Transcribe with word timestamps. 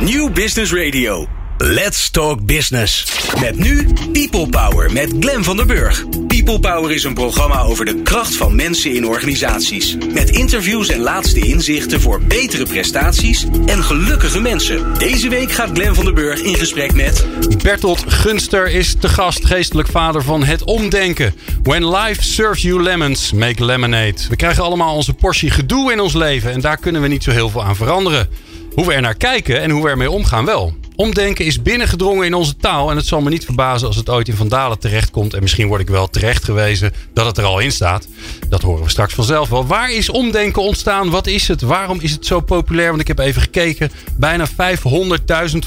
New 0.00 0.32
Business 0.32 0.72
Radio. 0.72 1.26
Let's 1.58 2.10
Talk 2.10 2.44
Business. 2.46 3.04
Met 3.40 3.58
nu 3.58 3.86
People 4.12 4.48
Power 4.48 4.92
met 4.92 5.12
Glen 5.20 5.44
van 5.44 5.56
der 5.56 5.66
Burg. 5.66 6.04
People 6.26 6.60
Power 6.60 6.90
is 6.90 7.04
een 7.04 7.14
programma 7.14 7.60
over 7.60 7.84
de 7.84 8.02
kracht 8.02 8.36
van 8.36 8.56
mensen 8.56 8.94
in 8.94 9.06
organisaties. 9.06 9.96
Met 10.12 10.30
interviews 10.30 10.88
en 10.88 11.00
laatste 11.00 11.40
inzichten 11.40 12.00
voor 12.00 12.22
betere 12.22 12.64
prestaties 12.64 13.46
en 13.66 13.82
gelukkige 13.82 14.40
mensen. 14.40 14.98
Deze 14.98 15.28
week 15.28 15.52
gaat 15.52 15.70
Glen 15.72 15.94
van 15.94 16.04
der 16.04 16.14
Burg 16.14 16.40
in 16.40 16.54
gesprek 16.54 16.94
met. 16.94 17.26
Bertolt 17.62 18.04
Gunster 18.06 18.68
is 18.70 18.96
de 18.96 19.08
gast, 19.08 19.46
geestelijk 19.46 19.88
vader 19.88 20.22
van 20.22 20.44
het 20.44 20.64
omdenken. 20.64 21.34
When 21.62 21.88
life 21.88 22.22
serves 22.22 22.62
you 22.62 22.82
lemons, 22.82 23.32
make 23.32 23.64
lemonade. 23.64 24.16
We 24.28 24.36
krijgen 24.36 24.62
allemaal 24.62 24.94
onze 24.94 25.14
portie 25.14 25.50
gedoe 25.50 25.92
in 25.92 26.00
ons 26.00 26.14
leven 26.14 26.52
en 26.52 26.60
daar 26.60 26.78
kunnen 26.78 27.02
we 27.02 27.08
niet 27.08 27.22
zo 27.22 27.30
heel 27.30 27.50
veel 27.50 27.64
aan 27.64 27.76
veranderen. 27.76 28.28
Hoe 28.74 28.86
we 28.86 28.92
er 28.92 29.00
naar 29.00 29.14
kijken 29.14 29.60
en 29.60 29.70
hoe 29.70 29.82
we 29.82 29.88
ermee 29.88 30.10
omgaan 30.10 30.44
wel. 30.44 30.74
Omdenken 30.96 31.44
is 31.44 31.62
binnengedrongen 31.62 32.26
in 32.26 32.34
onze 32.34 32.56
taal. 32.56 32.90
En 32.90 32.96
het 32.96 33.06
zal 33.06 33.20
me 33.20 33.30
niet 33.30 33.44
verbazen 33.44 33.86
als 33.86 33.96
het 33.96 34.10
ooit 34.10 34.28
in 34.28 34.34
Vandalen 34.34 34.78
terechtkomt. 34.78 35.34
En 35.34 35.42
misschien 35.42 35.68
word 35.68 35.80
ik 35.80 35.88
wel 35.88 36.08
terecht 36.08 36.44
gewezen 36.44 36.92
dat 37.14 37.26
het 37.26 37.38
er 37.38 37.44
al 37.44 37.58
in 37.58 37.72
staat. 37.72 38.08
Dat 38.48 38.62
horen 38.62 38.84
we 38.84 38.90
straks 38.90 39.14
vanzelf 39.14 39.48
wel. 39.48 39.66
Waar 39.66 39.92
is 39.92 40.10
omdenken 40.10 40.62
ontstaan? 40.62 41.10
Wat 41.10 41.26
is 41.26 41.48
het? 41.48 41.60
Waarom 41.60 41.98
is 42.00 42.10
het 42.10 42.26
zo 42.26 42.40
populair? 42.40 42.88
Want 42.88 43.00
ik 43.00 43.08
heb 43.08 43.18
even 43.18 43.42
gekeken. 43.42 43.90
Bijna 44.16 44.48
500.000 44.48 44.54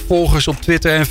volgers 0.08 0.47
op 0.47 0.61
Twitter 0.61 0.91
en 0.91 1.08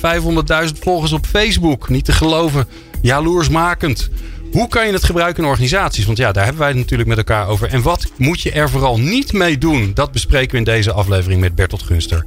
500.000 0.72 0.78
volgers 0.80 1.12
op 1.12 1.26
Facebook. 1.26 1.88
Niet 1.88 2.04
te 2.04 2.12
geloven. 2.12 2.68
Jaloersmakend. 3.00 4.10
Hoe 4.52 4.68
kan 4.68 4.86
je 4.86 4.92
het 4.92 5.04
gebruiken 5.04 5.42
in 5.42 5.48
organisaties? 5.48 6.04
Want 6.04 6.18
ja, 6.18 6.32
daar 6.32 6.42
hebben 6.42 6.60
wij 6.60 6.70
het 6.70 6.78
natuurlijk 6.78 7.08
met 7.08 7.18
elkaar 7.18 7.48
over. 7.48 7.68
En 7.68 7.82
wat 7.82 8.06
moet 8.16 8.40
je 8.40 8.50
er 8.50 8.70
vooral 8.70 8.98
niet 8.98 9.32
mee 9.32 9.58
doen? 9.58 9.90
Dat 9.94 10.12
bespreken 10.12 10.50
we 10.50 10.56
in 10.56 10.64
deze 10.64 10.92
aflevering 10.92 11.40
met 11.40 11.54
Bertolt 11.54 11.82
Gunster. 11.82 12.24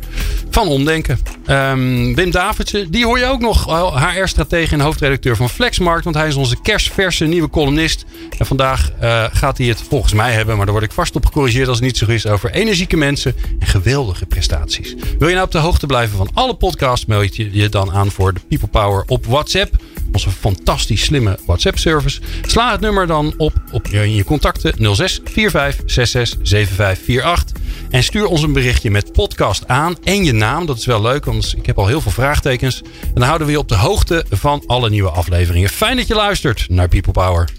Van 0.49 0.67
Omdenken. 0.67 1.19
Um, 1.47 2.15
Wim 2.15 2.31
Davidsen, 2.31 2.91
die 2.91 3.05
hoor 3.05 3.19
je 3.19 3.25
ook 3.25 3.39
nog. 3.39 3.65
HR-stratege 3.99 4.73
en 4.73 4.79
hoofdredacteur 4.79 5.35
van 5.35 5.49
Flexmarkt. 5.49 6.03
Want 6.03 6.15
hij 6.15 6.27
is 6.27 6.35
onze 6.35 6.61
kerstverse 6.61 7.25
nieuwe 7.25 7.49
columnist. 7.49 8.05
En 8.37 8.45
vandaag 8.45 8.91
uh, 9.01 9.23
gaat 9.31 9.57
hij 9.57 9.67
het 9.67 9.81
volgens 9.89 10.13
mij 10.13 10.33
hebben, 10.33 10.55
maar 10.55 10.65
daar 10.65 10.75
word 10.75 10.85
ik 10.85 10.91
vast 10.91 11.15
op 11.15 11.25
gecorrigeerd 11.25 11.67
als 11.67 11.77
het 11.77 11.85
niet 11.85 11.97
zo 11.97 12.05
is, 12.05 12.27
over 12.27 12.51
energieke 12.51 12.97
mensen 12.97 13.35
en 13.59 13.67
geweldige 13.67 14.25
prestaties. 14.25 14.95
Wil 15.19 15.27
je 15.27 15.33
nou 15.33 15.45
op 15.45 15.51
de 15.51 15.57
hoogte 15.57 15.85
blijven 15.85 16.17
van 16.17 16.29
alle 16.33 16.55
podcasts, 16.55 17.05
meld 17.05 17.35
je 17.35 17.49
je 17.51 17.69
dan 17.69 17.91
aan 17.91 18.11
voor 18.11 18.33
de 18.33 18.39
People 18.47 18.67
Power 18.67 19.03
op 19.07 19.25
WhatsApp. 19.25 19.75
Onze 20.11 20.29
fantastisch 20.29 21.03
slimme 21.03 21.39
WhatsApp-service. 21.45 22.14
Sla 22.41 22.71
het 22.71 22.81
nummer 22.81 23.07
dan 23.07 23.33
op, 23.37 23.53
op 23.71 23.87
in 23.87 24.15
je 24.15 24.23
contacten 24.23 24.95
06 24.95 25.19
45 25.23 25.83
66 25.85 26.39
75 26.43 27.23
48. 27.23 27.63
En 27.89 28.03
stuur 28.03 28.25
ons 28.25 28.41
een 28.41 28.53
berichtje 28.53 28.91
met 28.91 29.11
podcast 29.11 29.67
aan 29.67 29.95
en 30.03 30.23
je 30.23 30.33
naam. 30.33 30.65
Dat 30.65 30.77
is 30.77 30.85
wel 30.85 31.01
leuk, 31.01 31.25
want 31.25 31.53
ik 31.57 31.65
heb 31.65 31.77
al 31.77 31.87
heel 31.87 32.01
veel 32.01 32.11
vraagtekens. 32.11 32.81
En 32.81 33.13
dan 33.13 33.23
houden 33.23 33.47
we 33.47 33.53
je 33.53 33.59
op 33.59 33.69
de 33.69 33.75
hoogte 33.75 34.25
van 34.29 34.63
alle 34.67 34.89
nieuwe 34.89 35.09
afleveringen. 35.09 35.69
Fijn 35.69 35.97
dat 35.97 36.07
je 36.07 36.15
luistert 36.15 36.65
naar 36.69 36.87
People 36.87 37.11
Power. 37.11 37.49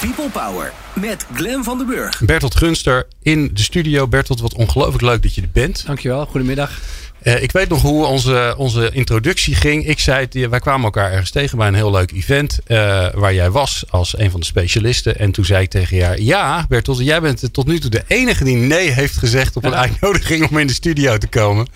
People 0.00 0.28
Power 0.28 0.72
met 0.94 1.26
Glen 1.34 1.64
van 1.64 1.78
den 1.78 1.86
Burg. 1.86 2.20
Bertolt 2.24 2.56
Gunster 2.56 3.06
in 3.22 3.50
de 3.52 3.62
studio. 3.62 4.08
Bertolt, 4.08 4.40
wat 4.40 4.54
ongelooflijk 4.54 5.02
leuk 5.02 5.22
dat 5.22 5.34
je 5.34 5.40
er 5.42 5.48
bent. 5.52 5.86
Dankjewel, 5.86 6.26
goedemiddag. 6.26 6.80
Uh, 7.24 7.42
ik 7.42 7.52
weet 7.52 7.68
nog 7.68 7.82
hoe 7.82 8.06
onze, 8.06 8.54
onze 8.56 8.90
introductie 8.92 9.54
ging. 9.54 9.86
Ik 9.86 9.98
zei, 9.98 10.20
het, 10.30 10.48
wij 10.48 10.58
kwamen 10.58 10.84
elkaar 10.84 11.10
ergens 11.10 11.30
tegen 11.30 11.58
bij 11.58 11.68
een 11.68 11.74
heel 11.74 11.90
leuk 11.90 12.12
event. 12.12 12.58
Uh, 12.66 12.76
waar 13.14 13.34
jij 13.34 13.50
was 13.50 13.84
als 13.90 14.18
een 14.18 14.30
van 14.30 14.40
de 14.40 14.46
specialisten. 14.46 15.18
En 15.18 15.32
toen 15.32 15.44
zei 15.44 15.62
ik 15.62 15.70
tegen 15.70 15.96
jou: 15.96 16.22
Ja, 16.22 16.66
Bertolt, 16.68 16.98
jij 16.98 17.20
bent 17.20 17.52
tot 17.52 17.66
nu 17.66 17.78
toe 17.78 17.90
de 17.90 18.04
enige 18.06 18.44
die 18.44 18.56
nee 18.56 18.90
heeft 18.90 19.16
gezegd 19.16 19.56
op 19.56 19.64
een 19.64 19.74
uitnodiging 19.74 20.48
om 20.50 20.58
in 20.58 20.66
de 20.66 20.72
studio 20.72 21.18
te 21.18 21.26
komen. 21.28 21.66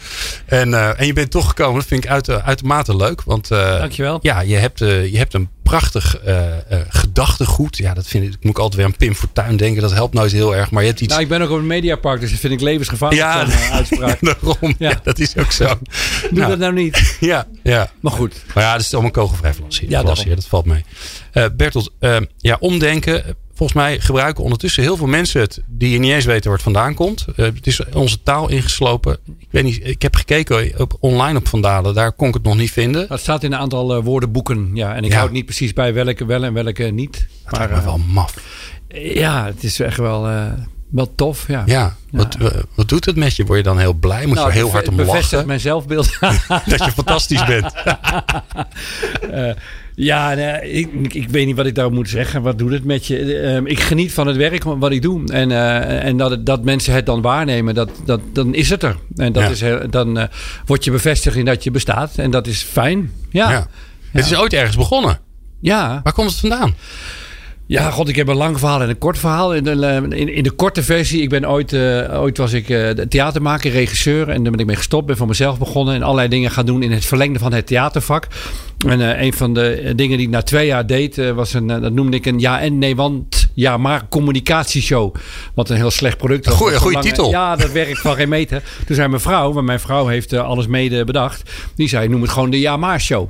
En, 0.47 0.69
uh, 0.69 1.01
en 1.01 1.07
je 1.07 1.13
bent 1.13 1.31
toch 1.31 1.49
gekomen. 1.49 1.75
Dat 1.75 1.89
vind 1.89 2.05
ik 2.05 2.11
uit, 2.11 2.31
uitermate 2.31 2.97
leuk. 2.97 3.23
Want 3.23 3.49
Dankjewel. 3.49 4.19
Ja, 4.23 4.41
je 4.41 4.57
hebt, 4.57 4.79
je 4.79 5.17
hebt 5.17 5.35
een 5.35 5.49
prachtig 5.67 6.21
uh, 6.27 6.37
uh, 6.37 6.79
gedachtegoed. 6.89 7.77
Ja, 7.77 7.95
dat 7.95 8.07
vind 8.07 8.25
ik. 8.25 8.37
Moet 8.41 8.53
ik 8.53 8.59
altijd 8.59 8.75
weer 8.75 8.85
aan 8.85 8.97
Pim 8.97 9.15
Fortuyn 9.15 9.57
denken. 9.57 9.83
Dat 9.83 9.93
helpt 9.93 10.15
nooit 10.15 10.33
heel 10.33 10.57
erg. 10.57 10.71
Maar 10.71 10.83
je 10.83 10.89
hebt 10.89 11.01
iets. 11.01 11.11
Nou, 11.11 11.23
ik 11.23 11.29
ben 11.29 11.43
ook 11.43 11.51
op 11.51 11.59
een 11.59 11.67
mediapark, 11.67 12.21
dus 12.21 12.31
dat 12.31 12.41
vind 12.41 12.53
ik 12.53 12.61
levensgevaarlijk. 12.61 13.23
Ja, 13.23 13.47
uh, 13.47 13.73
uitspraak. 13.79 14.19
daarom. 14.21 14.75
Ja. 14.79 14.89
ja. 14.91 15.01
dat 15.03 15.19
is 15.19 15.37
ook 15.37 15.53
zo. 15.53 15.65
Doe 15.65 15.79
nou, 16.31 16.49
dat 16.49 16.59
nou 16.59 16.73
niet. 16.73 17.17
ja, 17.21 17.47
ja. 17.63 17.91
Maar 18.01 18.13
goed. 18.13 18.43
Maar 18.55 18.65
ja, 18.65 18.73
dat 18.73 18.81
is 18.81 18.93
allemaal 18.93 19.11
kogelvrij 19.11 19.55
vlas 19.55 19.81
hier. 19.81 19.91
Ja, 19.91 20.03
dat 20.03 20.47
valt 20.49 20.65
mee. 20.65 20.85
Bertolt, 21.57 21.93
ja, 22.37 22.57
omdenken. 22.61 23.37
Volgens 23.57 23.79
mij 23.79 24.01
gebruiken 24.01 24.43
ondertussen 24.43 24.83
heel 24.83 24.97
veel 24.97 25.07
mensen 25.07 25.41
het 25.41 25.63
die 25.67 25.91
je 25.91 25.99
niet 25.99 26.13
eens 26.13 26.25
weten 26.25 26.45
waar 26.45 26.53
het 26.53 26.63
vandaan 26.63 26.95
komt. 26.95 27.27
het 27.37 27.67
is 27.67 27.85
onze 27.93 28.23
taal 28.23 28.49
ingeslopen. 28.49 29.19
Ik 29.39 29.49
weet 29.51 29.65
niet, 29.65 29.87
ik 29.87 30.03
heb 30.03 30.15
gekeken 30.15 30.81
op, 30.81 30.97
online 31.01 31.39
op 31.39 31.49
Vandalen. 31.49 31.95
Daar 31.95 32.13
kon 32.13 32.29
ik 32.29 32.35
het 32.35 32.43
nog 32.43 32.57
niet 32.57 32.71
vinden. 32.71 33.07
Het 33.09 33.21
staat 33.21 33.43
in 33.43 33.53
een 33.53 33.59
aantal 33.59 34.03
woordenboeken. 34.03 34.71
Ja, 34.75 34.95
en 34.95 35.05
ik 35.05 35.11
ja. 35.11 35.19
houd 35.19 35.31
niet 35.31 35.45
precies 35.45 35.73
bij 35.73 35.95
welke 35.95 36.25
wel 36.25 36.45
en 36.45 36.53
welke 36.53 36.83
niet. 36.83 37.27
Maar 37.51 37.85
wel 37.85 37.99
maf. 37.99 38.35
Ja, 38.89 39.47
het 39.47 39.63
is 39.63 39.81
echt 39.81 39.97
wel, 39.97 40.29
uh, 40.31 40.53
wel 40.97 41.15
tof. 41.15 41.49
Ja. 41.49 41.63
Ja. 41.67 41.97
Wat, 42.11 42.37
wat 42.75 42.89
doet 42.89 43.05
het 43.05 43.17
met 43.17 43.37
je? 43.37 43.45
Word 43.45 43.59
je 43.59 43.65
dan 43.65 43.79
heel 43.79 43.93
blij? 43.93 44.27
Moet 44.27 44.35
nou, 44.35 44.49
je 44.49 44.55
heel 44.55 44.71
hard 44.71 44.89
om 44.89 45.01
lachen? 45.01 45.47
mijn 45.47 45.61
zelfbeeld. 45.61 46.19
dat 46.67 46.85
je 46.85 46.93
fantastisch 46.95 47.45
bent. 47.45 47.73
uh, 49.31 49.51
ja, 50.11 50.31
ik, 50.61 51.15
ik, 51.15 51.29
weet 51.29 51.47
niet 51.47 51.57
wat 51.57 51.67
ik 51.67 51.75
daarop 51.75 51.95
moet 51.95 52.09
zeggen. 52.09 52.43
Wat 52.43 52.59
doet 52.59 52.71
het 52.71 52.85
met 52.85 53.07
je? 53.07 53.25
Uh, 53.25 53.71
ik 53.71 53.81
geniet 53.81 54.13
van 54.13 54.27
het 54.27 54.37
werk 54.37 54.65
wat 54.65 54.91
ik 54.91 55.03
doe. 55.03 55.33
En, 55.33 55.51
uh, 55.51 56.05
en 56.05 56.17
dat, 56.17 56.47
dat 56.47 56.65
mensen 56.65 56.95
het 56.95 57.07
dan 57.07 57.23
waarnemen, 57.23 57.75
dat, 57.75 57.91
dat, 58.05 58.21
dan 58.33 58.55
is 58.55 58.71
het 58.71 58.83
er. 58.83 58.97
En 59.17 59.33
dat 59.33 59.59
ja. 59.59 59.69
is, 59.69 59.91
dan 59.91 60.29
word 60.67 60.85
je 60.85 60.91
bevestigd 60.91 61.37
in 61.37 61.45
dat 61.45 61.65
je 61.65 61.71
bestaat. 61.71 62.19
En 62.19 62.31
dat 62.31 62.47
is 62.47 62.63
fijn. 62.63 63.13
Ja. 63.31 63.51
ja. 63.51 63.67
Het 64.11 64.25
is 64.25 64.37
ooit 64.37 64.53
ergens 64.53 64.77
begonnen. 64.77 65.19
Ja. 65.61 66.01
Waar 66.03 66.13
komt 66.13 66.31
het 66.31 66.41
vandaan? 66.41 66.75
Ja, 67.69 67.91
god, 67.91 68.09
ik 68.09 68.17
heb 68.17 68.29
een 68.29 68.37
lang 68.37 68.59
verhaal 68.59 68.83
en 68.83 68.89
een 68.89 68.99
kort 68.99 69.19
verhaal. 69.19 69.55
In 69.55 69.65
de, 69.65 70.07
in, 70.11 70.35
in 70.35 70.43
de 70.43 70.51
korte 70.51 70.83
versie, 70.83 71.23
ik 71.23 71.29
ben 71.29 71.49
ooit, 71.49 71.73
uh, 71.73 72.21
ooit 72.21 72.39
was 72.39 72.53
ik 72.53 72.69
uh, 72.69 72.91
theatermaker, 72.91 73.71
regisseur. 73.71 74.29
En 74.29 74.43
daar 74.43 74.51
ben 74.51 74.61
ik 74.61 74.67
mee 74.67 74.77
gestopt, 74.77 75.07
ben 75.07 75.17
voor 75.17 75.27
mezelf 75.27 75.59
begonnen. 75.59 75.95
En 75.95 76.03
allerlei 76.03 76.29
dingen 76.29 76.51
gaan 76.51 76.67
doen 76.67 76.83
in 76.83 76.93
het 76.93 77.05
verlengde 77.05 77.39
van 77.39 77.53
het 77.53 77.67
theatervak. 77.67 78.27
En 78.87 79.01
uh, 79.01 79.23
een 79.23 79.33
van 79.33 79.55
de 79.55 79.93
dingen 79.97 80.17
die 80.17 80.27
ik 80.27 80.33
na 80.33 80.43
twee 80.43 80.67
jaar 80.67 80.87
deed, 80.87 81.33
was 81.35 81.55
een, 81.55 81.67
dat 81.67 81.93
noemde 81.93 82.17
ik 82.17 82.27
een 82.27 82.39
ja 82.39 82.61
en 82.61 82.79
nee, 82.79 82.97
want 82.97 83.51
ja, 83.55 83.77
maar 83.77 84.09
communicatieshow. 84.09 85.15
Wat 85.55 85.71
een 85.71 85.77
heel 85.77 85.91
slecht 85.91 86.17
product 86.17 86.47
was. 86.47 86.55
Goeie, 86.55 86.77
goeie 86.77 86.99
titel. 86.99 87.31
Ja, 87.31 87.57
dat 87.57 87.73
werkt 87.73 88.01
van 88.01 88.15
geen 88.15 88.29
meter. 88.29 88.63
Toen 88.87 88.97
zei 88.97 89.09
mijn 89.09 89.21
vrouw, 89.21 89.53
want 89.53 89.67
mijn 89.67 89.81
vrouw 89.81 90.07
heeft 90.07 90.33
alles 90.33 90.67
mede 90.67 91.05
bedacht. 91.05 91.51
Die 91.75 91.89
zei, 91.89 92.09
noem 92.09 92.23
het 92.23 92.31
gewoon 92.31 92.51
de 92.51 92.61
ja 92.61 92.77
maar 92.77 93.01
show. 93.01 93.29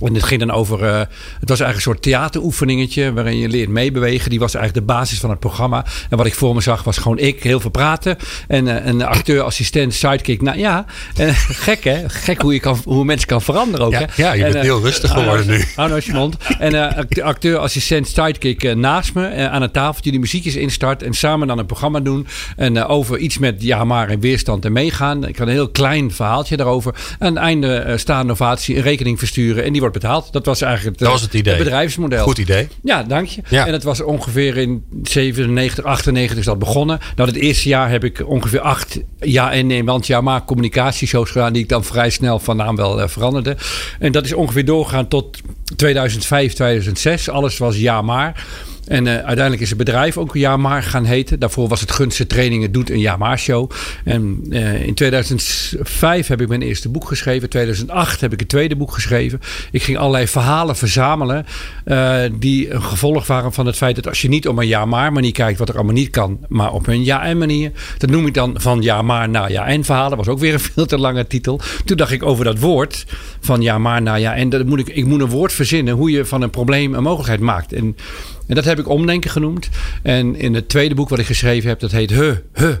En 0.00 0.14
het 0.14 0.24
ging 0.24 0.40
dan 0.40 0.50
over. 0.50 0.82
Uh, 0.82 0.98
het 1.40 1.48
was 1.48 1.60
eigenlijk 1.60 1.76
een 1.76 1.80
soort 1.80 2.02
theateroefeningetje. 2.02 3.12
waarin 3.12 3.38
je 3.38 3.48
leert 3.48 3.68
meebewegen. 3.68 4.30
Die 4.30 4.38
was 4.38 4.54
eigenlijk 4.54 4.86
de 4.86 4.92
basis 4.92 5.18
van 5.18 5.30
het 5.30 5.38
programma. 5.38 5.84
En 6.10 6.16
wat 6.16 6.26
ik 6.26 6.34
voor 6.34 6.54
me 6.54 6.60
zag 6.60 6.84
was 6.84 6.98
gewoon 6.98 7.18
ik, 7.18 7.42
heel 7.42 7.60
veel 7.60 7.70
praten. 7.70 8.16
En 8.48 8.66
uh, 8.66 8.86
een 8.86 9.02
acteur, 9.02 9.40
assistent, 9.40 9.94
sidekick. 9.94 10.42
Nou 10.42 10.58
ja, 10.58 10.84
uh, 11.20 11.28
gek 11.66 11.84
hè? 11.84 12.08
Gek 12.08 12.40
hoe, 12.40 12.52
je 12.52 12.60
kan, 12.60 12.80
hoe 12.84 13.04
mensen 13.04 13.28
kan 13.28 13.42
veranderen 13.42 13.86
ook. 13.86 13.92
Ja, 13.92 13.98
hè? 13.98 14.04
ja 14.16 14.32
je 14.32 14.44
en, 14.44 14.52
bent 14.52 14.64
heel 14.64 14.80
rustig 14.80 15.10
geworden 15.10 15.46
nu. 15.46 15.64
Je 16.04 16.12
mond. 16.12 16.36
En 16.58 16.96
acteur, 17.22 17.58
assistent, 17.58 18.08
sidekick 18.08 18.74
naast 18.74 19.14
me. 19.14 19.48
aan 19.48 19.62
een 19.62 19.70
tafeltje 19.70 20.10
die 20.10 20.20
muziekjes 20.20 20.56
instart. 20.56 21.02
En 21.02 21.14
samen 21.14 21.46
dan 21.46 21.58
een 21.58 21.66
programma 21.66 22.00
doen. 22.00 22.26
En 22.56 22.84
over 22.84 23.18
iets 23.18 23.38
met 23.38 23.62
ja, 23.62 23.84
maar 23.84 24.08
en 24.08 24.20
weerstand 24.20 24.64
en 24.64 24.72
meegaan. 24.72 25.26
Ik 25.26 25.38
had 25.38 25.46
een 25.46 25.52
heel 25.52 25.68
klein 25.68 26.12
verhaaltje 26.12 26.56
daarover. 26.56 26.94
En 27.18 27.26
aan 27.26 27.34
het 27.34 27.42
einde 27.42 27.94
staande 27.96 28.32
ovatie 28.32 28.76
een 28.76 28.82
rekening 28.82 29.18
versturen. 29.18 29.64
En 29.64 29.72
die 29.72 29.84
wordt 29.86 30.02
betaald. 30.02 30.32
Dat 30.32 30.46
was 30.46 30.60
eigenlijk 30.60 30.98
het, 30.98 31.04
dat 31.04 31.12
was 31.12 31.22
het, 31.22 31.34
idee. 31.34 31.54
het 31.54 31.62
bedrijfsmodel. 31.62 32.24
Goed 32.24 32.38
idee. 32.38 32.68
Ja, 32.82 33.02
dank 33.02 33.26
je. 33.26 33.42
Ja. 33.48 33.66
En 33.66 33.72
het 33.72 33.82
was 33.82 34.00
ongeveer 34.00 34.56
in 34.56 34.84
97, 35.02 35.84
98 35.84 36.38
is 36.38 36.44
dat 36.44 36.58
begonnen. 36.58 36.98
Nou, 37.16 37.28
het 37.28 37.38
eerste 37.38 37.68
jaar 37.68 37.90
heb 37.90 38.04
ik 38.04 38.22
ongeveer 38.26 38.60
acht 38.60 39.00
ja 39.20 39.52
en 39.52 39.66
nee, 39.66 39.84
want 39.84 40.06
ja, 40.06 40.20
maar 40.20 40.44
communicatieshows 40.44 41.30
gedaan 41.30 41.52
die 41.52 41.62
ik 41.62 41.68
dan 41.68 41.84
vrij 41.84 42.10
snel 42.10 42.38
van 42.38 42.56
naam 42.56 42.76
wel 42.76 43.00
uh, 43.00 43.08
veranderde. 43.08 43.56
En 43.98 44.12
dat 44.12 44.24
is 44.24 44.32
ongeveer 44.32 44.64
doorgegaan 44.64 45.08
tot 45.08 45.40
2005, 45.76 46.52
2006. 46.52 47.28
Alles 47.28 47.58
was 47.58 47.76
ja 47.76 48.02
maar. 48.02 48.44
En 48.86 49.06
uh, 49.06 49.12
uiteindelijk 49.12 49.60
is 49.60 49.68
het 49.68 49.78
bedrijf 49.78 50.18
ook 50.18 50.34
een 50.34 50.40
Ja 50.40 50.56
Maar 50.56 50.82
gaan 50.82 51.04
heten. 51.04 51.38
Daarvoor 51.38 51.68
was 51.68 51.80
het 51.80 51.90
Gunste 51.90 52.26
Trainingen 52.26 52.72
Doet 52.72 52.90
een 52.90 53.00
Ja 53.00 53.16
Maar 53.16 53.38
show. 53.38 53.70
En 54.04 54.46
uh, 54.50 54.86
in 54.86 54.94
2005 54.94 56.26
heb 56.26 56.40
ik 56.40 56.48
mijn 56.48 56.62
eerste 56.62 56.88
boek 56.88 57.06
geschreven. 57.08 57.42
In 57.42 57.48
2008 57.48 58.20
heb 58.20 58.32
ik 58.32 58.40
het 58.40 58.48
tweede 58.48 58.76
boek 58.76 58.92
geschreven. 58.92 59.40
Ik 59.70 59.82
ging 59.82 59.98
allerlei 59.98 60.28
verhalen 60.28 60.76
verzamelen. 60.76 61.46
Uh, 61.84 62.18
die 62.38 62.72
een 62.72 62.82
gevolg 62.82 63.26
waren 63.26 63.52
van 63.52 63.66
het 63.66 63.76
feit 63.76 63.96
dat 63.96 64.08
als 64.08 64.22
je 64.22 64.28
niet 64.28 64.48
op 64.48 64.58
een 64.58 64.66
Ja 64.66 64.84
Maar 64.84 65.12
manier 65.12 65.32
kijkt. 65.32 65.58
Wat 65.58 65.68
er 65.68 65.74
allemaal 65.74 65.94
niet 65.94 66.10
kan. 66.10 66.38
Maar 66.48 66.72
op 66.72 66.86
een 66.86 67.04
Ja 67.04 67.24
En 67.24 67.38
manier. 67.38 67.72
Dat 67.98 68.10
noem 68.10 68.26
ik 68.26 68.34
dan 68.34 68.54
van 68.60 68.82
Ja 68.82 69.02
Maar 69.02 69.28
naar 69.28 69.52
Ja 69.52 69.66
En 69.66 69.84
verhalen. 69.84 70.16
Was 70.16 70.28
ook 70.28 70.38
weer 70.38 70.52
een 70.52 70.60
veel 70.74 70.86
te 70.86 70.98
lange 70.98 71.26
titel. 71.26 71.60
Toen 71.84 71.96
dacht 71.96 72.12
ik 72.12 72.22
over 72.22 72.44
dat 72.44 72.58
woord. 72.58 73.06
Van 73.40 73.62
Ja 73.62 73.78
Maar 73.78 74.02
naar 74.02 74.20
Ja 74.20 74.34
En. 74.34 74.48
Dat 74.48 74.66
moet 74.66 74.78
ik, 74.78 74.88
ik 74.88 75.04
moet 75.04 75.20
een 75.20 75.28
woord 75.28 75.52
verzinnen. 75.52 75.94
Hoe 75.94 76.10
je 76.10 76.24
van 76.24 76.42
een 76.42 76.50
probleem 76.50 76.94
een 76.94 77.02
mogelijkheid 77.02 77.40
maakt. 77.40 77.72
En 77.72 77.96
en 78.46 78.54
dat 78.54 78.64
heb 78.64 78.78
ik 78.78 78.88
omdenken 78.88 79.30
genoemd. 79.30 79.68
En 80.02 80.36
in 80.36 80.54
het 80.54 80.68
tweede 80.68 80.94
boek 80.94 81.08
wat 81.08 81.18
ik 81.18 81.26
geschreven 81.26 81.68
heb, 81.68 81.80
dat 81.80 81.90
heet 81.90 82.10
He, 82.10 82.34
He. 82.52 82.76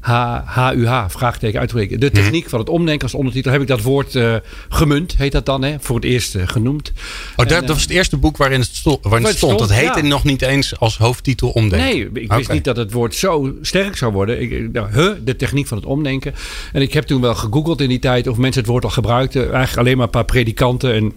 H-H-U-H, 0.00 1.04
vraagteken 1.08 1.60
uitroepteken. 1.60 2.00
De 2.00 2.10
techniek 2.10 2.48
van 2.48 2.58
het 2.58 2.68
omdenken 2.68 3.02
als 3.02 3.14
ondertitel 3.14 3.52
heb 3.52 3.60
ik 3.60 3.66
dat 3.66 3.82
woord 3.82 4.14
uh, 4.14 4.34
gemunt, 4.68 5.14
heet 5.16 5.32
dat 5.32 5.46
dan, 5.46 5.62
hè? 5.62 5.76
voor 5.80 5.96
het 5.96 6.04
eerst 6.04 6.34
uh, 6.34 6.42
genoemd. 6.46 6.92
Oh, 7.36 7.46
dat, 7.46 7.48
dat, 7.48 7.68
was 7.68 7.82
het 7.82 7.90
eerste 7.90 8.16
boek 8.16 8.36
waarin 8.36 8.60
het, 8.60 8.68
stond. 8.74 9.04
Waarin 9.04 9.26
het 9.26 9.36
stond. 9.36 9.58
Dat 9.58 9.72
heette 9.72 10.02
ja. 10.02 10.06
nog 10.06 10.24
niet 10.24 10.42
eens 10.42 10.78
als 10.78 10.98
hoofdtitel 10.98 11.48
omdenken. 11.48 12.12
Nee, 12.12 12.22
ik 12.22 12.32
wist 12.32 12.52
niet 12.52 12.64
dat 12.64 12.76
het 12.76 12.92
woord 12.92 13.14
zo 13.14 13.54
sterk 13.62 13.96
zou 13.96 14.12
worden. 14.12 14.40
Ik, 14.40 14.72
nou, 14.72 14.92
huh, 14.92 15.12
de 15.24 15.36
techniek 15.36 15.66
van 15.66 15.76
het 15.76 15.86
omdenken. 15.86 16.34
En 16.72 16.82
ik 16.82 16.92
heb 16.92 17.04
toen 17.04 17.20
wel 17.20 17.34
gegoogeld 17.34 17.80
in 17.80 17.88
die 17.88 17.98
tijd 17.98 18.26
of 18.26 18.36
mensen 18.36 18.60
het 18.60 18.70
woord 18.70 18.84
al 18.84 18.90
gebruikten. 18.90 19.40
Eigenlijk 19.40 19.76
alleen 19.76 19.96
maar 19.96 20.04
een 20.04 20.10
paar 20.10 20.24
predikanten 20.24 20.94
en 20.94 21.12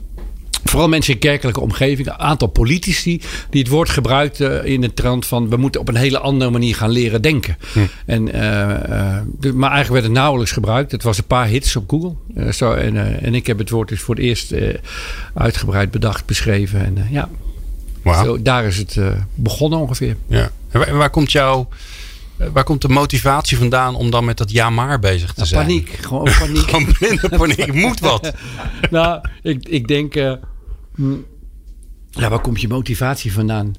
Vooral 0.63 0.87
mensen 0.89 1.13
in 1.13 1.19
kerkelijke 1.19 1.59
omgeving, 1.59 2.07
een 2.07 2.19
aantal 2.19 2.47
politici 2.47 3.21
die 3.49 3.61
het 3.61 3.71
woord 3.71 3.89
gebruikten 3.89 4.65
in 4.65 4.81
de 4.81 4.93
trant 4.93 5.25
van 5.25 5.49
we 5.49 5.57
moeten 5.57 5.81
op 5.81 5.87
een 5.87 5.95
hele 5.95 6.19
andere 6.19 6.51
manier 6.51 6.75
gaan 6.75 6.89
leren 6.89 7.21
denken. 7.21 7.57
Hm. 7.73 7.79
En, 8.05 8.35
uh, 8.35 8.41
uh, 9.41 9.53
maar 9.53 9.71
eigenlijk 9.71 9.89
werd 9.89 10.03
het 10.03 10.11
nauwelijks 10.11 10.51
gebruikt. 10.51 10.91
Het 10.91 11.03
was 11.03 11.17
een 11.17 11.23
paar 11.23 11.47
hits 11.47 11.75
op 11.75 11.89
Google. 11.89 12.13
Uh, 12.35 12.51
zo, 12.51 12.73
en, 12.73 13.21
en 13.21 13.35
ik 13.35 13.47
heb 13.47 13.57
het 13.57 13.69
woord 13.69 13.89
dus 13.89 14.01
voor 14.01 14.15
het 14.15 14.23
eerst 14.23 14.53
uitgebreid 15.33 15.91
bedacht, 15.91 16.25
beschreven. 16.25 16.85
En 16.85 17.07
ja, 17.11 17.29
wow. 18.03 18.23
zo, 18.23 18.41
daar 18.41 18.65
is 18.65 18.77
het 18.77 18.97
begonnen 19.35 19.79
ongeveer. 19.79 20.15
Ja. 20.27 20.51
En 20.69 20.79
waar, 20.79 20.97
waar 20.97 21.09
komt 21.09 21.31
jouw 21.31 21.67
Waar 22.53 22.63
komt 22.63 22.81
de 22.81 22.89
motivatie 22.89 23.57
vandaan 23.57 23.95
om 23.95 24.11
dan 24.11 24.25
met 24.25 24.37
dat 24.37 24.51
ja 24.51 24.69
maar 24.69 24.99
bezig 24.99 25.33
te 25.33 25.45
zijn? 25.45 25.65
Paniek, 25.65 25.89
gewoon 26.01 26.31
paniek. 26.39 26.67
gewoon 26.69 26.93
blinde 26.99 27.29
paniek, 27.29 27.73
moet 27.73 27.99
wat. 27.99 28.31
nou, 28.91 29.21
ik, 29.41 29.67
ik 29.67 29.87
denk, 29.87 30.15
uh, 30.15 30.33
ja, 32.09 32.29
waar 32.29 32.41
komt 32.41 32.61
je 32.61 32.67
motivatie 32.67 33.33
vandaan? 33.33 33.75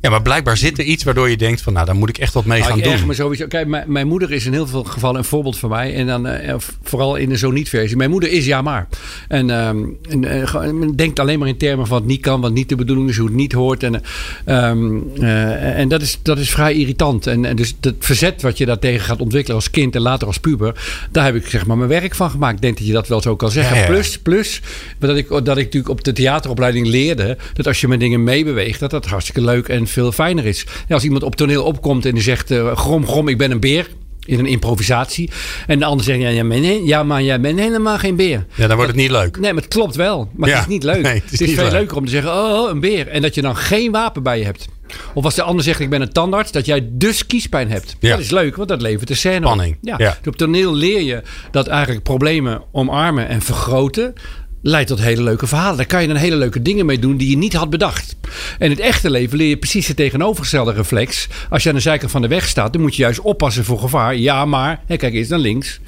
Ja, 0.00 0.10
maar 0.10 0.22
blijkbaar 0.22 0.56
zit 0.56 0.78
er 0.78 0.84
iets 0.84 1.04
waardoor 1.04 1.30
je 1.30 1.36
denkt 1.36 1.60
van 1.62 1.72
nou, 1.72 1.86
daar 1.86 1.94
moet 1.94 2.08
ik 2.08 2.18
echt 2.18 2.34
wat 2.34 2.44
mee 2.44 2.60
nou, 2.60 2.70
gaan 2.70 2.80
doen. 2.80 3.06
Me 3.06 3.14
sowieso. 3.14 3.46
Kijk, 3.46 3.66
mijn, 3.66 3.92
mijn, 3.92 4.06
moeder 4.06 4.32
is 4.32 4.46
in 4.46 4.52
heel 4.52 4.66
veel 4.66 4.84
gevallen 4.84 5.18
een 5.18 5.24
voorbeeld 5.24 5.58
voor 5.58 5.68
mij. 5.68 5.94
En 5.94 6.06
dan 6.06 6.26
uh, 6.26 6.54
vooral 6.82 7.16
in 7.16 7.28
de 7.28 7.38
zo 7.38 7.50
niet 7.50 7.68
versie. 7.68 7.96
Mijn 7.96 8.10
moeder 8.10 8.30
is 8.30 8.46
ja 8.46 8.62
maar. 8.62 8.88
En, 9.28 9.50
um, 9.50 9.98
en 10.08 10.22
uh, 10.22 10.88
denkt 10.96 11.18
alleen 11.18 11.38
maar 11.38 11.48
in 11.48 11.56
termen 11.56 11.86
van 11.86 11.98
wat 11.98 12.06
niet 12.06 12.20
kan, 12.20 12.40
wat 12.40 12.52
niet 12.52 12.68
de 12.68 12.76
bedoeling 12.76 13.08
is, 13.08 13.16
hoe 13.16 13.26
het 13.26 13.36
niet 13.36 13.52
hoort. 13.52 13.82
En, 13.82 14.02
um, 14.46 15.10
uh, 15.14 15.78
en 15.78 15.88
dat, 15.88 16.02
is, 16.02 16.18
dat 16.22 16.38
is 16.38 16.50
vrij 16.50 16.74
irritant. 16.74 17.26
En, 17.26 17.44
en 17.44 17.56
dus 17.56 17.76
het 17.80 17.94
verzet 17.98 18.42
wat 18.42 18.58
je 18.58 18.66
daartegen 18.66 19.04
gaat 19.04 19.20
ontwikkelen 19.20 19.56
als 19.56 19.70
kind 19.70 19.94
en 19.94 20.02
later 20.02 20.26
als 20.26 20.38
puber, 20.38 20.74
daar 21.10 21.24
heb 21.24 21.34
ik 21.34 21.46
zeg 21.46 21.66
maar 21.66 21.76
mijn 21.76 21.88
werk 21.88 22.14
van 22.14 22.30
gemaakt. 22.30 22.54
Ik 22.54 22.62
denk 22.62 22.78
dat 22.78 22.86
je 22.86 22.92
dat 22.92 23.08
wel 23.08 23.20
zo 23.20 23.36
kan 23.36 23.50
zeggen. 23.50 23.76
Ja, 23.76 23.82
ja. 23.82 23.88
Plus, 23.88 24.18
plus 24.18 24.60
dat 24.98 25.16
ik, 25.16 25.28
dat 25.28 25.38
ik 25.38 25.64
natuurlijk 25.64 25.88
op 25.88 26.04
de 26.04 26.12
theateropleiding 26.12 26.86
leerde 26.86 27.36
dat 27.52 27.66
als 27.66 27.80
je 27.80 27.88
met 27.88 28.00
dingen 28.00 28.24
meebeweegt, 28.24 28.80
dat 28.80 28.90
dat 28.90 29.06
hartstikke 29.06 29.40
leuk 29.40 29.68
en 29.68 29.88
veel 29.90 30.12
fijner 30.12 30.46
is. 30.46 30.66
Ja, 30.88 30.94
als 30.94 31.04
iemand 31.04 31.22
op 31.22 31.36
toneel 31.36 31.64
opkomt 31.64 32.06
en 32.06 32.14
die 32.14 32.22
zegt: 32.22 32.50
uh, 32.50 32.76
Grom, 32.76 33.06
grom, 33.06 33.28
ik 33.28 33.38
ben 33.38 33.50
een 33.50 33.60
beer. 33.60 33.88
In 34.20 34.38
een 34.38 34.46
improvisatie. 34.46 35.30
En 35.66 35.78
de 35.78 35.84
ander 35.84 36.04
zegt: 36.04 36.20
ja, 36.20 36.28
ja, 36.28 36.42
nee, 36.42 36.84
ja, 36.84 37.02
maar 37.02 37.22
jij 37.22 37.40
bent 37.40 37.58
helemaal 37.58 37.98
geen 37.98 38.16
beer. 38.16 38.46
Ja, 38.54 38.66
dan 38.66 38.76
wordt 38.76 38.92
het 38.92 39.00
niet 39.00 39.10
leuk. 39.10 39.38
Nee, 39.38 39.52
maar 39.52 39.62
het 39.62 39.72
klopt 39.74 39.96
wel. 39.96 40.30
Maar 40.34 40.48
ja. 40.48 40.54
het 40.54 40.64
is 40.64 40.72
niet 40.72 40.82
leuk. 40.82 41.02
Nee, 41.10 41.14
het 41.14 41.32
is, 41.32 41.38
het 41.38 41.48
is 41.48 41.54
veel 41.54 41.64
leuk. 41.64 41.72
leuker 41.72 41.96
om 41.96 42.04
te 42.04 42.10
zeggen: 42.10 42.32
oh, 42.32 42.70
een 42.70 42.80
beer. 42.80 43.08
En 43.08 43.22
dat 43.22 43.34
je 43.34 43.42
dan 43.42 43.56
geen 43.56 43.92
wapen 43.92 44.22
bij 44.22 44.38
je 44.38 44.44
hebt. 44.44 44.68
Of 45.14 45.24
als 45.24 45.34
de 45.34 45.42
ander 45.42 45.64
zegt, 45.64 45.80
ik 45.80 45.90
ben 45.90 46.00
een 46.00 46.12
tandarts, 46.12 46.52
dat 46.52 46.66
jij 46.66 46.88
dus 46.92 47.26
kiespijn 47.26 47.70
hebt. 47.70 47.96
Ja. 48.00 48.10
Dat 48.10 48.20
is 48.20 48.30
leuk, 48.30 48.56
want 48.56 48.68
dat 48.68 48.82
levert 48.82 49.08
de 49.08 49.14
scène 49.14 49.46
Spanning. 49.46 49.72
op. 49.74 49.78
Ja. 49.80 49.94
ja. 49.98 50.18
Dus 50.22 50.32
op 50.32 50.36
toneel 50.36 50.74
leer 50.74 51.02
je 51.02 51.22
dat 51.50 51.66
eigenlijk 51.66 52.02
problemen 52.02 52.62
omarmen 52.72 53.28
en 53.28 53.42
vergroten 53.42 54.14
leidt 54.62 54.88
tot 54.88 55.00
hele 55.00 55.22
leuke 55.22 55.46
verhalen. 55.46 55.76
Daar 55.76 55.86
kan 55.86 56.02
je 56.02 56.08
dan 56.08 56.16
hele 56.16 56.36
leuke 56.36 56.62
dingen 56.62 56.86
mee 56.86 56.98
doen 56.98 57.16
die 57.16 57.30
je 57.30 57.36
niet 57.36 57.54
had 57.54 57.70
bedacht. 57.70 58.16
En 58.58 58.64
in 58.64 58.70
het 58.70 58.80
echte 58.80 59.10
leven 59.10 59.36
leer 59.36 59.48
je 59.48 59.56
precies 59.56 59.86
het 59.86 59.96
tegenovergestelde 59.96 60.72
reflex. 60.72 61.28
Als 61.50 61.62
je 61.62 61.68
aan 61.68 61.74
de 61.74 61.80
zijkant 61.80 62.10
van 62.10 62.22
de 62.22 62.28
weg 62.28 62.48
staat, 62.48 62.72
dan 62.72 62.82
moet 62.82 62.96
je 62.96 63.02
juist 63.02 63.20
oppassen 63.20 63.64
voor 63.64 63.78
gevaar. 63.78 64.16
Ja, 64.16 64.44
maar, 64.44 64.82
hè, 64.86 64.96
kijk 64.96 65.14
eens 65.14 65.28
naar 65.28 65.38
links 65.38 65.80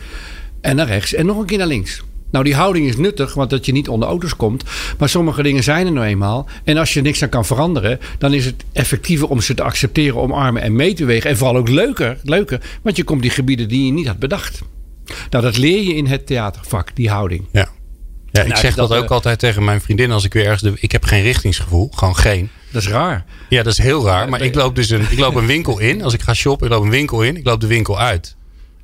en 0.60 0.76
naar 0.76 0.86
rechts 0.86 1.14
en 1.14 1.26
nog 1.26 1.38
een 1.38 1.46
keer 1.46 1.58
naar 1.58 1.66
links. 1.66 2.02
Nou, 2.30 2.44
die 2.44 2.54
houding 2.54 2.86
is 2.86 2.96
nuttig, 2.96 3.34
want 3.34 3.50
dat 3.50 3.66
je 3.66 3.72
niet 3.72 3.88
onder 3.88 4.08
auto's 4.08 4.36
komt. 4.36 4.64
Maar 4.98 5.08
sommige 5.08 5.42
dingen 5.42 5.62
zijn 5.62 5.86
er 5.86 5.92
nou 5.92 6.06
eenmaal. 6.06 6.48
En 6.64 6.76
als 6.76 6.94
je 6.94 7.00
niks 7.00 7.22
aan 7.22 7.28
kan 7.28 7.44
veranderen, 7.44 7.98
dan 8.18 8.34
is 8.34 8.44
het 8.44 8.64
effectiever 8.72 9.28
om 9.28 9.40
ze 9.40 9.54
te 9.54 9.62
accepteren, 9.62 10.20
omarmen 10.20 10.62
en 10.62 10.76
mee 10.76 10.94
te 10.94 11.04
wegen. 11.04 11.30
En 11.30 11.36
vooral 11.36 11.56
ook 11.56 11.68
leuker, 11.68 12.18
leuker, 12.22 12.60
want 12.82 12.96
je 12.96 13.04
komt 13.04 13.22
die 13.22 13.30
gebieden 13.30 13.68
die 13.68 13.86
je 13.86 13.92
niet 13.92 14.06
had 14.06 14.18
bedacht. 14.18 14.62
Nou, 15.30 15.44
dat 15.44 15.56
leer 15.56 15.82
je 15.82 15.94
in 15.94 16.06
het 16.06 16.26
theatervak, 16.26 16.96
die 16.96 17.10
houding. 17.10 17.44
Ja. 17.50 17.68
Ja, 18.32 18.40
ik 18.40 18.48
nou, 18.48 18.60
zeg 18.60 18.74
dat, 18.74 18.92
ook 18.92 19.10
altijd 19.10 19.38
tegen 19.38 19.64
mijn 19.64 19.80
vriendin 19.80 20.10
als 20.10 20.24
ik 20.24 20.32
weer 20.32 20.44
ergens... 20.44 20.62
De, 20.62 20.72
ik 20.80 20.92
heb 20.92 21.04
geen 21.04 21.22
richtingsgevoel, 21.22 21.90
gewoon 21.94 22.16
geen. 22.16 22.50
Dat 22.70 22.82
is 22.82 22.88
raar. 22.88 23.24
Ja, 23.48 23.62
dat 23.62 23.72
is 23.72 23.78
heel 23.78 24.04
raar. 24.04 24.28
Maar 24.28 24.40
ik 24.40 24.54
loop 24.54 24.74
dus 24.74 24.90
een, 24.90 25.06
ik 25.10 25.18
loop 25.18 25.34
een 25.34 25.46
winkel 25.46 25.78
in. 25.78 26.02
Als 26.02 26.14
ik 26.14 26.22
ga 26.22 26.34
shoppen, 26.34 26.66
ik 26.66 26.72
loop 26.72 26.82
een 26.82 26.90
winkel 26.90 27.22
in. 27.22 27.36
Ik 27.36 27.44
loop 27.44 27.60
de 27.60 27.66
winkel 27.66 27.98
uit. 27.98 28.36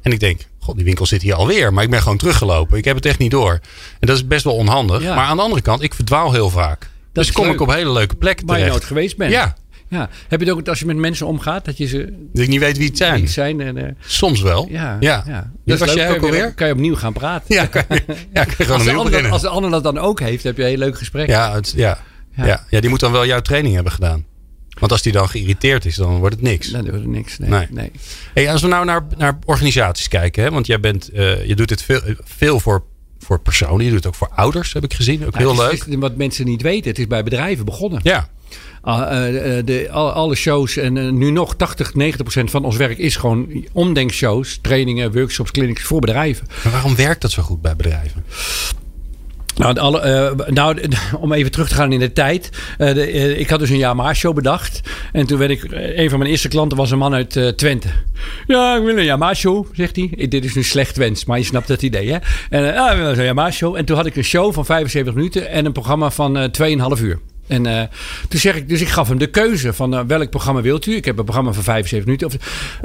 En 0.02 0.12
ik 0.12 0.20
denk, 0.20 0.40
god, 0.58 0.76
die 0.76 0.84
winkel 0.84 1.06
zit 1.06 1.22
hier 1.22 1.34
alweer. 1.34 1.72
Maar 1.72 1.84
ik 1.84 1.90
ben 1.90 2.02
gewoon 2.02 2.16
teruggelopen. 2.16 2.78
Ik 2.78 2.84
heb 2.84 2.96
het 2.96 3.06
echt 3.06 3.18
niet 3.18 3.30
door. 3.30 3.52
En 4.00 4.06
dat 4.06 4.16
is 4.16 4.26
best 4.26 4.44
wel 4.44 4.54
onhandig. 4.54 5.02
Maar 5.02 5.26
aan 5.26 5.36
de 5.36 5.42
andere 5.42 5.62
kant, 5.62 5.82
ik 5.82 5.94
verdwaal 5.94 6.32
heel 6.32 6.50
vaak. 6.50 6.80
Dat 7.12 7.24
dus 7.24 7.32
kom 7.32 7.44
leuk. 7.44 7.54
ik 7.54 7.60
op 7.60 7.70
hele 7.70 7.92
leuke 7.92 8.14
plekken 8.14 8.46
terecht. 8.46 8.64
Waar 8.64 8.74
je 8.74 8.78
nooit 8.78 8.88
geweest 8.88 9.16
bent. 9.16 9.32
Ja, 9.32 9.56
ja. 9.88 10.08
Heb 10.28 10.40
je 10.40 10.46
het 10.46 10.54
ook 10.54 10.68
als 10.68 10.78
je 10.78 10.86
met 10.86 10.96
mensen 10.96 11.26
omgaat, 11.26 11.64
dat 11.64 11.76
je 11.76 11.86
ze. 11.86 12.28
Dat 12.32 12.42
ik 12.42 12.48
niet 12.48 12.60
weet 12.60 12.76
wie 12.76 12.86
het 12.86 12.96
zijn. 12.96 13.20
Wie 13.20 13.28
zijn 13.28 13.60
en, 13.60 13.76
uh... 13.76 13.84
Soms 14.00 14.40
wel. 14.40 14.66
Ja. 14.70 14.96
ja. 15.00 15.24
ja. 15.26 15.50
Dus 15.64 15.80
was 15.80 15.92
jij 15.92 16.10
ook 16.10 16.22
alweer? 16.22 16.54
Kan 16.54 16.66
je 16.66 16.72
opnieuw 16.72 16.94
gaan 16.94 17.12
praten. 17.12 17.54
Ja, 17.54 17.66
kan 17.66 17.84
je, 17.88 18.02
ja, 18.32 18.44
kan 18.44 18.54
je 18.58 18.64
gewoon 18.64 18.80
opnieuw 18.80 19.02
beginnen. 19.02 19.30
Als 19.32 19.42
de 19.42 19.48
ander 19.48 19.70
dat 19.70 19.82
dan 19.82 19.98
ook 19.98 20.20
heeft, 20.20 20.44
heb 20.44 20.56
je 20.56 20.62
een 20.62 20.68
heel 20.68 20.78
leuk 20.78 20.98
gesprek. 20.98 21.28
Ja, 21.28 21.54
het, 21.54 21.72
ja. 21.76 21.98
Ja. 22.36 22.64
Ja. 22.70 22.80
die 22.80 22.90
moet 22.90 23.00
dan 23.00 23.12
wel 23.12 23.26
jouw 23.26 23.40
training 23.40 23.74
hebben 23.74 23.92
gedaan. 23.92 24.24
Want 24.78 24.92
als 24.92 25.02
die 25.02 25.12
dan 25.12 25.28
geïrriteerd 25.28 25.84
is, 25.84 25.96
dan 25.96 26.18
wordt 26.18 26.34
het 26.34 26.44
niks. 26.44 26.68
Dan 26.68 26.82
wordt 26.84 26.98
het 26.98 27.06
niks. 27.06 27.38
Nee. 27.38 27.50
nee. 27.50 27.66
nee. 27.70 27.90
Hey, 28.34 28.52
als 28.52 28.62
we 28.62 28.68
nou 28.68 28.84
naar, 28.84 29.06
naar 29.16 29.38
organisaties 29.44 30.08
kijken, 30.08 30.42
hè, 30.42 30.50
want 30.50 30.66
jij 30.66 30.80
bent, 30.80 31.10
uh, 31.12 31.44
je 31.44 31.56
doet 31.56 31.70
het 31.70 31.82
veel, 31.82 32.00
veel 32.24 32.60
voor 32.60 32.84
voor 33.18 33.40
personen. 33.40 33.84
Je 33.84 33.90
doet 33.90 33.98
het 33.98 34.06
ook 34.06 34.14
voor 34.14 34.30
ouders, 34.34 34.72
heb 34.72 34.84
ik 34.84 34.94
gezien. 34.94 35.26
Ook 35.26 35.36
heel 35.36 35.56
leuk. 35.56 35.86
wat 35.88 36.16
mensen 36.16 36.44
niet 36.44 36.62
weten, 36.62 36.90
het 36.90 36.98
is 36.98 37.06
bij 37.06 37.22
bedrijven 37.22 37.64
begonnen. 37.64 38.00
Ja. 38.02 38.28
Uh, 38.88 38.94
de, 39.64 39.88
alle 39.90 40.34
shows 40.34 40.76
en 40.76 40.96
uh, 40.96 41.10
nu 41.10 41.30
nog 41.30 41.56
80, 41.56 41.94
90 41.94 42.22
procent 42.22 42.50
van 42.50 42.64
ons 42.64 42.76
werk 42.76 42.98
is 42.98 43.16
gewoon 43.16 43.64
omdenkshows, 43.72 44.58
trainingen, 44.62 45.12
workshops, 45.12 45.50
clinics 45.50 45.82
voor 45.82 46.00
bedrijven. 46.00 46.46
Maar 46.62 46.72
waarom 46.72 46.96
werkt 46.96 47.22
dat 47.22 47.30
zo 47.30 47.42
goed 47.42 47.62
bij 47.62 47.76
bedrijven? 47.76 48.24
Nou, 49.58 49.76
alle, 49.78 50.34
uh, 50.38 50.46
nou, 50.46 50.88
om 51.20 51.32
even 51.32 51.50
terug 51.50 51.68
te 51.68 51.74
gaan 51.74 51.92
in 51.92 51.98
de 51.98 52.12
tijd. 52.12 52.50
Uh, 52.78 52.94
de, 52.94 53.12
uh, 53.12 53.38
ik 53.38 53.50
had 53.50 53.58
dus 53.58 53.70
een 53.70 53.76
Yamaha-show 53.76 54.34
bedacht. 54.34 54.80
En 55.12 55.26
toen 55.26 55.38
werd 55.38 55.50
ik... 55.50 55.66
Een 55.70 56.10
van 56.10 56.18
mijn 56.18 56.30
eerste 56.30 56.48
klanten 56.48 56.78
was 56.78 56.90
een 56.90 56.98
man 56.98 57.14
uit 57.14 57.52
Twente. 57.56 57.88
Ja, 58.46 58.76
ik 58.76 58.82
wil 58.82 58.96
een 58.96 59.04
Yamaha-show, 59.04 59.66
zegt 59.72 59.96
hij. 59.96 60.26
Dit 60.28 60.44
is 60.44 60.54
nu 60.54 60.62
slecht 60.62 60.96
wens, 60.96 61.24
maar 61.24 61.38
je 61.38 61.44
snapt 61.44 61.68
het 61.68 61.82
idee, 61.82 62.12
hè? 62.12 62.18
En 62.50 62.76
ah, 62.76 62.92
ik 62.92 62.98
wil 62.98 63.08
een 63.08 63.24
Yamaha-show. 63.24 63.76
En 63.76 63.84
toen 63.84 63.96
had 63.96 64.06
ik 64.06 64.16
een 64.16 64.24
show 64.24 64.52
van 64.52 64.64
75 64.64 65.14
minuten 65.14 65.48
en 65.50 65.64
een 65.64 65.72
programma 65.72 66.10
van 66.10 66.50
2,5 66.96 67.02
uur. 67.02 67.18
En 67.48 67.66
uh, 67.66 67.82
toen 68.28 68.40
zeg 68.40 68.56
ik, 68.56 68.68
dus 68.68 68.80
ik 68.80 68.88
gaf 68.88 69.08
hem 69.08 69.18
de 69.18 69.26
keuze 69.26 69.72
van 69.72 69.94
uh, 69.94 70.00
welk 70.06 70.30
programma 70.30 70.60
wilt 70.60 70.86
u? 70.86 70.94
Ik 70.94 71.04
heb 71.04 71.18
een 71.18 71.24
programma 71.24 71.52
van 71.52 71.62
75 71.62 72.08
minuten. 72.08 72.26
Of, 72.26 72.34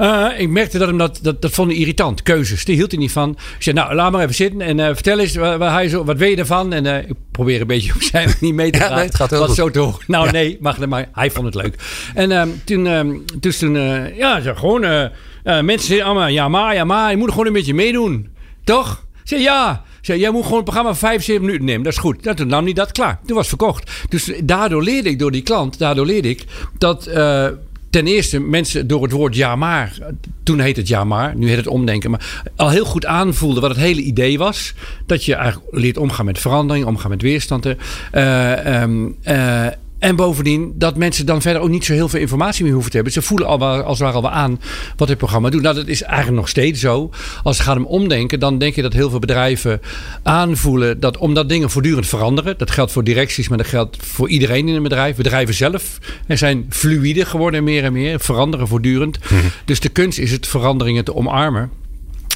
uh, 0.00 0.40
ik 0.40 0.48
merkte 0.48 0.78
dat 0.78 0.88
hem 0.88 0.98
dat, 0.98 1.18
dat, 1.22 1.42
dat 1.42 1.50
vond 1.50 1.70
hij 1.70 1.80
irritant. 1.80 2.22
Keuzes, 2.22 2.64
die 2.64 2.76
hield 2.76 2.90
hij 2.90 3.00
niet 3.00 3.12
van. 3.12 3.30
Ik 3.30 3.62
zei, 3.62 3.76
nou, 3.76 3.94
laat 3.94 4.12
maar 4.12 4.22
even 4.22 4.34
zitten 4.34 4.60
en 4.60 4.94
vertel 4.94 5.18
eens, 5.18 5.34
wat, 5.34 5.56
wat, 5.58 5.90
zo, 5.90 6.04
wat 6.04 6.16
weet 6.16 6.30
je 6.30 6.36
ervan? 6.36 6.72
En 6.72 6.86
ik 7.08 7.16
probeer 7.30 7.60
een 7.60 7.66
beetje 7.66 7.94
op 7.94 8.02
zijn 8.12 8.34
niet 8.40 8.54
mee 8.54 8.70
te 8.70 8.78
gaan. 8.78 8.88
Ja, 8.88 8.94
nee, 8.94 9.04
het 9.04 9.14
gaat 9.14 9.30
heel 9.30 9.38
wat 9.38 9.48
goed. 9.48 9.74
zo 9.74 9.80
horen. 9.80 9.98
Nou, 10.14 10.26
ja. 10.26 10.32
nee, 10.32 10.58
mag 10.60 10.86
maar. 10.86 11.08
Hij 11.12 11.30
vond 11.30 11.46
het 11.46 11.54
leuk. 11.54 11.74
En 12.14 12.32
um, 12.32 12.62
toen, 12.64 12.86
um, 12.86 13.24
dus 13.40 13.58
toen, 13.58 13.74
ja, 14.16 14.40
gewoon, 14.40 15.10
mensen 15.42 16.02
allemaal, 16.02 16.28
ja 16.28 16.48
maar, 16.48 16.74
ja 16.74 16.84
maar, 16.84 17.10
je 17.10 17.16
moet 17.16 17.30
gewoon 17.30 17.46
een 17.46 17.52
beetje 17.52 17.74
meedoen. 17.74 18.28
Toch? 18.64 19.04
Ik 19.22 19.28
zei, 19.28 19.42
ja 19.42 19.84
zei, 20.06 20.20
jij 20.20 20.30
moet 20.30 20.42
gewoon 20.42 20.56
het 20.56 20.64
programma 20.64 20.94
75 20.94 21.44
minuten 21.44 21.66
nemen. 21.66 21.82
Dat 21.82 21.92
is 21.92 21.98
goed. 21.98 22.36
Toen 22.36 22.46
nam 22.46 22.64
hij 22.64 22.72
dat 22.72 22.92
klaar. 22.92 23.20
Toen 23.26 23.36
was 23.36 23.48
verkocht. 23.48 23.90
Dus 24.08 24.32
daardoor 24.44 24.82
leerde 24.82 25.08
ik 25.08 25.18
door 25.18 25.30
die 25.30 25.42
klant, 25.42 25.78
daardoor 25.78 26.06
leerde 26.06 26.28
ik 26.28 26.44
dat... 26.78 27.08
Uh, 27.08 27.46
ten 27.94 28.06
eerste 28.06 28.40
mensen 28.40 28.86
door 28.86 29.02
het 29.02 29.12
woord 29.12 29.36
ja 29.36 29.56
maar, 29.56 29.98
toen 30.42 30.60
heet 30.60 30.76
het 30.76 30.88
ja 30.88 31.04
maar, 31.04 31.36
nu 31.36 31.48
heet 31.48 31.56
het 31.56 31.66
omdenken, 31.66 32.10
maar 32.10 32.42
al 32.56 32.70
heel 32.70 32.84
goed 32.84 33.06
aanvoelden 33.06 33.60
wat 33.60 33.70
het 33.70 33.80
hele 33.80 34.00
idee 34.00 34.38
was. 34.38 34.74
Dat 35.06 35.24
je 35.24 35.34
eigenlijk 35.34 35.74
leert 35.74 35.96
omgaan 35.96 36.24
met 36.24 36.38
verandering, 36.38 36.86
omgaan 36.86 37.10
met 37.10 37.22
weerstand. 37.22 37.66
Uh, 37.66 38.82
um, 38.82 39.16
uh, 39.24 39.66
en 40.04 40.16
bovendien 40.16 40.72
dat 40.76 40.96
mensen 40.96 41.26
dan 41.26 41.42
verder 41.42 41.62
ook 41.62 41.68
niet 41.68 41.84
zo 41.84 41.92
heel 41.92 42.08
veel 42.08 42.20
informatie 42.20 42.64
meer 42.64 42.72
hoeven 42.72 42.90
te 42.90 42.96
hebben. 42.96 43.14
Ze 43.14 43.22
voelen 43.22 43.46
al 43.46 43.58
wel, 43.58 43.82
als 43.82 43.98
het 43.98 44.06
ware 44.06 44.14
al 44.14 44.22
wel 44.22 44.30
aan 44.30 44.60
wat 44.96 45.08
dit 45.08 45.16
programma 45.16 45.50
doet. 45.50 45.62
Nou, 45.62 45.74
dat 45.74 45.86
is 45.86 46.02
eigenlijk 46.02 46.36
nog 46.36 46.48
steeds 46.48 46.80
zo. 46.80 47.10
Als 47.42 47.56
het 47.56 47.66
gaat 47.66 47.76
om 47.76 47.86
omdenken, 47.86 48.40
dan 48.40 48.58
denk 48.58 48.74
je 48.74 48.82
dat 48.82 48.92
heel 48.92 49.10
veel 49.10 49.18
bedrijven 49.18 49.80
aanvoelen 50.22 51.00
dat 51.00 51.16
omdat 51.16 51.48
dingen 51.48 51.70
voortdurend 51.70 52.06
veranderen. 52.06 52.58
Dat 52.58 52.70
geldt 52.70 52.92
voor 52.92 53.04
directies, 53.04 53.48
maar 53.48 53.58
dat 53.58 53.66
geldt 53.66 53.96
voor 54.00 54.28
iedereen 54.28 54.68
in 54.68 54.74
een 54.74 54.82
bedrijf. 54.82 55.16
Bedrijven 55.16 55.54
zelf 55.54 55.98
er 56.26 56.38
zijn 56.38 56.66
fluïde 56.68 57.24
geworden 57.24 57.64
meer 57.64 57.84
en 57.84 57.92
meer, 57.92 58.20
veranderen 58.20 58.68
voortdurend. 58.68 59.18
Mhm. 59.18 59.34
Dus 59.64 59.80
de 59.80 59.88
kunst 59.88 60.18
is 60.18 60.30
het 60.30 60.46
veranderingen 60.46 61.04
te 61.04 61.14
omarmen 61.14 61.70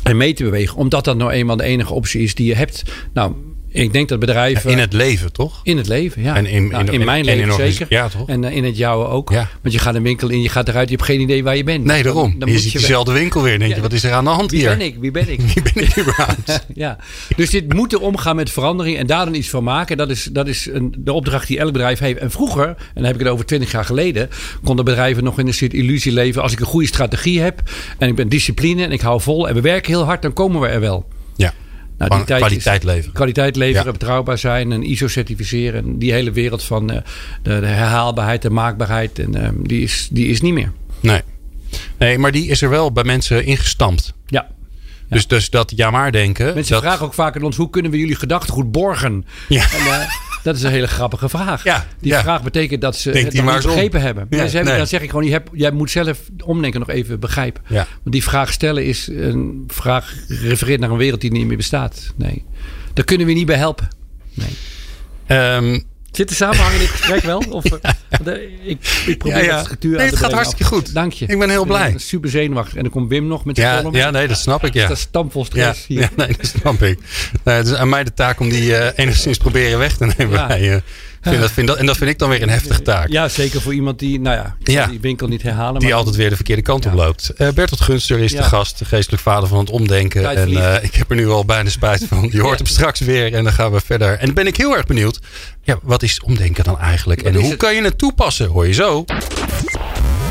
en 0.02 0.16
mee 0.16 0.34
te 0.34 0.44
bewegen. 0.44 0.76
Omdat 0.76 1.04
dat 1.04 1.16
nou 1.16 1.30
eenmaal 1.30 1.56
de 1.56 1.64
enige 1.64 1.94
optie 1.94 2.22
is 2.22 2.34
die 2.34 2.46
je 2.46 2.54
hebt. 2.54 2.82
Nou, 3.12 3.32
Ik 3.82 3.92
denk 3.92 4.08
dat 4.08 4.18
bedrijven... 4.18 4.70
in 4.70 4.78
het 4.78 4.92
leven, 4.92 5.32
toch? 5.32 5.60
In 5.62 5.76
het 5.76 5.88
leven, 5.88 6.22
ja. 6.22 6.36
En 6.36 6.46
in, 6.46 6.68
Nou, 6.68 6.84
in, 6.86 6.92
in 6.92 7.04
mijn 7.04 7.26
en 7.26 7.36
leven 7.36 7.54
zeker. 7.54 7.86
Ja, 7.88 8.08
toch? 8.08 8.28
En 8.28 8.44
eh, 8.44 8.56
in 8.56 8.64
het 8.64 8.76
jouwe 8.76 9.06
ook. 9.06 9.30
Ja. 9.30 9.48
Want 9.62 9.74
je 9.74 9.80
gaat 9.80 9.94
een 9.94 10.02
winkel 10.02 10.28
in, 10.28 10.42
je 10.42 10.48
gaat 10.48 10.68
eruit, 10.68 10.88
je 10.88 10.94
hebt 10.94 11.06
geen 11.06 11.20
idee 11.20 11.44
waar 11.44 11.56
je 11.56 11.64
bent. 11.64 11.84
nee, 11.84 12.02
daarom. 12.02 12.30
Dan, 12.30 12.38
dan 12.38 12.48
je 12.48 12.54
moet 12.54 12.62
ziet 12.62 12.72
je 12.72 12.78
dezelfde 12.78 13.12
winkel 13.12 13.42
weer 13.42 13.52
en 13.52 13.58
denk 13.58 13.74
je, 13.74 13.80
wat 13.80 13.92
is 13.92 14.04
er 14.04 14.12
aan 14.12 14.24
de 14.24 14.30
hand 14.30 14.50
Wie 14.50 14.60
hier? 14.60 14.68
ben 14.68 14.80
ik? 14.80 14.96
Wie 15.00 15.10
ben 15.10 15.30
ik? 15.30 15.40
Wie 15.54 15.62
ben 15.62 15.82
ik 15.82 15.98
überhaupt? 15.98 16.66
ja. 16.74 16.96
Dus 17.36 17.50
dit 17.50 17.72
moeten 17.72 18.00
omgaan 18.00 18.36
met 18.36 18.50
verandering 18.50 18.96
en 18.96 19.06
daar 19.06 19.24
dan 19.24 19.34
iets 19.34 19.48
van 19.48 19.64
maken. 19.64 19.96
Dat 19.96 20.10
is, 20.10 20.28
dat 20.32 20.48
is 20.48 20.66
een, 20.66 20.94
de 20.98 21.12
opdracht 21.12 21.46
die 21.46 21.58
elk 21.58 21.72
bedrijf 21.72 21.98
heeft. 21.98 22.18
En 22.18 22.30
vroeger, 22.30 22.66
en 22.66 22.76
dan 22.94 23.04
heb 23.04 23.14
ik 23.14 23.20
het 23.20 23.28
over 23.28 23.46
twintig 23.46 23.72
jaar 23.72 23.84
geleden, 23.84 24.28
konden 24.64 24.84
bedrijven 24.84 25.24
nog 25.24 25.38
in 25.38 25.46
een 25.46 25.54
soort 25.54 25.74
illusie 25.74 26.12
leven. 26.12 26.42
Als 26.42 26.52
ik 26.52 26.60
een 26.60 26.66
goede 26.66 26.86
strategie 26.86 27.40
heb 27.40 27.62
en 27.98 28.08
ik 28.08 28.14
ben 28.14 28.28
discipline 28.28 28.82
en 28.82 28.92
ik 28.92 29.00
hou 29.00 29.20
vol 29.20 29.48
en 29.48 29.54
we 29.54 29.60
werken 29.60 29.92
heel 29.92 30.04
hard, 30.04 30.22
dan 30.22 30.32
komen 30.32 30.60
we 30.60 30.66
er 30.66 30.80
wel. 30.80 31.08
Ja, 31.36 31.52
Nou, 31.98 32.24
tijd 32.24 32.40
is- 32.40 32.46
kwaliteit 32.46 32.84
leveren. 32.84 33.12
Kwaliteit 33.12 33.56
leveren, 33.56 33.86
Ja. 33.86 33.92
betrouwbaar 33.92 34.38
zijn 34.38 34.72
en 34.72 34.82
ISO 34.82 35.08
certificeren. 35.08 35.98
Die 35.98 36.12
hele 36.12 36.30
wereld 36.30 36.62
van 36.64 36.90
eh, 36.90 36.96
de, 37.42 37.60
de 37.60 37.66
herhaalbaarheid 37.66 38.44
en 38.44 38.52
maakbaarheid, 38.52 39.18
en, 39.18 39.34
ehm, 39.34 39.54
die, 39.62 39.82
is, 39.82 40.08
die 40.10 40.26
is 40.26 40.40
niet 40.40 40.54
meer. 40.54 40.72
Nee. 41.00 41.20
nee, 41.98 42.18
maar 42.18 42.32
die 42.32 42.46
is 42.48 42.62
er 42.62 42.68
wel 42.70 42.92
bij 42.92 43.04
mensen 43.04 43.44
ingestampt. 43.44 44.12
Ja. 44.26 44.48
Dus, 45.08 45.26
dus 45.26 45.50
dat 45.50 45.72
ja 45.76 45.90
maar 45.90 46.12
denken. 46.12 46.54
Mensen 46.54 46.72
dat, 46.74 46.82
vragen 46.82 47.06
ook 47.06 47.14
vaak 47.14 47.36
aan 47.36 47.42
ons, 47.42 47.56
hoe 47.56 47.70
kunnen 47.70 47.90
we 47.90 47.98
jullie 47.98 48.14
gedachtegoed 48.16 48.72
borgen? 48.72 49.24
Ja. 49.48 49.62
En, 49.72 49.78
eh, 50.00 50.08
dat 50.42 50.56
is 50.56 50.62
een 50.62 50.70
hele 50.70 50.86
grappige 50.86 51.28
vraag. 51.28 51.64
Ja, 51.64 51.86
die 52.00 52.12
ja. 52.12 52.20
vraag 52.22 52.42
betekent 52.42 52.80
dat 52.80 52.96
ze 52.96 53.10
Denk 53.10 53.24
het 53.24 53.34
nog 53.34 53.54
niet 53.54 53.64
om. 53.64 53.70
begrepen 53.70 54.00
hebben. 54.00 54.26
Ja, 54.30 54.36
hebben- 54.38 54.64
nee. 54.64 54.76
Dan 54.76 54.86
zeg 54.86 55.00
ik 55.02 55.10
gewoon, 55.10 55.24
je 55.24 55.30
hebt, 55.30 55.50
jij 55.52 55.70
moet 55.70 55.90
zelf 55.90 56.18
omdenken 56.44 56.80
nog 56.80 56.88
even 56.90 57.20
begrijpen. 57.20 57.62
Want 57.68 57.88
die 58.04 58.22
vraag 58.22 58.52
stellen 58.52 58.84
is 58.84 59.06
een 59.08 59.64
vraag 59.66 60.14
refereert 60.28 60.80
naar 60.80 60.90
een 60.90 60.96
wereld 60.96 61.20
die 61.20 61.32
niet 61.32 61.46
meer 61.46 61.56
bestaat. 61.56 62.12
Nee. 62.16 62.44
Daar 62.92 63.04
kunnen 63.04 63.26
we 63.26 63.32
niet 63.32 63.46
bij 63.46 63.56
helpen. 63.56 63.88
Nee. 64.34 64.56
Ehm, 65.26 65.80
Zit 66.18 66.28
de 66.28 66.34
samenhang 66.34 66.72
in 66.72 66.78
dit 66.78 66.88
gesprek 66.88 67.22
wel? 67.22 67.38
Of, 67.50 67.64
eh, 67.70 67.72
want, 68.10 68.26
eh, 68.28 68.42
ik, 68.62 69.02
ik 69.06 69.18
probeer 69.18 69.38
Ja, 69.38 69.44
ja. 69.44 69.54
dat 69.56 69.64
structuur 69.64 69.90
Nee, 69.90 70.00
aan 70.00 70.06
het 70.06 70.14
te 70.16 70.20
gaat 70.22 70.32
hartstikke 70.32 70.64
goed. 70.64 70.94
Dank 70.94 71.12
je. 71.12 71.26
Ik 71.26 71.38
ben 71.38 71.50
heel 71.50 71.64
blij. 71.64 71.90
ben 71.90 72.00
super 72.00 72.30
zenuwachtig. 72.30 72.76
En 72.76 72.82
dan 72.82 72.92
komt 72.92 73.08
Wim 73.08 73.26
nog 73.26 73.44
met 73.44 73.56
zijn 73.56 73.68
ja, 73.68 73.76
column. 73.76 73.96
ja, 73.96 74.10
nee, 74.10 74.28
dat 74.28 74.38
snap 74.38 74.64
ik. 74.64 74.74
Ja. 74.74 74.88
Dat 74.88 74.96
is 74.96 75.02
stampvol 75.02 75.40
Ja, 75.40 75.46
stress 75.46 75.86
hier. 75.88 76.00
ja, 76.00 76.08
nee, 76.16 76.36
dat 76.36 76.46
snap 76.46 76.82
ik. 76.82 76.98
Nou, 77.44 77.56
het 77.58 77.66
is 77.66 77.74
aan 77.74 77.88
mij 77.88 78.04
de 78.04 78.14
taak 78.14 78.40
om 78.40 78.48
die 78.48 78.76
eh, 78.76 79.04
enigszins 79.04 79.38
proberen 79.38 79.78
weg 79.78 79.96
te 79.96 80.12
nemen. 80.16 80.38
Ja. 80.38 80.46
bij. 80.46 80.82
Vind 81.28 81.40
dat, 81.40 81.50
vind 81.50 81.66
dat, 81.66 81.76
en 81.76 81.86
dat 81.86 81.96
vind 81.96 82.10
ik 82.10 82.18
dan 82.18 82.28
weer 82.28 82.42
een 82.42 82.48
heftige 82.48 82.82
taak. 82.82 83.08
Ja, 83.08 83.28
zeker 83.28 83.60
voor 83.60 83.74
iemand 83.74 83.98
die, 83.98 84.20
nou 84.20 84.36
ja, 84.36 84.86
die 84.88 85.00
winkel 85.00 85.28
niet 85.28 85.42
herhalen. 85.42 85.80
Die 85.80 85.88
maar 85.88 85.98
altijd 85.98 86.16
weer 86.16 86.28
de 86.28 86.36
verkeerde 86.36 86.62
kant 86.62 86.86
op 86.86 86.92
loopt. 86.92 87.28
Eh, 87.28 87.48
Bertolt 87.48 87.80
Gunster 87.80 88.18
is 88.18 88.32
de 88.32 88.42
gast, 88.42 88.78
de 88.78 88.84
geestelijk 88.84 89.22
vader 89.22 89.48
van 89.48 89.58
het 89.58 89.70
omdenken. 89.70 90.36
En 90.36 90.56
eh, 90.56 90.84
ik 90.84 90.94
heb 90.94 91.10
er 91.10 91.16
nu 91.16 91.28
al 91.28 91.44
bijna 91.44 91.70
spijt 91.70 92.04
van. 92.08 92.28
Je 92.32 92.40
hoort 92.40 92.58
hem 92.58 92.66
straks 92.66 93.00
weer 93.00 93.34
en 93.34 93.44
dan 93.44 93.52
gaan 93.52 93.72
we 93.72 93.80
verder. 93.84 94.18
En 94.18 94.26
dan 94.26 94.34
ben 94.34 94.46
ik 94.46 94.56
heel 94.56 94.76
erg 94.76 94.86
benieuwd. 94.86 95.18
Ja, 95.62 95.78
wat 95.82 96.02
is 96.02 96.20
omdenken 96.20 96.64
dan 96.64 96.78
eigenlijk? 96.78 97.22
En 97.22 97.34
hoe 97.34 97.48
het? 97.48 97.56
kan 97.56 97.74
je 97.74 97.82
het 97.82 97.98
toepassen? 97.98 98.46
Hoor 98.46 98.66
je 98.66 98.72
zo. 98.72 99.04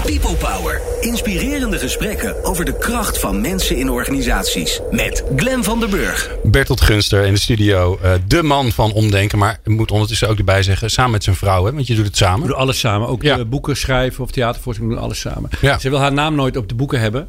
People 0.07 0.35
Power. 0.35 0.81
Inspirerende 1.01 1.77
gesprekken 1.79 2.43
over 2.45 2.65
de 2.65 2.77
kracht 2.77 3.19
van 3.19 3.41
mensen 3.41 3.75
in 3.77 3.89
organisaties. 3.89 4.79
Met 4.91 5.23
Glen 5.35 5.63
van 5.63 5.79
der 5.79 5.89
Burg. 5.89 6.29
Bertolt 6.43 6.81
Gunster 6.81 7.25
in 7.25 7.33
de 7.33 7.39
studio. 7.39 7.97
eh, 8.01 8.11
de 8.27 8.43
man 8.43 8.71
van 8.71 8.91
omdenken. 8.93 9.37
Maar 9.37 9.59
ik 9.63 9.71
moet 9.71 9.91
ondertussen 9.91 10.29
ook 10.29 10.37
erbij 10.37 10.63
zeggen. 10.63 10.89
Samen 10.89 11.11
met 11.11 11.23
zijn 11.23 11.35
vrouw. 11.35 11.65
Hè, 11.65 11.73
want 11.73 11.87
je 11.87 11.95
doet 11.95 12.05
het 12.05 12.19
We 12.19 12.25
samen. 12.25 12.47
doen 12.47 12.55
alles 12.57 12.79
samen. 12.79 13.07
Ook 13.07 13.21
Ja. 13.21 13.45
boeken 13.45 13.77
schrijven 13.77 14.23
of 14.23 14.31
theatervoorstelling 14.31 14.95
doen 14.95 15.03
alles 15.03 15.19
samen. 15.19 15.49
Ja. 15.61 15.79
Ze 15.79 15.89
wil 15.89 15.99
haar 15.99 16.13
naam 16.13 16.35
nooit 16.35 16.57
op 16.57 16.69
de 16.69 16.75
boeken 16.75 16.99
hebben. 16.99 17.27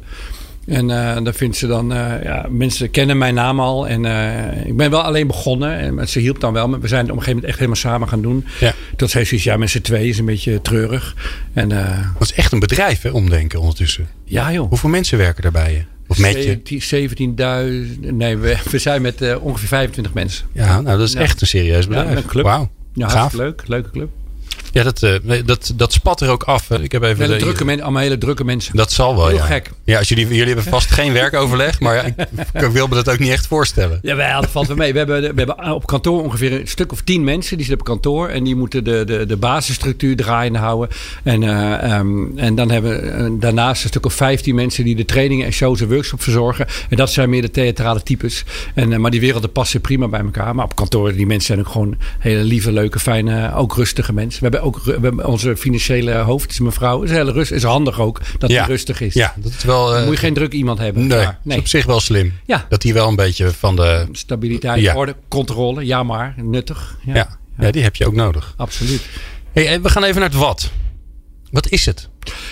En 0.69 0.89
eh 0.89 1.23
dan 1.23 1.33
vindt 1.33 1.57
ze 1.57 1.67
dan, 1.67 1.93
eh, 1.93 2.23
ja, 2.23 2.45
mensen 2.49 2.91
kennen 2.91 3.17
mijn 3.17 3.33
naam 3.33 3.59
al. 3.59 3.87
En 3.87 4.05
eh, 4.05 4.65
ik 4.65 4.77
ben 4.77 4.89
wel 4.91 5.01
alleen 5.01 5.27
begonnen. 5.27 5.77
En 5.99 6.07
ze 6.09 6.19
hielp 6.19 6.39
dan 6.39 6.53
wel. 6.53 6.67
Maar 6.67 6.79
we 6.79 6.87
zijn 6.87 7.01
het 7.01 7.09
op 7.11 7.17
een 7.17 7.23
gegeven 7.23 7.41
moment 7.41 7.45
echt 7.49 7.59
helemaal 7.59 7.91
samen 7.91 8.07
gaan 8.07 8.21
doen. 8.21 8.45
Ja. 8.59 8.73
Tot 8.95 9.09
zij 9.09 9.25
zoiets, 9.25 9.45
ja, 9.45 9.57
met 9.57 9.69
z'n 9.69 9.81
tweeën 9.81 10.07
is 10.09 10.17
een 10.17 10.25
beetje 10.25 10.61
treurig. 10.61 11.15
En 11.53 11.69
Dat 11.69 12.21
is 12.29 12.33
echt 12.33 12.51
een 12.51 12.59
bedrijf, 12.59 13.01
hè, 13.01 13.09
omdenken 13.09 13.59
ondertussen. 13.59 14.07
ja 14.23 14.51
joh. 14.53 14.69
Hoeveel 14.69 14.89
mensen 14.89 15.17
werken 15.17 15.43
er 15.43 15.51
bij 15.51 15.71
je? 15.73 15.81
Of 16.07 16.19
met 16.19 16.33
je? 16.35 16.41
17 16.41 16.81
17.000. 18.01 18.13
Nee, 18.13 18.37
we, 18.37 18.57
we 18.71 18.79
zijn 18.79 19.01
met 19.01 19.37
ongeveer 19.39 19.67
25 19.67 20.13
mensen. 20.13 20.45
Ja, 20.51 20.81
nou, 20.81 20.97
dat 20.97 21.07
is 21.07 21.13
Ja. 21.13 21.19
echt 21.19 21.41
een 21.41 21.47
serieus 21.47 21.83
Ja, 21.83 21.89
bedrijf. 21.89 22.17
een 22.17 22.25
club. 22.25 22.43
Wauw. 22.45 22.69
Ja, 22.93 23.07
Gaaf. 23.09 23.33
leuk. 23.33 23.63
Leuke 23.67 23.89
club. 23.91 24.09
Ja, 24.71 24.83
dat, 24.83 25.03
eh, 25.03 25.13
dat, 25.45 25.73
dat 25.75 25.93
spat 25.93 26.21
er 26.21 26.29
ook 26.29 26.43
af. 26.43 26.67
hè. 26.67 26.81
Ik 26.81 26.91
heb 26.91 27.03
even 27.03 27.17
Hele 27.23 27.33
de- 27.33 27.39
drukke 27.43 27.65
men, 27.65 27.81
allemaal 27.81 28.01
hele 28.01 28.17
drukke 28.17 28.43
mensen. 28.43 28.75
Dat 28.75 28.91
zal 28.91 29.15
wel, 29.15 29.27
Heel 29.27 29.35
ja. 29.37 29.43
gek. 29.45 29.71
Ja, 29.83 29.97
als 29.97 30.07
jullie, 30.09 30.27
jullie 30.27 30.45
hebben 30.53 30.63
vast 30.63 30.91
geen 30.91 31.13
werkoverleg, 31.13 31.79
maar 31.79 31.95
ja, 31.95 32.01
ik, 32.15 32.15
ik 32.53 32.67
wil 32.71 32.87
me 32.87 32.95
dat 32.95 33.09
ook 33.09 33.19
niet 33.19 33.29
echt 33.31 33.47
voorstellen. 33.47 33.99
Jawel, 34.01 34.41
dat 34.41 34.49
valt 34.49 34.67
wel 34.67 34.75
mee. 34.75 34.91
We 34.91 34.97
hebben, 34.97 35.21
we 35.21 35.41
hebben 35.41 35.73
op 35.73 35.85
kantoor 35.87 36.23
ongeveer 36.23 36.53
een 36.59 36.67
stuk 36.67 36.91
of 36.91 37.01
tien 37.01 37.23
mensen. 37.23 37.57
Die 37.57 37.65
zitten 37.65 37.87
op 37.87 37.93
kantoor. 37.93 38.27
En 38.27 38.43
die 38.43 38.55
moeten 38.55 38.83
de, 38.83 39.03
de, 39.05 39.25
de 39.25 39.37
basisstructuur 39.37 40.15
draaiende 40.15 40.59
houden. 40.59 40.89
En, 41.23 41.43
eh, 41.43 41.83
ehm, 41.93 42.37
en 42.37 42.55
dan 42.55 42.71
hebben 42.71 42.91
we 43.01 43.07
eh, 43.09 43.25
daarnaast 43.39 43.83
een 43.83 43.89
stuk 43.89 44.05
of 44.05 44.13
vijftien 44.13 44.55
mensen 44.55 44.83
die 44.83 44.95
de 44.95 45.05
trainingen 45.05 45.45
en 45.45 45.51
shows 45.53 45.81
en 45.81 45.87
workshops 45.89 46.23
verzorgen. 46.23 46.67
En 46.89 46.97
dat 46.97 47.11
zijn 47.11 47.29
meer 47.29 47.41
de 47.41 47.51
theatrale 47.51 48.03
types. 48.03 48.43
En, 48.75 49.01
maar 49.01 49.11
die 49.11 49.19
werelden 49.19 49.51
passen 49.51 49.81
prima 49.81 50.07
bij 50.07 50.19
elkaar. 50.19 50.55
Maar 50.55 50.65
op 50.65 50.75
kantoor, 50.75 51.13
die 51.13 51.25
mensen 51.25 51.47
zijn 51.47 51.59
ook 51.59 51.71
gewoon 51.71 51.97
hele 52.19 52.43
lieve, 52.43 52.71
leuke, 52.71 52.99
fijne, 52.99 53.53
ook 53.55 53.75
rustige 53.75 54.13
mensen. 54.13 54.39
We 54.43 54.47
hebben 54.49 54.58
ook 54.61 54.79
ru- 54.83 54.99
we 54.99 55.05
hebben 55.07 55.25
onze 55.25 55.57
financiële 55.57 56.13
hoofd, 56.13 56.49
is 56.51 56.59
mevrouw, 56.59 57.01
is 57.01 57.11
heel 57.11 57.31
rustig. 57.31 57.57
Is 57.57 57.63
handig 57.63 57.99
ook 57.99 58.21
dat 58.37 58.49
Ja. 58.49 58.57
hij 58.57 58.67
rustig 58.67 59.01
is. 59.01 59.13
Ja, 59.13 59.33
dat 59.37 59.51
is 59.51 59.63
wel... 59.63 59.87
eh, 59.87 59.93
Dan 59.95 60.03
moet 60.05 60.13
je 60.13 60.19
geen 60.19 60.33
druk 60.33 60.53
iemand 60.53 60.79
hebben. 60.79 61.07
nee, 61.07 61.25
dat 61.25 61.35
is 61.43 61.57
op 61.57 61.67
zich 61.67 61.85
wel 61.85 61.99
slim. 61.99 62.33
Ja. 62.45 62.65
Dat 62.69 62.81
die 62.81 62.93
wel 62.93 63.07
een 63.07 63.15
beetje 63.15 63.51
van 63.51 63.75
de... 63.75 64.07
Stabiliteit, 64.11 64.81
Ja. 64.81 64.95
orde, 64.95 65.15
controle. 65.27 65.85
Ja, 65.85 66.03
maar 66.03 66.33
nuttig. 66.37 66.97
Ja, 67.05 67.37
Ja, 67.59 67.71
die 67.71 67.83
heb 67.83 67.95
je 67.95 68.05
ook 68.07 68.13
nodig. 68.15 68.53
absoluut. 68.57 69.01
Hey, 69.53 69.81
we 69.81 69.89
gaan 69.89 70.03
even 70.03 70.19
naar 70.21 70.29
het 70.29 70.37
wat. 70.39 70.69
Wat 71.51 71.69
is 71.69 71.85
het? 71.85 72.09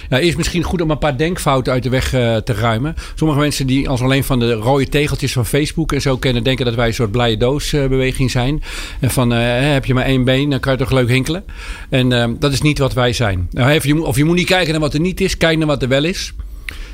Ja, 0.10 0.20
eerst 0.20 0.38
misschien 0.38 0.64
goed 0.64 0.82
om 0.82 0.92
een 0.92 0.98
paar 0.98 1.18
denkfouten 1.18 1.74
uit 1.74 1.84
de 1.84 1.90
weg 1.90 2.14
eh, 2.14 2.36
te 2.36 2.54
ruimen. 2.54 2.96
Sommige 3.16 3.40
mensen 3.40 3.68
die 3.68 3.90
als 3.90 4.02
alleen 4.02 4.24
van 4.24 4.40
de 4.40 4.54
rode 4.54 4.90
tegeltjes 4.90 5.32
van 5.34 5.46
Facebook 5.46 5.92
en 5.94 6.02
zo 6.02 6.18
kennen, 6.18 6.44
denken 6.44 6.66
dat 6.66 6.76
wij 6.76 6.88
een 6.88 6.94
soort 6.94 7.12
blije 7.12 7.38
doos 7.38 7.74
eh, 7.74 8.28
zijn. 8.30 8.64
En 9.00 9.10
van 9.12 9.34
eh, 9.34 9.40
heb 9.72 9.86
je 9.86 9.94
maar 9.94 10.06
één 10.06 10.24
been, 10.24 10.50
dan 10.50 10.60
kan 10.60 10.72
je 10.72 10.78
toch 10.80 10.92
leuk 10.92 11.10
hinkelen. 11.10 11.44
En 11.90 12.38
dat 12.40 12.54
is 12.54 12.62
niet 12.62 12.78
wat 12.78 12.94
wij 12.94 13.14
zijn. 13.14 13.48
Nou, 13.52 13.70
even, 13.70 13.88
je 13.88 13.96
moet- 13.96 14.06
of 14.06 14.18
je 14.18 14.24
moet 14.24 14.36
niet 14.36 14.48
kijken 14.48 14.72
naar 14.72 14.82
wat 14.82 14.94
er 14.94 15.00
niet 15.00 15.22
is, 15.22 15.38
kijk 15.38 15.58
naar 15.58 15.68
wat 15.68 15.82
er 15.82 15.88
wel 15.88 16.04
is. 16.04 16.34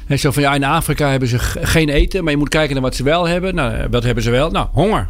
En 0.07 0.19
zo 0.19 0.31
van 0.31 0.43
in 0.43 0.63
Afrika 0.63 1.09
hebben 1.09 1.29
ze 1.29 1.39
geen 1.61 1.89
eten, 1.89 2.23
maar 2.23 2.31
je 2.31 2.37
moet 2.39 2.49
kijken 2.49 2.73
naar 2.73 2.83
wat 2.83 2.95
ze 2.95 3.03
wel 3.03 3.27
hebben. 3.27 3.55
Nou, 3.55 3.87
wat 3.91 4.03
hebben 4.03 4.23
ze 4.23 4.29
wel? 4.29 4.49
Nou, 4.51 4.67
honger. 4.71 5.09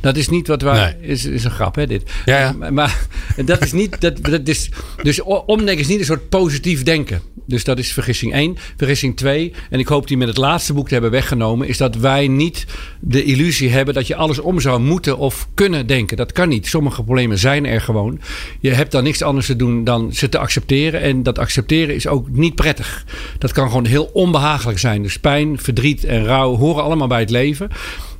Dat 0.00 0.16
is 0.16 0.28
niet 0.28 0.46
wat 0.46 0.62
wij. 0.62 0.96
Nee. 1.00 1.10
Is, 1.10 1.24
is 1.24 1.44
een 1.44 1.50
grap, 1.50 1.74
hè? 1.74 1.86
Dit. 1.86 2.10
Ja, 2.24 2.38
ja. 2.38 2.52
Maar, 2.52 2.72
maar 2.72 3.06
dat 3.44 3.64
is 3.64 3.72
niet. 3.72 4.00
Dat, 4.00 4.24
dat 4.24 4.48
is, 4.48 4.70
dus 5.02 5.20
omdenken 5.22 5.78
is 5.78 5.88
niet 5.88 5.98
een 5.98 6.04
soort 6.04 6.28
positief 6.28 6.82
denken. 6.82 7.22
Dus 7.48 7.64
dat 7.64 7.78
is 7.78 7.92
vergissing 7.92 8.32
1. 8.32 8.56
Vergissing 8.76 9.16
2. 9.16 9.52
En 9.70 9.78
ik 9.78 9.88
hoop 9.88 10.08
die 10.08 10.16
met 10.16 10.28
het 10.28 10.36
laatste 10.36 10.72
boek 10.72 10.86
te 10.86 10.92
hebben 10.92 11.10
weggenomen. 11.10 11.68
Is 11.68 11.76
dat 11.76 11.96
wij 11.96 12.28
niet 12.28 12.66
de 13.00 13.24
illusie 13.24 13.70
hebben 13.70 13.94
dat 13.94 14.06
je 14.06 14.14
alles 14.14 14.38
om 14.38 14.60
zou 14.60 14.80
moeten 14.80 15.18
of 15.18 15.48
kunnen 15.54 15.86
denken. 15.86 16.16
Dat 16.16 16.32
kan 16.32 16.48
niet. 16.48 16.66
Sommige 16.66 17.02
problemen 17.02 17.38
zijn 17.38 17.66
er 17.66 17.80
gewoon. 17.80 18.20
Je 18.60 18.70
hebt 18.70 18.92
dan 18.92 19.04
niks 19.04 19.22
anders 19.22 19.46
te 19.46 19.56
doen 19.56 19.84
dan 19.84 20.12
ze 20.12 20.28
te 20.28 20.38
accepteren. 20.38 21.00
En 21.00 21.22
dat 21.22 21.38
accepteren 21.38 21.94
is 21.94 22.06
ook 22.06 22.28
niet 22.28 22.54
prettig. 22.54 23.04
Dat 23.38 23.52
kan 23.52 23.66
gewoon 23.66 23.86
heel 23.86 24.10
onbehagelijk 24.12 24.78
zijn. 24.78 25.02
Dus 25.02 25.18
pijn, 25.18 25.58
verdriet 25.58 26.04
en 26.04 26.24
rouw 26.24 26.56
horen 26.56 26.82
allemaal 26.82 27.08
bij 27.08 27.20
het 27.20 27.30
leven. 27.30 27.70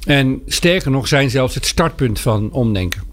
En 0.06 0.42
sterker 0.46 0.90
nog, 0.90 1.08
zijn 1.08 1.30
zelfs 1.30 1.54
het 1.54 1.66
startpunt 1.66 2.20
van 2.20 2.52
omdenken. 2.52 3.08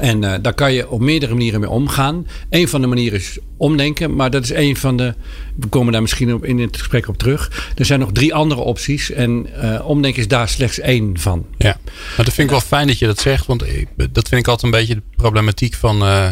En 0.00 0.24
eh, 0.24 0.34
daar 0.42 0.54
kan 0.54 0.72
je 0.72 0.88
op 0.88 1.00
meerdere 1.00 1.34
manieren 1.34 1.60
mee 1.60 1.70
omgaan. 1.70 2.26
Een 2.50 2.68
van 2.68 2.80
de 2.80 2.86
manieren 2.86 3.18
is 3.18 3.38
omdenken, 3.56 4.14
maar 4.14 4.30
dat 4.30 4.44
is 4.44 4.50
een 4.50 4.76
van 4.76 4.96
de. 4.96 5.14
We 5.56 5.66
komen 5.66 5.92
daar 5.92 6.00
misschien 6.02 6.34
op 6.34 6.44
in 6.44 6.58
het 6.58 6.76
gesprek 6.76 7.08
op 7.08 7.18
terug. 7.18 7.70
Er 7.76 7.84
zijn 7.84 8.00
nog 8.00 8.12
drie 8.12 8.34
andere 8.34 8.60
opties 8.60 9.10
en 9.10 9.46
eh, 9.60 9.88
omdenken 9.88 10.20
is 10.20 10.28
daar 10.28 10.48
slechts 10.48 10.78
één 10.78 11.18
van. 11.18 11.46
Ja, 11.58 11.76
maar 11.84 12.24
dat 12.24 12.34
vind 12.34 12.38
ik 12.38 12.50
wel 12.50 12.60
fijn 12.60 12.86
dat 12.86 12.98
je 12.98 13.06
dat 13.06 13.20
zegt. 13.20 13.46
Want 13.46 13.64
dat 13.96 14.28
vind 14.28 14.40
ik 14.40 14.48
altijd 14.48 14.62
een 14.62 14.78
beetje 14.80 14.94
de 14.94 15.02
problematiek 15.16 15.74
van 15.74 15.94
eh, 15.94 16.30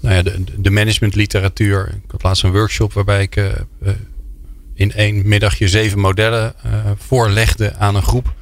nou 0.00 0.14
ja, 0.14 0.22
de, 0.22 0.44
de 0.56 0.70
managementliteratuur. 0.70 1.88
Ik 2.04 2.10
had 2.10 2.22
laatst 2.22 2.42
een 2.42 2.52
workshop 2.52 2.92
waarbij 2.92 3.22
ik 3.22 3.54
in 4.74 4.92
één 4.92 5.28
middagje 5.28 5.68
zeven 5.68 5.98
modellen 5.98 6.54
voorlegde 6.98 7.74
aan 7.74 7.96
een 7.96 8.02
groep. 8.02 8.34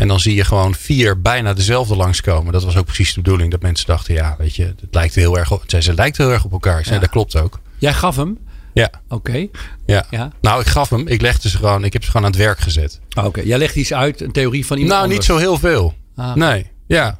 En 0.00 0.08
dan 0.08 0.20
zie 0.20 0.34
je 0.34 0.44
gewoon 0.44 0.74
vier 0.74 1.20
bijna 1.20 1.52
dezelfde 1.54 1.96
langskomen. 1.96 2.52
Dat 2.52 2.64
was 2.64 2.76
ook 2.76 2.84
precies 2.84 3.14
de 3.14 3.20
bedoeling. 3.20 3.50
Dat 3.50 3.62
mensen 3.62 3.86
dachten, 3.86 4.14
ja, 4.14 4.34
weet 4.38 4.56
je, 4.56 4.64
het 4.64 4.88
lijkt 4.90 5.14
heel 5.14 5.38
erg 5.38 5.52
op. 5.52 5.62
Ze 5.66 5.94
lijkt 5.94 6.16
heel 6.16 6.30
erg 6.30 6.44
op 6.44 6.52
elkaar. 6.52 6.78
Ik 6.78 6.84
zei, 6.84 6.94
Ja. 6.94 7.00
dat 7.00 7.10
klopt 7.10 7.36
ook. 7.36 7.60
Jij 7.78 7.94
gaf 7.94 8.16
hem? 8.16 8.38
Ja, 8.74 8.90
Oké. 9.08 9.46
ja. 9.86 10.06
Ja. 10.10 10.32
Nou, 10.40 10.60
ik 10.60 10.66
gaf 10.66 10.90
hem. 10.90 11.06
Ik 11.08 11.20
legde 11.20 11.48
ze 11.48 11.56
gewoon. 11.56 11.84
Ik 11.84 11.92
heb 11.92 12.04
ze 12.04 12.10
gewoon 12.10 12.26
aan 12.26 12.32
het 12.32 12.40
werk 12.40 12.58
gezet. 12.60 13.00
Ah, 13.12 13.24
Oké. 13.24 13.40
Jij 13.40 13.58
legt 13.58 13.74
iets 13.76 13.92
uit, 13.92 14.20
een 14.20 14.32
theorie 14.32 14.66
van 14.66 14.76
iemand 14.76 14.94
Nou, 14.94 15.08
anders. 15.10 15.28
niet 15.28 15.36
zo 15.38 15.42
heel 15.44 15.58
veel. 15.58 15.94
Ah. 16.16 16.34
Nee, 16.34 16.66
ja. 16.86 17.18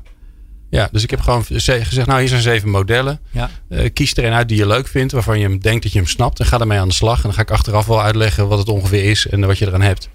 Ja, 0.70 0.88
dus 0.92 1.02
ik 1.02 1.10
heb 1.10 1.20
gewoon 1.20 1.44
ze- 1.44 1.84
gezegd, 1.84 2.06
nou 2.06 2.18
hier 2.20 2.28
zijn 2.28 2.42
zeven 2.42 2.68
modellen. 2.68 3.20
Ja. 3.30 3.50
Eh, 3.68 3.90
kies 3.92 4.16
er 4.16 4.24
een 4.24 4.32
uit 4.32 4.48
die 4.48 4.56
je 4.56 4.66
leuk 4.66 4.86
vindt, 4.88 5.12
waarvan 5.12 5.38
je 5.38 5.44
hem 5.44 5.58
denkt 5.58 5.82
dat 5.82 5.92
je 5.92 5.98
hem 5.98 6.08
snapt. 6.08 6.40
En 6.40 6.46
ga 6.46 6.60
ermee 6.60 6.78
aan 6.78 6.88
de 6.88 6.94
slag. 6.94 7.16
En 7.16 7.22
dan 7.22 7.32
ga 7.32 7.40
ik 7.40 7.50
achteraf 7.50 7.86
wel 7.86 8.02
uitleggen 8.02 8.48
wat 8.48 8.58
het 8.58 8.68
ongeveer 8.68 9.04
is 9.04 9.26
en 9.26 9.46
wat 9.46 9.58
je 9.58 9.66
eraan 9.66 9.80
hebt. 9.82 10.08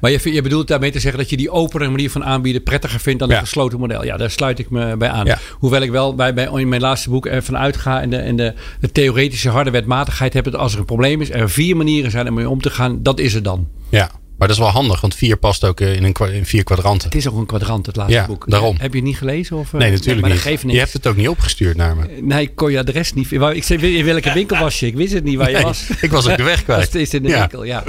Maar 0.00 0.10
je, 0.10 0.32
je 0.32 0.42
bedoelt 0.42 0.68
daarmee 0.68 0.90
te 0.90 1.00
zeggen 1.00 1.20
dat 1.20 1.30
je 1.30 1.36
die 1.36 1.50
opene 1.50 1.88
manier 1.88 2.10
van 2.10 2.24
aanbieden 2.24 2.62
prettiger 2.62 3.00
vindt 3.00 3.18
dan 3.18 3.28
Ja. 3.28 3.34
een 3.34 3.40
gesloten 3.40 3.78
model. 3.78 4.04
Ja, 4.04 4.16
daar 4.16 4.30
sluit 4.30 4.58
ik 4.58 4.70
me 4.70 4.96
bij 4.96 5.08
aan. 5.10 5.26
Ja. 5.26 5.38
Hoewel 5.52 5.80
ik 5.80 5.90
wel 5.90 6.14
bij, 6.14 6.34
bij 6.34 6.48
in 6.54 6.68
mijn 6.68 6.80
laatste 6.80 7.10
boek 7.10 7.26
ervan 7.26 7.56
uitga 7.56 8.00
en 8.00 8.10
de, 8.10 8.16
en 8.16 8.36
de, 8.36 8.54
de 8.80 8.92
theoretische 8.92 9.48
harde 9.48 9.70
wetmatigheid 9.70 10.32
heb 10.32 10.44
dat 10.44 10.54
als 10.56 10.72
er 10.72 10.78
een 10.78 10.84
probleem 10.84 11.20
is, 11.20 11.30
er 11.30 11.50
vier 11.50 11.76
manieren 11.76 12.10
zijn 12.10 12.28
om 12.28 12.34
mee 12.34 12.48
om 12.48 12.60
te 12.60 12.70
gaan. 12.70 13.02
Dat 13.02 13.18
is 13.20 13.34
het 13.34 13.44
dan. 13.44 13.68
Ja, 13.88 14.10
maar 14.38 14.48
dat 14.48 14.56
is 14.56 14.62
wel 14.62 14.72
handig, 14.72 15.00
want 15.00 15.14
vier 15.14 15.36
past 15.36 15.64
ook 15.64 15.80
eh, 15.80 15.94
in, 15.94 16.04
een, 16.04 16.32
in 16.32 16.46
vier 16.46 16.64
kwadranten. 16.64 17.08
Het 17.08 17.18
is 17.18 17.28
ook 17.28 17.36
een 17.36 17.46
kwadrant, 17.46 17.86
het 17.86 17.96
laatste 17.96 18.16
Ja, 18.18 18.26
boek. 18.26 18.44
daarom. 18.50 18.76
Heb 18.78 18.90
je 18.92 18.98
het 18.98 19.06
niet 19.06 19.16
gelezen? 19.16 19.56
Of, 19.56 19.72
eh? 19.74 19.80
Nee, 19.80 19.90
natuurlijk 19.90 20.20
maar 20.20 20.30
niet. 20.50 20.72
Je 20.72 20.78
hebt 20.78 20.92
het 20.92 21.06
ook 21.06 21.16
niet 21.16 21.28
opgestuurd 21.28 21.76
naar 21.76 21.96
me. 21.96 22.06
Nee, 22.20 22.42
ik 22.42 22.54
kon 22.54 22.70
je 22.72 22.78
adres 22.78 23.12
niet. 23.12 23.32
Ik 23.32 23.64
zei, 23.64 23.96
in 23.98 24.04
welke 24.04 24.32
winkel 24.32 24.58
was 24.58 24.80
je? 24.80 24.86
Ik 24.86 24.94
wist 24.96 25.12
het 25.12 25.24
niet 25.24 25.36
waar 25.36 25.48
je 25.50 25.54
Nee, 25.56 25.64
was. 25.64 25.86
ik 26.00 26.10
was 26.10 26.28
ook 26.28 26.36
de 26.36 26.42
weg 26.42 26.64
kwijt. 26.64 26.92
Dat 26.92 27.00
is 27.02 27.14
in 27.14 27.22
de 27.22 27.28
Ja. 27.28 27.38
winkel, 27.38 27.64
ja. 27.64 27.84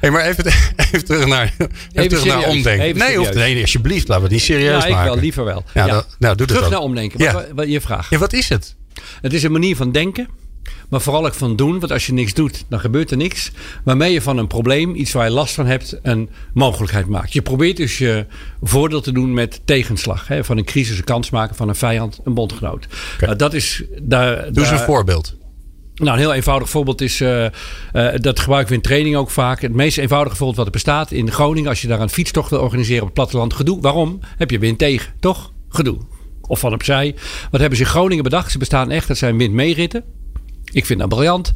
Hey, 0.00 0.10
maar 0.10 0.24
even, 0.24 0.44
even 0.76 1.04
terug 1.04 1.26
naar, 1.26 1.54
even 1.92 2.08
terug 2.08 2.24
naar 2.24 2.48
omdenken. 2.48 2.84
even 2.86 2.98
nee, 2.98 3.20
of, 3.20 3.34
nee, 3.34 3.60
alsjeblieft, 3.60 4.08
laten 4.08 4.16
we 4.16 4.28
het 4.28 4.32
niet 4.32 4.42
serieus 4.46 4.82
Ja, 4.82 4.88
ik 4.88 4.94
maken. 4.94 5.10
wel, 5.12 5.20
liever 5.20 5.44
wel. 5.44 5.64
Ja, 5.74 5.86
Ja. 5.86 5.92
dat- 5.92 6.16
nou, 6.18 6.36
doe 6.36 6.46
dat 6.46 6.56
Terug 6.56 6.70
naar 6.72 6.80
omdenken. 6.80 7.20
Ja. 7.20 7.32
Wat, 7.32 7.46
wat, 7.54 7.68
je 7.68 7.80
vraag. 7.80 8.10
Ja, 8.10 8.18
wat 8.18 8.32
is 8.32 8.48
het? 8.48 8.74
Het 9.20 9.32
is 9.32 9.42
een 9.42 9.52
manier 9.52 9.76
van 9.76 9.92
denken, 9.92 10.28
maar 10.88 11.00
vooral 11.00 11.26
ook 11.26 11.34
van 11.34 11.56
doen. 11.56 11.80
Want 11.80 11.92
als 11.92 12.06
je 12.06 12.12
niks 12.12 12.34
doet, 12.34 12.64
dan 12.68 12.80
gebeurt 12.80 13.10
er 13.10 13.16
niks. 13.16 13.50
Waarmee 13.84 14.12
je 14.12 14.22
van 14.22 14.38
een 14.38 14.46
probleem, 14.46 14.94
iets 14.94 15.12
waar 15.12 15.24
je 15.24 15.30
last 15.30 15.54
van 15.54 15.66
hebt, 15.66 15.98
een 16.02 16.30
mogelijkheid 16.54 17.06
maakt. 17.06 17.32
Je 17.32 17.42
probeert 17.42 17.76
dus 17.76 17.98
je 17.98 18.26
voordeel 18.62 19.00
te 19.00 19.12
doen 19.12 19.34
met 19.34 19.60
tegenslag. 19.64 20.28
Hè? 20.28 20.44
Van 20.44 20.58
een 20.58 20.64
crisis 20.64 20.98
een 20.98 21.04
kans 21.04 21.30
maken, 21.30 21.56
van 21.56 21.68
een 21.68 21.74
vijand 21.74 22.20
een 22.24 22.34
bondgenoot. 22.34 22.86
Nou, 23.20 23.36
dat 23.36 23.54
is 23.54 23.82
daar. 24.02 24.52
Doe 24.52 24.62
eens 24.62 24.72
een 24.72 24.78
voorbeeld. 24.78 25.36
nou, 25.94 26.12
een 26.12 26.18
heel 26.18 26.34
eenvoudig 26.34 26.68
voorbeeld 26.70 27.00
is, 27.00 27.20
eh, 27.20 27.44
eh, 27.46 27.52
dat 28.14 28.40
gebruiken 28.40 28.70
we 28.70 28.76
in 28.76 28.82
training 28.82 29.16
ook 29.16 29.30
vaak. 29.30 29.60
Het 29.60 29.74
meest 29.74 29.98
eenvoudige 29.98 30.36
voorbeeld 30.36 30.56
wat 30.56 30.66
er 30.66 30.72
bestaat 30.72 31.10
in 31.10 31.30
Groningen, 31.30 31.68
als 31.68 31.82
je 31.82 31.88
daar 31.88 32.00
een 32.00 32.08
fietstocht 32.08 32.50
wil 32.50 32.60
organiseren 32.60 33.00
op 33.00 33.06
het 33.06 33.14
platteland, 33.14 33.54
gedoe. 33.54 33.80
Waarom? 33.80 34.20
Heb 34.36 34.50
je 34.50 34.58
wind 34.58 34.78
tegen, 34.78 35.12
toch? 35.20 35.52
Gedoe. 35.68 35.98
Of 36.40 36.58
van 36.58 36.72
opzij. 36.72 37.14
Wat 37.50 37.60
hebben 37.60 37.78
ze 37.78 37.84
in 37.84 37.90
Groningen 37.90 38.24
bedacht? 38.24 38.50
Ze 38.52 38.58
bestaan 38.58 38.90
echt, 38.90 39.08
dat 39.08 39.16
zijn 39.16 39.38
windmeeritten. 39.38 40.04
Ik 40.72 40.86
vind 40.86 40.98
dat 41.00 41.08
briljant. 41.08 41.52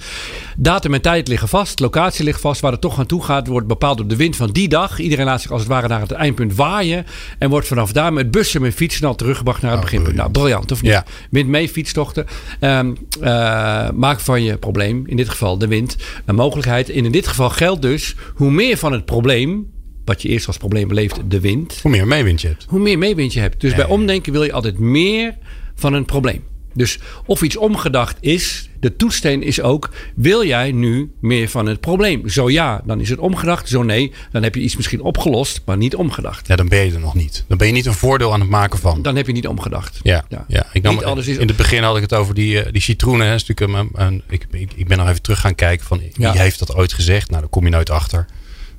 Datum 0.57 0.95
en 0.95 1.01
tijd 1.01 1.29
liggen 1.29 1.49
vast, 1.49 1.81
locatie 1.81 2.25
ligt 2.25 2.41
vast. 2.41 2.61
Waar 2.61 2.73
het 2.73 2.81
toch 2.81 2.99
aan 2.99 3.07
toe 3.07 3.23
gaat, 3.25 3.47
wordt 3.47 3.67
bepaald 3.67 3.97
door 3.99 4.07
de 4.07 4.17
wind 4.17 4.37
van 4.37 4.51
die 4.51 4.69
dag. 4.69 4.99
Iedereen 4.99 5.25
laat 5.25 5.41
zich 5.43 5.51
als 5.51 5.61
het 5.61 5.71
ware 5.71 5.89
naar 5.89 6.01
het 6.01 6.11
eindpunt 6.11 6.55
waaien. 6.55 7.07
En 7.39 7.51
wordt 7.51 7.67
vanaf 7.67 7.93
daar 7.93 8.13
met 8.13 8.31
bussen 8.31 8.61
met 8.63 8.75
fietsen 8.75 9.07
al 9.09 9.15
teruggebracht 9.15 9.63
naar 9.63 9.73
het 9.73 9.81
beginpunt. 9.81 10.17
Nou, 10.17 10.31
briljant 10.31 10.73
of 10.73 10.83
niet? 10.83 10.91
Ja. 10.93 11.05
Wind 11.31 11.49
mee, 11.49 11.69
fietstochten. 11.69 12.27
Ehm, 12.61 12.95
eh, 13.21 13.91
maak 13.91 14.21
van 14.21 14.43
je 14.43 14.57
probleem, 14.59 15.03
in 15.07 15.17
dit 15.17 15.29
geval 15.29 15.59
de 15.59 15.67
wind, 15.67 15.97
een 16.25 16.35
mogelijkheid. 16.35 16.91
En 16.91 17.05
in 17.05 17.13
dit 17.13 17.27
geval 17.27 17.51
geldt 17.51 17.83
dus, 17.83 18.15
hoe 18.35 18.51
meer 18.51 18.77
van 18.77 18.93
het 18.93 19.05
probleem, 19.05 19.67
wat 20.05 20.23
je 20.23 20.29
eerst 20.29 20.47
als 20.47 20.57
probleem 20.57 20.89
beleeft, 20.89 21.21
de 21.29 21.41
wind, 21.41 21.79
Hoe 21.83 21.91
meer 21.91 22.07
meewind 22.07 22.41
je 22.41 22.49
hebt. 22.49 22.67
hoe 22.69 22.81
meer 22.81 22.99
meewind 22.99 23.33
je 23.33 23.41
hebt. 23.41 23.61
Dus 23.61 23.75
bij 23.75 23.87
omdenken 23.87 24.33
wil 24.33 24.43
je 24.43 24.53
altijd 24.53 24.79
meer 24.79 25.37
van 25.75 25.93
een 25.93 26.05
probleem. 26.05 26.43
Dus 26.77 26.99
of 27.27 27.43
iets 27.43 27.57
omgedacht 27.57 28.17
is, 28.21 28.69
de 28.81 28.97
toetssteen 28.97 29.43
is 29.43 29.61
ook, 29.61 29.91
wil 30.15 30.45
jij 30.45 30.73
nu 30.73 31.11
meer 31.21 31.49
van 31.49 31.67
het 31.67 31.81
probleem? 31.81 32.29
Zo 32.29 32.51
ja, 32.51 32.83
dan 32.85 33.01
is 33.01 33.09
het 33.09 33.19
omgedacht. 33.19 33.69
Zo 33.69 33.83
nee, 33.83 34.13
dan 34.33 34.43
heb 34.43 34.55
je 34.55 34.61
iets 34.61 34.77
misschien 34.77 35.01
opgelost, 35.01 35.61
maar 35.65 35.77
niet 35.77 35.95
omgedacht. 35.95 36.47
Ja, 36.47 36.57
dan 36.57 36.69
ben 36.69 36.85
je 36.87 36.93
er 36.93 37.01
nog 37.01 37.15
niet. 37.15 37.45
Dan 37.49 37.59
ben 37.59 37.67
je 37.67 37.73
niet 37.73 37.87
een 37.87 37.95
voordeel 37.95 38.33
aan 38.33 38.41
het 38.41 38.49
maken 38.49 38.79
van. 38.79 39.03
Dan 39.03 39.17
heb 39.17 39.27
je 39.27 39.33
niet 39.33 39.47
omgedacht. 39.47 40.01
Ja, 40.03 40.25
ja. 40.49 40.67
Ik 40.73 40.83
nam, 40.83 40.95
Niet 40.95 41.05
alles 41.05 41.27
is- 41.27 41.37
In 41.37 41.49
het 41.49 41.57
begin 41.57 41.83
had 41.83 41.97
ik 41.97 42.03
het 42.03 42.15
over 42.15 42.35
die, 42.35 42.63
eh, 42.63 42.73
die 42.73 42.83
citroenen. 42.83 43.27
Hè. 43.27 43.37
Een, 43.57 43.89
een- 43.95 44.23
ik, 44.29 44.47
ik, 44.51 44.73
ik 44.77 44.87
ben 44.89 44.99
nog 44.99 45.09
even 45.09 45.23
terug 45.23 45.41
gaan 45.41 45.55
kijken 45.55 45.87
van 45.87 45.99
wie 45.99 46.11
Ja. 46.19 46.33
heeft 46.33 46.59
dat 46.59 46.75
ooit 46.75 46.93
gezegd. 46.93 47.29
Nou, 47.29 47.41
daar 47.41 47.51
kom 47.51 47.65
je 47.65 47.71
nooit 47.71 47.91
achter. 47.91 48.27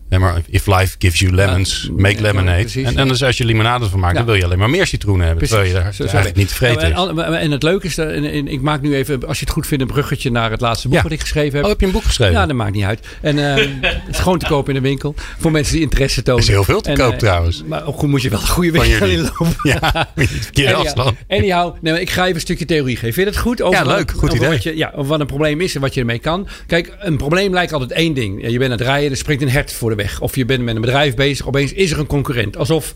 Nee, 0.09 0.19
maar 0.19 0.41
if 0.49 0.65
life 0.67 0.95
gives 0.99 1.19
you 1.19 1.33
lemons, 1.33 1.83
Ja, 1.87 2.01
make 2.01 2.15
ja, 2.15 2.21
lemonade. 2.21 2.61
precies, 2.61 2.85
en, 2.87 2.97
en 2.97 3.07
dus 3.07 3.23
als 3.23 3.37
je 3.37 3.45
limonade 3.45 3.85
van 3.89 3.99
maakt, 3.99 4.15
dan 4.15 4.25
wil 4.25 4.33
je 4.35 4.43
alleen 4.43 4.59
maar 4.59 4.69
meer 4.69 4.87
citroenen 4.87 5.25
hebben. 5.27 5.47
Terwijl 5.47 5.67
je 5.67 5.73
daar 5.73 5.83
eigenlijk 5.99 6.35
niet 6.35 6.51
is. 6.51 6.59
en, 6.59 7.33
en 7.39 7.51
het 7.51 7.63
leuke 7.63 7.85
is, 7.87 7.95
dat- 7.95 8.09
en, 8.09 8.25
en 8.31 8.47
ik 8.47 8.61
maak 8.61 8.81
nu 8.81 8.95
even, 8.95 9.27
als 9.27 9.39
je 9.39 9.45
het 9.45 9.53
goed 9.53 9.67
vindt, 9.67 9.83
een 9.83 9.89
bruggetje 9.89 10.31
naar 10.31 10.51
het 10.51 10.61
laatste 10.61 10.87
boek 10.87 11.01
wat 11.01 11.11
ik 11.11 11.19
geschreven 11.19 11.53
heb. 11.55 11.63
Oh, 11.63 11.69
heb 11.69 11.79
je 11.79 11.85
een 11.85 11.91
boek 11.91 12.03
geschreven? 12.03 12.33
Ja, 12.33 12.45
dat 12.45 12.55
maakt 12.55 12.73
niet 12.73 12.83
uit. 12.83 12.99
En 13.21 13.55
eh, 13.55 13.65
het 13.81 14.01
is 14.09 14.19
gewoon 14.19 14.37
te 14.39 14.45
koop 14.45 14.67
in 14.67 14.73
de 14.73 14.81
winkel. 14.81 15.15
Voor 15.37 15.51
mensen 15.51 15.73
die 15.73 15.81
interesse 15.83 16.23
tonen. 16.23 16.41
is 16.41 16.47
heel 16.49 16.63
veel 16.63 16.81
te 16.81 16.93
koop 16.93 17.11
eh, 17.11 17.17
trouwens. 17.17 17.63
Maar 17.65 17.85
ook 17.85 17.97
goed 17.99 18.09
moet 18.09 18.21
je 18.21 18.29
wel 18.29 18.39
een 18.47 18.47
goede 18.47 18.71
winkel 18.71 19.07
inlopen. 19.07 19.55
Ja, 19.63 20.09
verkeerde 20.15 20.73
Anyhow, 20.75 20.85
afstand. 20.85 21.17
anyhow, 21.27 21.75
nee, 21.81 22.01
ik 22.01 22.09
ga 22.09 22.23
even 22.23 22.35
een 22.35 22.41
stukje 22.41 22.65
theorie 22.65 22.95
geven. 22.95 23.13
Vind 23.13 23.27
je 23.27 23.33
het 23.33 23.41
goed? 23.41 23.61
Over 23.61 23.85
Ja, 23.85 23.95
leuk. 23.95 24.11
Goed 24.11 24.33
idee. 24.33 24.49
Wat 24.49 24.63
je, 24.63 24.77
ja, 24.77 24.91
over 24.95 25.05
wat 25.09 25.19
een 25.19 25.25
probleem 25.27 25.61
is 25.61 25.75
en 25.75 25.81
wat 25.81 25.93
je 25.93 25.99
ermee 25.99 26.19
kan. 26.19 26.47
Kijk, 26.67 26.95
een 26.99 27.17
probleem 27.17 27.53
lijkt 27.53 27.73
altijd 27.73 27.91
één 27.91 28.13
ding. 28.13 28.41
Je 28.51 28.57
bent 28.57 28.71
aan 28.71 28.77
het 28.77 28.87
rijden, 28.87 29.11
er 29.11 29.17
springt 29.17 29.41
een 29.43 29.49
hert 29.49 29.73
voor 29.73 29.89
de 29.89 29.95
weg. 29.97 30.21
Of 30.21 30.35
je 30.35 30.45
bent 30.45 30.63
met 30.63 30.75
een 30.75 30.81
bedrijf 30.81 31.15
bezig, 31.15 31.47
opeens 31.47 31.73
is 31.73 31.91
er 31.91 31.99
een 31.99 32.07
concurrent. 32.07 32.57
Alsof 32.57 32.93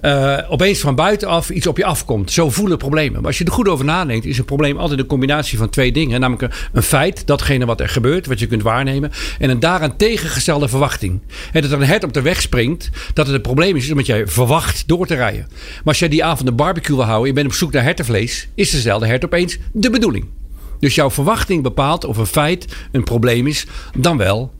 eh, 0.00 0.38
opeens 0.48 0.80
van 0.80 0.94
buitenaf 0.94 1.50
iets 1.50 1.66
op 1.66 1.76
je 1.76 1.84
afkomt. 1.84 2.32
Zo 2.32 2.50
voelen 2.50 2.78
problemen. 2.78 3.16
Maar 3.16 3.26
als 3.26 3.38
je 3.38 3.44
er 3.44 3.52
goed 3.52 3.68
over 3.68 3.84
nadenkt, 3.84 4.26
is 4.26 4.38
een 4.38 4.44
probleem 4.44 4.76
altijd 4.76 4.98
een 4.98 5.06
combinatie 5.06 5.58
van 5.58 5.68
twee 5.68 5.92
dingen. 5.92 6.20
Namelijk 6.20 6.54
een, 6.72 6.82
feit, 6.82 7.26
datgene 7.26 7.66
wat 7.66 7.80
er 7.80 7.88
gebeurt, 7.88 8.26
wat 8.26 8.38
je 8.38 8.46
kunt 8.46 8.62
waarnemen. 8.62 9.10
En 9.38 9.50
een 9.50 9.60
daaraan 9.60 9.96
tegengestelde 9.96 10.68
verwachting. 10.68 11.20
En 11.52 11.62
dat 11.62 11.70
er 11.70 11.80
een 11.80 11.86
hert 11.86 12.04
op 12.04 12.12
de 12.12 12.22
weg 12.22 12.40
springt, 12.40 12.90
dat 13.14 13.26
het 13.26 13.34
een 13.34 13.42
probleem 13.42 13.76
is, 13.76 13.84
is 13.84 13.90
omdat 13.90 14.06
jij 14.06 14.26
verwacht 14.26 14.88
door 14.88 15.06
te 15.06 15.14
rijden. 15.14 15.46
Maar 15.48 15.80
als 15.84 15.98
jij 15.98 16.08
die 16.08 16.24
avond 16.24 16.48
een 16.48 16.56
barbecue 16.56 16.96
wil 16.96 17.04
houden, 17.04 17.28
je 17.28 17.34
bent 17.34 17.46
op 17.46 17.52
zoek 17.52 17.72
naar 17.72 17.82
hertenvlees, 17.82 18.48
is 18.54 18.70
dezelfde 18.70 19.06
hert 19.06 19.24
opeens 19.24 19.58
de 19.72 19.90
bedoeling. 19.90 20.26
Dus 20.78 20.94
jouw 20.94 21.10
verwachting 21.10 21.62
bepaalt 21.62 22.04
of 22.04 22.16
een 22.16 22.26
feit 22.26 22.76
een 22.92 23.04
probleem 23.04 23.46
is, 23.46 23.66
dan 23.98 24.16
wel 24.16 24.52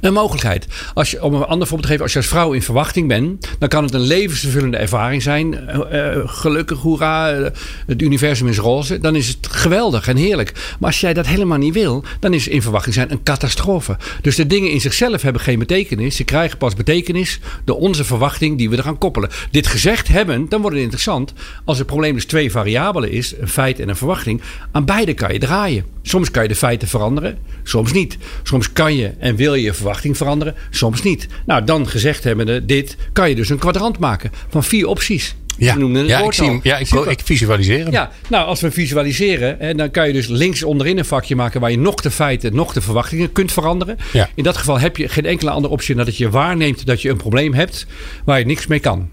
een 0.00 0.12
mogelijkheid. 0.12 0.66
Als 0.94 1.10
je, 1.10 1.22
om 1.22 1.34
een 1.34 1.44
ander 1.44 1.68
voorbeeld 1.68 1.82
te 1.82 1.88
geven, 1.88 2.02
als 2.02 2.12
je 2.12 2.18
als 2.18 2.28
vrouw 2.28 2.52
in 2.52 2.62
verwachting 2.62 3.08
bent, 3.08 3.48
dan 3.58 3.68
kan 3.68 3.84
het 3.84 3.94
een 3.94 4.00
levensvervullende 4.00 4.76
ervaring 4.76 5.22
zijn. 5.22 5.68
Eh, 5.68 6.10
gelukkig, 6.24 6.78
hoera, 6.78 7.30
eh, 7.30 7.50
het 7.86 8.02
universum 8.02 8.48
is 8.48 8.58
roze. 8.58 8.98
Dan 8.98 9.16
is 9.16 9.28
het 9.28 9.46
geweldig 9.50 10.08
en 10.08 10.16
heerlijk. 10.16 10.52
Maar 10.78 10.88
als 10.88 11.00
jij 11.00 11.14
dat 11.14 11.26
helemaal 11.26 11.58
niet 11.58 11.74
wil, 11.74 12.04
dan 12.20 12.34
is 12.34 12.48
in 12.48 12.62
verwachting 12.62 12.94
zijn 12.94 13.12
een 13.12 13.22
catastrofe. 13.22 13.96
Dus 14.20 14.36
de 14.36 14.46
dingen 14.46 14.70
in 14.70 14.80
zichzelf 14.80 15.22
hebben 15.22 15.42
geen 15.42 15.58
betekenis. 15.58 16.16
Ze 16.16 16.24
krijgen 16.24 16.58
pas 16.58 16.74
betekenis 16.74 17.40
door 17.64 17.76
onze 17.76 18.04
verwachting 18.04 18.58
die 18.58 18.70
we 18.70 18.76
eraan 18.76 18.98
koppelen. 18.98 19.30
Dit 19.50 19.66
gezegd 19.66 20.08
hebben, 20.08 20.48
dan 20.48 20.60
wordt 20.60 20.76
het 20.76 20.84
interessant. 20.84 21.32
Als 21.64 21.78
het 21.78 21.86
probleem 21.86 22.14
dus 22.14 22.26
twee 22.26 22.50
variabelen 22.50 23.10
is, 23.10 23.34
een 23.40 23.48
feit 23.48 23.80
en 23.80 23.88
een 23.88 23.96
verwachting, 23.96 24.40
aan 24.72 24.84
beide 24.84 25.14
kan 25.14 25.32
je 25.32 25.38
draaien. 25.38 25.84
Soms 26.02 26.30
kan 26.30 26.42
je 26.42 26.48
de 26.48 26.54
feiten 26.54 26.88
veranderen, 26.88 27.38
soms 27.62 27.92
niet. 27.92 28.16
Soms 28.42 28.72
kan 28.72 28.96
je 28.96 29.14
en 29.18 29.36
wil 29.36 29.54
je 29.54 29.62
je 29.62 29.74
verwachting 29.86 30.16
veranderen, 30.16 30.54
soms 30.70 31.02
niet. 31.02 31.26
Nou, 31.46 31.64
dan 31.64 31.88
gezegd 31.88 32.24
hebbende 32.24 32.64
dit, 32.64 32.96
kan 33.12 33.28
je 33.28 33.34
dus 33.34 33.48
een 33.48 33.58
kwadrant 33.58 33.98
maken 33.98 34.30
van 34.48 34.64
vier 34.64 34.86
opties. 34.86 35.36
Ja, 35.58 35.78
het 35.78 36.24
ik, 36.24 36.32
zie, 36.32 36.60
ja 36.62 36.78
ik, 36.78 37.20
visualiseer 37.24 37.84
hem. 37.84 37.92
Ja, 37.92 38.10
nou, 38.28 38.46
als 38.46 38.60
we 38.60 38.70
visualiseren, 38.70 39.56
hè, 39.58 39.74
dan 39.74 39.90
kan 39.90 40.06
je 40.06 40.12
dus 40.12 40.26
links 40.26 40.62
onderin 40.62 40.98
een 40.98 41.04
vakje 41.04 41.36
maken 41.36 41.60
waar 41.60 41.70
je 41.70 41.78
nog 41.78 41.94
de 41.94 42.10
feiten, 42.10 42.54
nog 42.54 42.72
de 42.72 42.80
verwachtingen 42.80 43.32
kunt 43.32 43.52
veranderen. 43.52 43.96
Ja. 44.12 44.28
In 44.34 44.44
dat 44.44 44.56
geval 44.56 44.78
heb 44.78 44.96
je 44.96 45.08
geen 45.08 45.24
enkele 45.24 45.50
andere 45.50 45.72
optie 45.72 45.94
dan 45.94 46.04
dat 46.04 46.16
je 46.16 46.30
waarneemt 46.30 46.86
dat 46.86 47.02
je 47.02 47.08
een 47.08 47.16
probleem 47.16 47.54
hebt 47.54 47.86
waar 48.24 48.38
je 48.38 48.44
niks 48.44 48.66
mee 48.66 48.80
kan. 48.80 49.08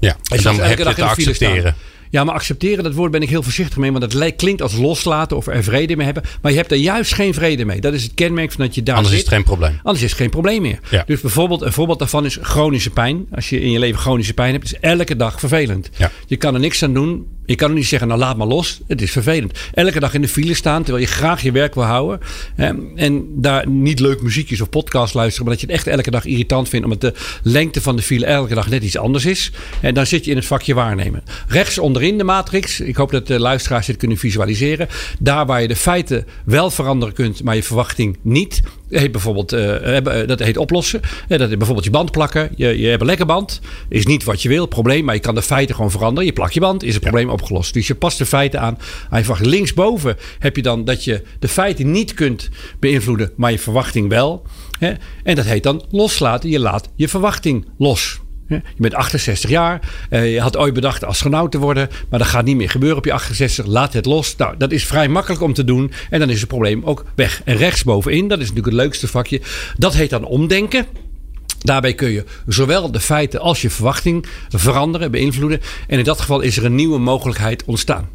Ja, 0.00 0.16
en 0.32 0.42
dan 0.42 0.56
dus 0.56 0.66
heb 0.66 0.78
je 0.78 0.84
dag 0.84 0.94
te 0.94 1.04
accepteren. 1.04 1.60
staan. 1.60 1.74
Ja, 2.10 2.24
maar 2.24 2.34
accepteren, 2.34 2.84
dat 2.84 2.94
woord 2.94 3.10
ben 3.10 3.22
ik 3.22 3.28
heel 3.28 3.42
voorzichtig 3.42 3.76
mee. 3.78 3.90
Want 3.90 4.02
het 4.02 4.12
lijkt- 4.14 4.36
klinkt 4.36 4.62
als 4.62 4.76
loslaten 4.76 5.36
of 5.36 5.46
er 5.46 5.62
vrede 5.62 5.96
mee 5.96 6.04
hebben. 6.04 6.22
Maar 6.42 6.50
je 6.52 6.56
hebt 6.58 6.70
er 6.72 6.78
juist 6.78 7.14
geen 7.14 7.34
vrede 7.34 7.64
mee. 7.64 7.80
Dat 7.80 7.92
is 7.94 8.02
het 8.02 8.14
kenmerk 8.14 8.52
van 8.52 8.64
dat 8.64 8.74
je 8.74 8.82
daar 8.82 8.96
Anders 8.96 9.14
is 9.14 9.20
het 9.20 9.28
geen 9.28 9.44
probleem. 9.44 9.78
Anders 9.82 10.04
is 10.04 10.10
het 10.10 10.20
geen 10.20 10.30
probleem 10.30 10.62
meer. 10.62 10.78
Ja. 10.90 11.02
Dus 11.06 11.20
bijvoorbeeld, 11.20 11.62
een 11.62 11.72
voorbeeld 11.72 11.98
daarvan 11.98 12.24
is 12.24 12.38
chronische 12.42 12.90
pijn. 12.90 13.26
Als 13.34 13.48
je 13.50 13.60
in 13.60 13.70
je 13.70 13.78
leven 13.78 14.00
chronische 14.00 14.34
pijn 14.34 14.52
hebt, 14.52 14.64
is 14.64 14.74
elke 14.80 15.16
dag 15.16 15.40
vervelend. 15.40 15.90
Ja. 15.96 16.10
Je 16.26 16.36
kan 16.36 16.54
er 16.54 16.60
niks 16.60 16.82
aan 16.82 16.94
doen. 16.94 17.26
Je 17.50 17.56
kan 17.56 17.72
niet 17.72 17.86
zeggen, 17.86 18.08
nou 18.08 18.20
laat 18.20 18.36
maar 18.36 18.46
los. 18.46 18.80
Het 18.86 19.02
is 19.02 19.10
vervelend. 19.10 19.58
Elke 19.74 20.00
dag 20.00 20.14
in 20.14 20.20
de 20.20 20.28
file 20.28 20.54
staan, 20.54 20.82
terwijl 20.82 21.04
je 21.04 21.10
graag 21.10 21.42
je 21.42 21.52
werk 21.52 21.74
wil 21.74 21.84
houden. 21.84 22.20
Hè, 22.54 22.72
en 22.94 23.26
daar 23.36 23.68
niet 23.68 24.00
leuk 24.00 24.22
muziekjes 24.22 24.60
of 24.60 24.68
podcast 24.68 25.14
luisteren. 25.14 25.46
Maar 25.46 25.56
dat 25.56 25.62
je 25.62 25.66
het 25.66 25.76
echt 25.76 25.96
elke 25.96 26.10
dag 26.10 26.24
irritant 26.24 26.68
vindt. 26.68 26.84
Omdat 26.84 27.00
de 27.00 27.12
lengte 27.42 27.80
van 27.80 27.96
de 27.96 28.02
file 28.02 28.26
elke 28.26 28.54
dag 28.54 28.68
net 28.68 28.82
iets 28.82 28.98
anders 28.98 29.24
is. 29.24 29.52
En 29.80 29.94
dan 29.94 30.06
zit 30.06 30.24
je 30.24 30.30
in 30.30 30.36
het 30.36 30.46
vakje 30.46 30.74
waarnemen. 30.74 31.22
Rechts 31.48 31.78
onderin 31.78 32.18
de 32.18 32.24
matrix. 32.24 32.80
Ik 32.80 32.96
hoop 32.96 33.10
dat 33.10 33.26
de 33.26 33.40
luisteraars 33.40 33.86
dit 33.86 33.96
kunnen 33.96 34.16
visualiseren. 34.16 34.88
Daar 35.18 35.46
waar 35.46 35.62
je 35.62 35.68
de 35.68 35.76
feiten 35.76 36.26
wel 36.44 36.70
veranderen 36.70 37.14
kunt, 37.14 37.42
maar 37.42 37.54
je 37.54 37.62
verwachting 37.62 38.18
niet. 38.22 38.60
Heet 38.90 39.12
bijvoorbeeld, 39.12 39.52
eh, 39.52 39.60
hebben- 39.80 40.20
eh, 40.22 40.26
dat 40.28 40.38
heet 40.38 40.56
oplossen. 40.56 41.00
Eh, 41.28 41.38
dat 41.38 41.50
is 41.50 41.56
bijvoorbeeld 41.56 41.84
je 41.84 41.90
band 41.90 42.10
plakken. 42.10 42.50
Je, 42.56 42.78
je 42.78 42.86
hebt 42.86 43.00
een 43.00 43.06
lekke 43.06 43.26
band. 43.26 43.60
Is 43.88 44.06
niet 44.06 44.24
wat 44.24 44.42
je 44.42 44.48
wil, 44.48 44.66
probleem. 44.66 45.04
Maar 45.04 45.14
je 45.14 45.20
kan 45.20 45.34
de 45.34 45.42
feiten 45.42 45.74
gewoon 45.74 45.90
veranderen. 45.90 46.24
Je 46.26 46.32
plakt 46.32 46.54
je 46.54 46.60
band, 46.60 46.82
is 46.82 46.94
het 46.94 47.02
probleem 47.02 47.28
opgelost. 47.30 47.74
Dus 47.74 47.86
je 47.86 47.94
past 47.94 48.18
de 48.18 48.26
feiten 48.26 48.60
aan. 48.60 48.78
verwachting. 49.10 49.50
Linksboven 49.50 50.16
heb 50.38 50.56
je 50.56 50.62
dan 50.62 50.84
dat 50.84 51.04
je 51.04 51.22
de 51.38 51.48
feiten 51.48 51.90
niet 51.90 52.14
kunt 52.14 52.48
beïnvloeden, 52.80 53.30
maar 53.36 53.50
je 53.50 53.58
verwachting 53.58 54.08
wel. 54.08 54.42
Hè? 54.78 54.92
En 55.24 55.34
dat 55.34 55.44
heet 55.44 55.62
dan 55.62 55.84
loslaten. 55.90 56.50
Je 56.50 56.60
laat 56.60 56.88
je 56.96 57.08
verwachting 57.08 57.66
los. 57.78 58.20
Je 58.58 58.62
bent 58.76 58.94
68 58.94 59.50
jaar. 59.50 59.80
eh, 60.10 60.32
Je 60.32 60.40
had 60.40 60.56
ooit 60.56 60.74
bedacht 60.74 61.04
astronaut 61.04 61.50
te 61.50 61.58
worden. 61.58 61.88
Maar 62.08 62.18
dat 62.18 62.28
gaat 62.28 62.44
niet 62.44 62.56
meer 62.56 62.70
gebeuren 62.70 62.98
op 62.98 63.04
je 63.04 63.12
68. 63.12 63.66
Laat 63.66 63.92
het 63.92 64.06
los. 64.06 64.36
Nou, 64.36 64.54
dat 64.58 64.72
is 64.72 64.86
vrij 64.86 65.08
makkelijk 65.08 65.42
om 65.42 65.52
te 65.52 65.64
doen. 65.64 65.92
En 66.10 66.18
dan 66.20 66.30
is 66.30 66.38
het 66.40 66.48
probleem 66.48 66.84
ook 66.84 67.04
weg. 67.14 67.42
En 67.44 67.56
rechtsbovenin, 67.56 68.28
dat 68.28 68.38
is 68.38 68.48
natuurlijk 68.48 68.74
het 68.76 68.84
leukste 68.84 69.08
vakje. 69.08 69.40
Dat 69.76 69.94
heet 69.94 70.10
dan 70.10 70.24
omdenken. 70.24 70.86
Daarbij 71.58 71.94
kun 71.94 72.10
je 72.10 72.24
zowel 72.46 72.90
de 72.90 73.00
feiten 73.00 73.40
als 73.40 73.62
je 73.62 73.70
verwachting 73.70 74.26
veranderen, 74.48 75.10
beïnvloeden. 75.10 75.60
En 75.86 75.98
in 75.98 76.04
dat 76.04 76.20
geval 76.20 76.40
is 76.40 76.56
er 76.56 76.64
een 76.64 76.74
nieuwe 76.74 76.98
mogelijkheid 76.98 77.64
ontstaan. 77.64 78.08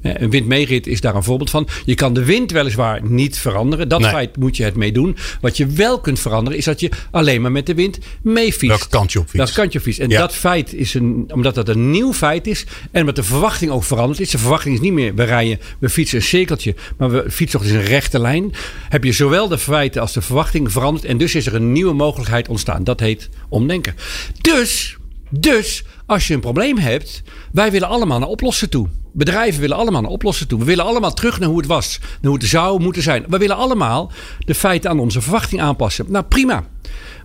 Hè, 0.00 0.20
Een 0.20 0.30
windmeerit 0.30 0.86
is 0.86 1.00
daar 1.00 1.14
een 1.14 1.22
voorbeeld 1.22 1.50
van. 1.50 1.68
Je 1.84 1.94
kan 1.94 2.14
de 2.14 2.24
wind 2.24 2.50
weliswaar 2.50 3.00
niet 3.02 3.38
veranderen. 3.38 3.88
Dat 3.88 4.00
Nee. 4.00 4.10
feit 4.10 4.36
moet 4.36 4.56
je 4.56 4.64
het 4.64 4.76
mee 4.76 4.92
doen. 4.92 5.16
Wat 5.40 5.56
je 5.56 5.66
wel 5.66 6.00
kunt 6.00 6.20
veranderen 6.20 6.58
is 6.58 6.64
dat 6.64 6.80
je 6.80 6.90
alleen 7.10 7.40
maar 7.42 7.52
met 7.52 7.66
de 7.66 7.74
wind 7.74 7.98
meefietst. 8.22 8.66
Welke 8.78 8.88
kant 8.88 9.12
je 9.12 9.18
op 9.18 9.24
fietst. 9.24 9.36
Welke 9.38 9.60
kant 9.60 9.72
je 9.72 9.78
op 9.78 9.84
fietst. 9.84 10.00
En 10.00 10.08
Ja. 10.08 10.18
dat 10.20 10.34
feit 10.34 10.74
is 10.74 10.94
een, 10.94 11.30
omdat 11.34 11.54
dat 11.54 11.68
een 11.68 11.90
nieuw 11.90 12.12
feit 12.12 12.46
is. 12.46 12.64
En 12.90 13.00
omdat 13.00 13.16
de 13.16 13.22
verwachting 13.22 13.70
ook 13.70 13.84
veranderd 13.84 14.20
is. 14.20 14.30
De 14.30 14.38
verwachting 14.38 14.74
is 14.74 14.80
niet 14.80 14.92
meer, 14.92 15.14
we 15.14 15.22
rijden, 15.24 15.58
we 15.78 15.88
fietsen 15.88 16.18
een 16.18 16.24
cirkeltje. 16.24 16.74
Maar 16.96 17.10
we 17.10 17.24
fietsen 17.30 17.60
toch 17.60 17.68
eens 17.68 17.76
een 17.78 17.84
rechte 17.88 18.18
lijn. 18.18 18.52
Heb 18.88 19.04
je 19.04 19.12
zowel 19.12 19.48
de 19.48 19.58
feiten 19.58 20.00
als 20.00 20.12
de 20.12 20.22
verwachting 20.22 20.72
veranderd. 20.72 21.04
En 21.04 21.18
dus 21.18 21.34
is 21.34 21.46
er 21.46 21.54
een 21.54 21.72
nieuwe 21.72 21.92
mogelijkheid 21.92 22.48
ontstaan. 22.48 22.84
Dat 22.84 23.00
heet 23.00 23.28
omdenken. 23.48 23.94
Dus, 24.40 24.96
dus, 25.30 25.84
als 26.10 26.26
je 26.26 26.34
een 26.34 26.40
probleem 26.40 26.78
hebt. 26.78 27.22
Wij 27.52 27.70
willen 27.70 27.88
allemaal 27.88 28.18
naar 28.18 28.28
oplossen 28.28 28.70
toe. 28.70 28.88
Bedrijven 29.12 29.60
willen 29.60 29.76
allemaal 29.76 30.00
naar 30.02 30.10
oplossen 30.10 30.48
toe. 30.48 30.58
We 30.58 30.64
willen 30.64 30.84
allemaal 30.84 31.14
terug 31.14 31.38
naar 31.38 31.48
hoe 31.48 31.58
het 31.58 31.66
was. 31.66 31.98
Naar 32.00 32.30
hoe 32.30 32.40
het 32.40 32.48
zou 32.48 32.80
moeten 32.80 33.02
zijn. 33.02 33.24
We 33.28 33.38
willen 33.38 33.56
allemaal 33.56 34.12
de 34.38 34.54
feiten 34.54 34.90
aan 34.90 34.98
onze 35.00 35.20
verwachting 35.20 35.60
aanpassen. 35.60 36.04
Nou, 36.08 36.24
prima. 36.24 36.64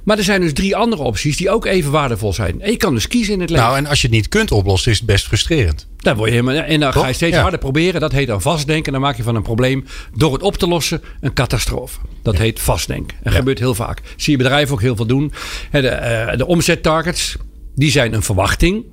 Maar 0.04 0.18
er 0.18 0.24
zijn 0.24 0.42
dus 0.42 0.54
drie 0.54 0.76
andere 0.76 1.02
opties 1.02 1.38
die 1.38 1.50
ook 1.50 1.66
even 1.66 1.92
waardevol 1.92 2.34
zijn. 2.34 2.62
En 2.62 2.72
je 2.72 2.78
kan 2.78 2.94
dus 2.94 3.08
kiezen 3.08 3.34
in 3.34 3.40
het 3.40 3.50
leven. 3.50 3.66
Nou, 3.66 3.78
en 3.78 3.86
als 3.88 4.02
je 4.02 4.08
het 4.08 4.16
niet 4.16 4.28
kunt 4.30 4.52
oplossen, 4.52 4.92
is 4.92 4.98
het 4.98 5.06
best 5.08 5.26
frustrerend. 5.28 5.88
Daar 5.98 6.16
word 6.16 6.30
je 6.30 6.36
helemaal, 6.36 6.64
en 6.64 6.80
dan 6.80 6.94
ga 6.94 7.08
je 7.08 7.14
steeds 7.14 7.36
Ja. 7.36 7.42
harder 7.42 7.60
proberen. 7.60 8.02
Dat 8.02 8.12
heet 8.12 8.28
dan 8.28 8.42
vastdenken. 8.42 8.92
Dan 8.92 9.02
maak 9.02 9.18
je 9.18 9.24
van 9.24 9.36
een 9.36 9.42
probleem 9.42 9.86
door 10.16 10.34
het 10.34 10.42
op 10.44 10.58
te 10.58 10.68
lossen 10.68 11.02
een 11.22 11.34
catastrofe. 11.34 12.00
Dat 12.24 12.38
heet 12.38 12.60
vastdenken. 12.60 13.18
Dat 13.24 13.34
Ja. 13.34 13.40
gebeurt 13.40 13.60
heel 13.60 13.76
vaak. 13.76 14.02
Zie 14.16 14.32
je 14.32 14.38
bedrijven 14.38 14.74
ook 14.74 14.82
heel 14.82 14.96
veel 14.96 15.06
doen. 15.06 15.32
De, 15.72 15.88
eh, 15.90 16.38
de 16.38 16.46
omzettargets, 16.48 17.36
die 17.76 17.92
zijn 17.92 18.14
een 18.14 18.24
verwachting. 18.24 18.84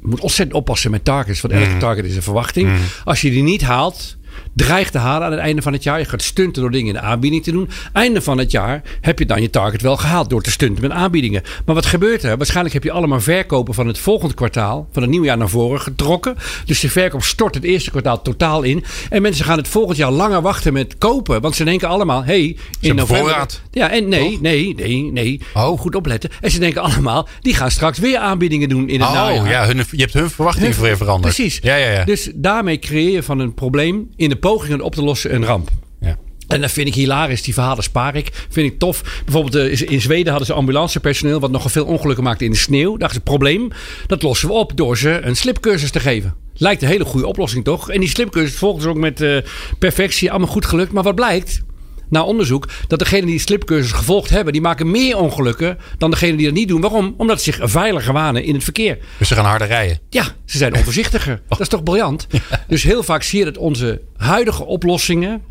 Je 0.00 0.10
moet 0.10 0.20
ontzettend 0.20 0.58
oppassen 0.58 0.90
met 0.90 1.04
targets. 1.04 1.40
Want 1.40 1.54
elke 1.54 1.76
target 1.76 2.04
is 2.04 2.16
een 2.16 2.22
verwachting. 2.22 2.70
Als 3.04 3.20
je 3.20 3.30
die 3.30 3.42
niet 3.42 3.62
haalt, 3.62 4.16
dreigt 4.54 4.92
te 4.92 4.98
halen 4.98 5.26
aan 5.26 5.32
het 5.32 5.40
einde 5.40 5.62
van 5.62 5.72
het 5.72 5.82
jaar. 5.82 5.98
Je 5.98 6.04
gaat 6.04 6.22
stunten 6.22 6.62
door 6.62 6.70
dingen 6.70 6.86
in 6.86 6.92
de 6.94 7.00
aanbieding 7.00 7.42
te 7.42 7.50
doen. 7.50 7.68
Einde 7.92 8.22
van 8.22 8.38
het 8.38 8.50
jaar 8.50 8.82
heb 9.00 9.18
je 9.18 9.26
dan 9.26 9.42
je 9.42 9.50
target 9.50 9.82
wel 9.82 9.96
gehaald 9.96 10.30
door 10.30 10.42
te 10.42 10.50
stunten 10.50 10.82
met 10.82 10.90
aanbiedingen. 10.90 11.42
Maar 11.64 11.74
wat 11.74 11.86
gebeurt 11.86 12.22
er? 12.22 12.36
Waarschijnlijk 12.36 12.74
heb 12.74 12.84
je 12.84 12.90
allemaal 12.90 13.20
verkopen 13.20 13.74
van 13.74 13.86
het 13.86 13.98
volgende 13.98 14.34
kwartaal, 14.34 14.88
van 14.92 15.02
het 15.02 15.10
nieuwe 15.10 15.26
jaar 15.26 15.36
naar 15.38 15.48
voren 15.48 15.80
getrokken. 15.80 16.36
Dus 16.64 16.80
de 16.80 16.90
verkoop 16.90 17.22
stort 17.22 17.54
het 17.54 17.64
eerste 17.64 17.90
kwartaal 17.90 18.22
totaal 18.22 18.62
in. 18.62 18.84
En 19.10 19.22
mensen 19.22 19.44
gaan 19.44 19.56
het 19.58 19.68
volgend 19.68 19.96
jaar 19.96 20.10
langer 20.10 20.42
wachten 20.42 20.72
met 20.72 20.98
kopen. 20.98 21.40
Want 21.40 21.54
ze 21.56 21.64
denken 21.64 21.88
allemaal, 21.88 22.24
hey, 22.24 22.56
in 22.80 22.94
november. 22.94 23.16
voorraad. 23.16 23.60
Ja, 23.70 23.90
en 23.90 24.08
nee, 24.08 24.30
Toch? 24.30 24.40
nee, 24.40 24.74
nee, 24.74 25.02
nee. 25.12 25.40
Oh. 25.54 25.78
Goed 25.80 25.94
opletten. 25.94 26.30
En 26.40 26.50
ze 26.50 26.58
denken 26.58 26.82
allemaal, 26.82 27.28
die 27.40 27.54
gaan 27.54 27.70
straks 27.70 27.98
weer 27.98 28.18
aanbiedingen 28.18 28.68
doen 28.68 28.88
in 28.88 29.00
het 29.00 29.08
Oh, 29.08 29.14
najaar. 29.14 29.48
ja, 29.48 29.66
hun, 29.66 29.84
je 29.90 30.00
hebt 30.00 30.12
hun 30.12 30.30
verwachtingen 30.30 30.80
weer 30.80 30.96
veranderd. 30.96 31.34
Precies. 31.34 31.58
Ja, 31.62 31.76
ja, 31.76 31.90
ja. 31.90 32.04
Dus 32.04 32.30
daarmee 32.34 32.78
creëer 32.78 33.10
je 33.10 33.22
van 33.22 33.38
een 33.38 33.54
probleem 33.54 34.08
in 34.16 34.28
de 34.28 34.36
pogingen 34.50 34.80
op 34.80 34.94
te 34.94 35.02
lossen 35.02 35.34
een 35.34 35.44
ramp. 35.44 35.68
ja. 36.00 36.16
En 36.48 36.60
dat 36.60 36.70
vind 36.70 36.88
ik 36.88 36.94
hilarisch. 36.94 37.42
Die 37.42 37.54
verhalen 37.54 37.82
spaar 37.82 38.16
ik. 38.16 38.46
Vind 38.48 38.72
ik 38.72 38.78
tof. 38.78 39.22
Bijvoorbeeld 39.24 39.54
eh, 39.54 39.90
in 39.90 40.00
Zweden 40.00 40.28
hadden 40.28 40.46
ze 40.46 40.52
ambulancepersoneel... 40.52 41.40
wat 41.40 41.50
nogal 41.50 41.70
veel 41.70 41.84
ongelukken 41.84 42.24
maakte 42.24 42.44
in 42.44 42.50
de 42.50 42.56
sneeuw. 42.56 42.96
Dachten 42.96 43.16
ze, 43.16 43.22
probleem, 43.22 43.70
dat 44.06 44.22
lossen 44.22 44.48
we 44.48 44.54
op... 44.54 44.76
door 44.76 44.98
ze 44.98 45.20
een 45.22 45.36
slipcursus 45.36 45.90
te 45.90 46.00
geven. 46.00 46.34
Lijkt 46.54 46.82
een 46.82 46.88
hele 46.88 47.04
goede 47.04 47.26
oplossing, 47.26 47.64
toch? 47.64 47.90
En 47.90 48.00
die 48.00 48.08
slipcursus 48.08 48.58
volgens 48.58 48.86
ook 48.86 48.96
met 48.96 49.20
eh, 49.20 49.36
perfectie. 49.78 50.30
Allemaal 50.30 50.48
goed 50.48 50.66
gelukt. 50.66 50.92
Maar 50.92 51.02
wat 51.02 51.14
blijkt? 51.14 51.63
Na 52.08 52.22
onderzoek 52.22 52.68
dat 52.86 52.98
degenen 52.98 53.26
die 53.26 53.38
slipcursus 53.38 53.92
gevolgd 53.92 54.30
hebben... 54.30 54.52
die 54.52 54.62
maken 54.62 54.90
meer 54.90 55.16
ongelukken 55.16 55.78
dan 55.98 56.10
degenen 56.10 56.36
die 56.36 56.46
dat 56.46 56.54
niet 56.54 56.68
doen. 56.68 56.80
Waarom? 56.80 57.14
Omdat 57.16 57.42
ze 57.42 57.52
zich 57.52 57.70
veiliger 57.70 58.12
wanen 58.12 58.44
in 58.44 58.54
het 58.54 58.64
verkeer. 58.64 58.98
Dus 59.18 59.28
ze 59.28 59.34
gaan 59.34 59.44
harder 59.44 59.66
rijden. 59.66 59.98
Ja, 60.10 60.24
ze 60.44 60.58
zijn 60.58 60.74
onvoorzichtiger. 60.74 61.42
Dat 61.48 61.60
is 61.60 61.68
toch 61.68 61.82
briljant? 61.82 62.26
Dus 62.68 62.82
heel 62.82 63.02
vaak 63.02 63.22
zie 63.22 63.38
je 63.38 63.44
dat 63.44 63.56
onze 63.56 64.00
huidige 64.16 64.64
oplossingen 64.64 65.42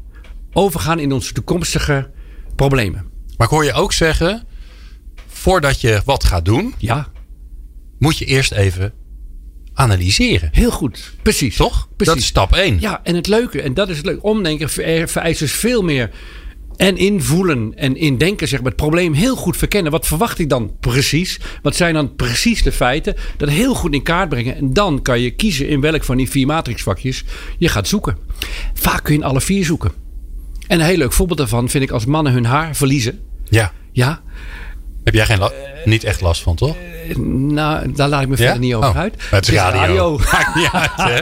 overgaan 0.53 0.99
in 0.99 1.11
onze 1.11 1.33
toekomstige 1.33 2.09
problemen. 2.55 3.05
Maar 3.37 3.47
ik 3.47 3.53
hoor 3.53 3.65
je 3.65 3.73
ook 3.73 3.93
zeggen, 3.93 4.43
voordat 5.27 5.81
je 5.81 6.01
wat 6.05 6.23
gaat 6.23 6.45
doen, 6.45 6.73
Ja, 6.77 7.07
moet 7.99 8.17
je 8.17 8.25
eerst 8.25 8.51
even 8.51 8.93
analyseren. 9.73 10.49
heel 10.51 10.71
goed. 10.71 11.13
Precies. 11.21 11.55
Toch? 11.55 11.87
Precies. 11.95 12.13
Dat 12.13 12.23
is 12.23 12.29
stap 12.29 12.53
1. 12.53 12.79
Ja, 12.79 12.99
en 13.03 13.15
het 13.15 13.27
leuke, 13.27 13.61
en 13.61 13.73
dat 13.73 13.89
is 13.89 13.97
het 13.97 14.05
leuke, 14.05 14.21
omdenken 14.21 14.69
ver- 14.69 15.09
vereist 15.09 15.39
dus 15.39 15.51
veel 15.51 15.81
meer 15.81 16.09
en 16.77 16.97
invoelen 16.97 17.73
en 17.75 17.95
indenken, 17.95 18.47
zeg 18.47 18.59
maar, 18.59 18.71
het 18.71 18.81
probleem 18.81 19.13
heel 19.13 19.35
goed 19.35 19.57
verkennen. 19.57 19.91
Wat 19.91 20.07
verwacht 20.07 20.39
ik 20.39 20.49
dan 20.49 20.71
precies? 20.79 21.39
Wat 21.61 21.75
zijn 21.75 21.93
dan 21.93 22.15
precies 22.15 22.63
de 22.63 22.71
feiten? 22.71 23.15
Dat 23.37 23.49
heel 23.49 23.73
goed 23.73 23.93
in 23.93 24.03
kaart 24.03 24.29
brengen. 24.29 24.55
En 24.55 24.73
dan 24.73 25.01
kan 25.01 25.19
je 25.19 25.31
kiezen 25.31 25.67
in 25.67 25.81
welk 25.81 26.03
van 26.03 26.17
die 26.17 26.29
vier 26.29 26.47
matrixvakjes 26.47 27.23
je 27.57 27.67
gaat 27.67 27.87
zoeken. 27.87 28.17
Vaak 28.73 29.03
kun 29.03 29.13
je 29.13 29.19
in 29.19 29.25
alle 29.25 29.41
vier 29.41 29.65
zoeken. 29.65 29.91
En 30.67 30.79
een 30.79 30.85
heel 30.85 30.97
leuk 30.97 31.13
voorbeeld 31.13 31.37
daarvan 31.37 31.69
vind 31.69 31.83
ik 31.83 31.91
als 31.91 32.05
mannen 32.05 32.33
hun 32.33 32.45
haar 32.45 32.75
verliezen. 32.75 33.19
Ja. 33.49 33.71
Ja, 33.91 34.21
Heb 35.03 35.13
jij 35.13 35.25
geen 35.25 35.39
la- 35.39 35.51
niet 35.85 36.03
echt 36.03 36.21
last 36.21 36.41
van, 36.41 36.55
toch? 36.55 36.75
nou, 37.17 37.91
daar 37.91 38.09
laat 38.09 38.21
ik 38.21 38.27
me 38.27 38.35
verder 38.37 38.59
niet 38.59 38.73
over 38.73 38.89
Oh, 38.89 38.97
uit. 38.97 39.13
Het 39.29 39.47
is 39.47 39.53
radio. 39.55 40.17
Maakt 40.31 40.55
niet 40.55 40.69
uit, 40.71 40.91
hè? 40.95 41.19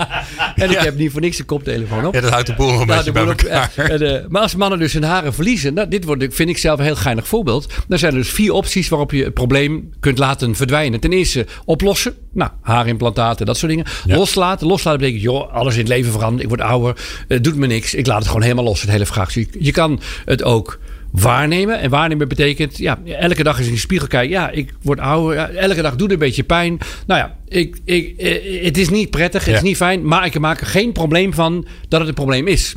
En 0.63 0.71
ik 0.71 0.77
heb 0.79 0.97
niet 0.97 1.11
voor 1.11 1.21
niks 1.21 1.37
de 1.37 1.43
koptelefoon 1.43 2.05
op. 2.05 2.13
Ja, 2.13 2.21
dat 2.21 2.31
houdt 2.31 2.47
de 2.47 2.53
boel 2.53 2.67
een 2.69 2.73
Nou, 2.75 2.87
beetje 2.87 3.03
de 3.03 3.11
bij 3.11 3.21
op- 3.23 3.29
elkaar. 3.41 3.71
en, 3.75 4.01
eh, 4.21 4.25
maar 4.27 4.41
als 4.41 4.55
mannen 4.55 4.79
dus 4.79 4.93
hun 4.93 5.03
haren 5.03 5.33
verliezen, 5.33 5.73
nou, 5.73 5.87
dit 5.87 6.03
wordt, 6.05 6.25
vind 6.29 6.49
ik 6.49 6.57
zelf 6.57 6.79
een 6.79 6.85
heel 6.85 6.95
geinig 6.95 7.27
voorbeeld. 7.27 7.73
Dan 7.87 7.99
zijn 7.99 8.11
er 8.11 8.17
dus 8.17 8.29
vier 8.31 8.53
opties 8.53 8.89
waarop 8.89 9.11
je 9.11 9.23
het 9.23 9.33
probleem 9.33 9.89
kunt 9.99 10.17
laten 10.17 10.55
verdwijnen. 10.55 10.99
Ten 10.99 11.11
eerste 11.11 11.45
oplossen, 11.65 12.13
nou, 12.33 12.51
haarimplantaten, 12.61 13.45
dat 13.45 13.57
soort 13.57 13.71
dingen. 13.71 13.85
Ja. 14.05 14.15
Loslaten, 14.15 14.67
loslaten 14.67 14.99
betekent, 14.99 15.23
joh, 15.23 15.53
alles 15.53 15.73
in 15.73 15.79
het 15.79 15.89
leven 15.89 16.11
verandert. 16.11 16.43
Ik 16.43 16.49
word 16.49 16.61
ouder, 16.61 16.95
het 17.27 17.43
doet 17.43 17.55
me 17.55 17.67
niks. 17.67 17.93
Ik 17.93 18.07
laat 18.07 18.17
het 18.19 18.27
gewoon 18.27 18.41
helemaal 18.41 18.63
los, 18.63 18.81
het 18.81 18.89
hele 18.89 19.05
vraagstuk. 19.05 19.55
Je 19.59 19.71
kan 19.71 19.99
het 20.25 20.43
ook 20.43 20.79
waarnemen. 21.11 21.79
En 21.79 21.89
waarnemen 21.89 22.27
betekent, 22.27 22.77
ja, 22.77 22.99
elke 23.05 23.43
dag 23.43 23.57
eens 23.57 23.67
in 23.67 23.73
de 23.73 23.79
spiegel 23.79 24.07
kijken. 24.07 24.29
Ja, 24.29 24.49
ik 24.49 24.73
word 24.81 24.99
ouder. 24.99 25.35
Ja, 25.35 25.49
elke 25.49 25.81
dag 25.81 25.91
doet 25.91 26.01
het 26.01 26.11
een 26.11 26.17
beetje 26.27 26.43
pijn. 26.43 26.77
Nou 27.07 27.19
ja, 27.19 27.37
ik, 27.47 27.79
ik, 27.85 28.17
eh, 28.17 28.63
het 28.63 28.77
is 28.77 28.89
niet 28.89 29.09
prettig, 29.09 29.41
het 29.41 29.51
Ja. 29.51 29.57
is 29.57 29.63
niet 29.63 29.75
fijn. 29.77 30.05
Maar 30.05 30.25
ik 30.25 30.39
maak 30.39 30.61
er 30.61 30.67
geen 30.67 30.91
probleem 30.91 31.33
van 31.33 31.65
dat 31.87 31.99
het 31.99 32.09
een 32.09 32.15
probleem 32.15 32.47
is. 32.47 32.75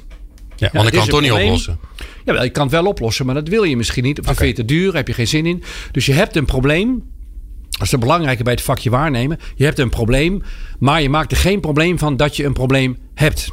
Ja, 0.56 0.70
want 0.72 0.86
ik 0.86 0.92
kan 0.92 1.00
het 1.02 1.10
toch 1.10 1.20
niet 1.20 1.32
oplossen. 1.32 1.78
Ja, 2.24 2.42
je 2.42 2.50
kan 2.50 2.62
het 2.62 2.72
wel 2.72 2.86
oplossen, 2.86 3.26
maar 3.26 3.34
dat 3.34 3.48
wil 3.48 3.62
je 3.62 3.76
misschien 3.76 4.04
niet. 4.04 4.20
Of 4.20 4.26
Oké. 4.26 4.34
vind 4.36 4.48
je 4.56 4.62
te 4.62 4.64
duur, 4.74 4.94
heb 4.94 5.08
je 5.08 5.14
geen 5.14 5.28
zin 5.28 5.46
in. 5.46 5.62
Dus 5.92 6.06
je 6.06 6.12
hebt 6.12 6.36
een 6.36 6.44
probleem. 6.44 7.02
Dat 7.70 7.82
is 7.82 7.90
het 7.90 8.00
belangrijke 8.00 8.42
bij 8.42 8.52
het 8.52 8.62
vakje 8.62 8.90
waarnemen. 8.90 9.38
Je 9.56 9.64
hebt 9.64 9.78
een 9.78 9.88
probleem, 9.88 10.42
maar 10.78 11.02
je 11.02 11.08
maakt 11.08 11.30
er 11.32 11.36
geen 11.38 11.60
probleem 11.60 11.98
van 11.98 12.16
dat 12.16 12.36
je 12.36 12.44
een 12.44 12.52
probleem 12.52 12.96
hebt. 13.14 13.52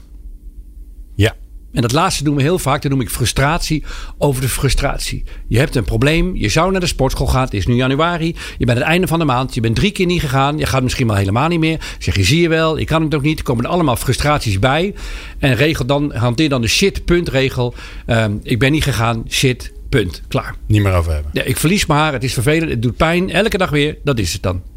En 1.73 1.81
dat 1.81 1.91
laatste 1.91 2.23
doen 2.23 2.35
we 2.35 2.41
heel 2.41 2.59
vaak. 2.59 2.81
Dat 2.81 2.91
noem 2.91 3.01
ik 3.01 3.09
frustratie 3.09 3.83
over 4.17 4.41
de 4.41 4.49
frustratie. 4.49 5.23
Je 5.47 5.57
hebt 5.57 5.75
een 5.75 5.83
probleem. 5.83 6.35
Je 6.35 6.49
zou 6.49 6.71
naar 6.71 6.79
de 6.79 6.87
sportschool 6.87 7.27
gaan. 7.27 7.43
Het 7.43 7.53
is 7.53 7.65
nu 7.65 7.75
januari. 7.75 8.35
Je 8.57 8.65
bent 8.65 8.69
aan 8.69 8.83
het 8.83 8.91
einde 8.91 9.07
van 9.07 9.19
de 9.19 9.25
maand. 9.25 9.53
Je 9.53 9.61
bent 9.61 9.75
drie 9.75 9.91
keer 9.91 10.05
niet 10.05 10.21
gegaan. 10.21 10.57
Je 10.57 10.65
gaat 10.65 10.83
misschien 10.83 11.07
wel 11.07 11.15
helemaal 11.15 11.47
niet 11.47 11.59
meer. 11.59 11.79
Zeg 11.99 12.15
je, 12.15 12.23
zie 12.23 12.41
je 12.41 12.49
wel. 12.49 12.77
Ik 12.77 12.87
kan 12.87 13.03
het 13.03 13.15
ook 13.15 13.21
niet. 13.21 13.37
Er 13.37 13.43
komen 13.43 13.63
er 13.63 13.69
allemaal 13.69 13.95
frustraties 13.95 14.59
bij. 14.59 14.93
En 15.39 15.55
regel 15.55 15.85
dan, 15.85 16.13
hanteer 16.13 16.49
dan 16.49 16.61
de 16.61 16.67
shit 16.67 17.05
punt 17.05 17.29
regel. 17.29 17.73
Ehm, 18.05 18.37
ik 18.43 18.59
ben 18.59 18.71
niet 18.71 18.83
gegaan. 18.83 19.23
Shit 19.29 19.71
punt. 19.89 20.21
Klaar. 20.27 20.55
Niet 20.65 20.81
meer 20.81 20.93
over 20.93 21.13
hebben. 21.13 21.31
Ja, 21.33 21.43
ik 21.43 21.57
verlies 21.57 21.85
mijn 21.85 21.99
haar. 21.99 22.13
Het 22.13 22.23
is 22.23 22.33
vervelend. 22.33 22.69
Het 22.69 22.81
doet 22.81 22.95
pijn. 22.95 23.29
Elke 23.29 23.57
dag 23.57 23.69
weer. 23.69 23.97
Dat 24.03 24.19
is 24.19 24.33
het 24.33 24.43
dan. 24.43 24.70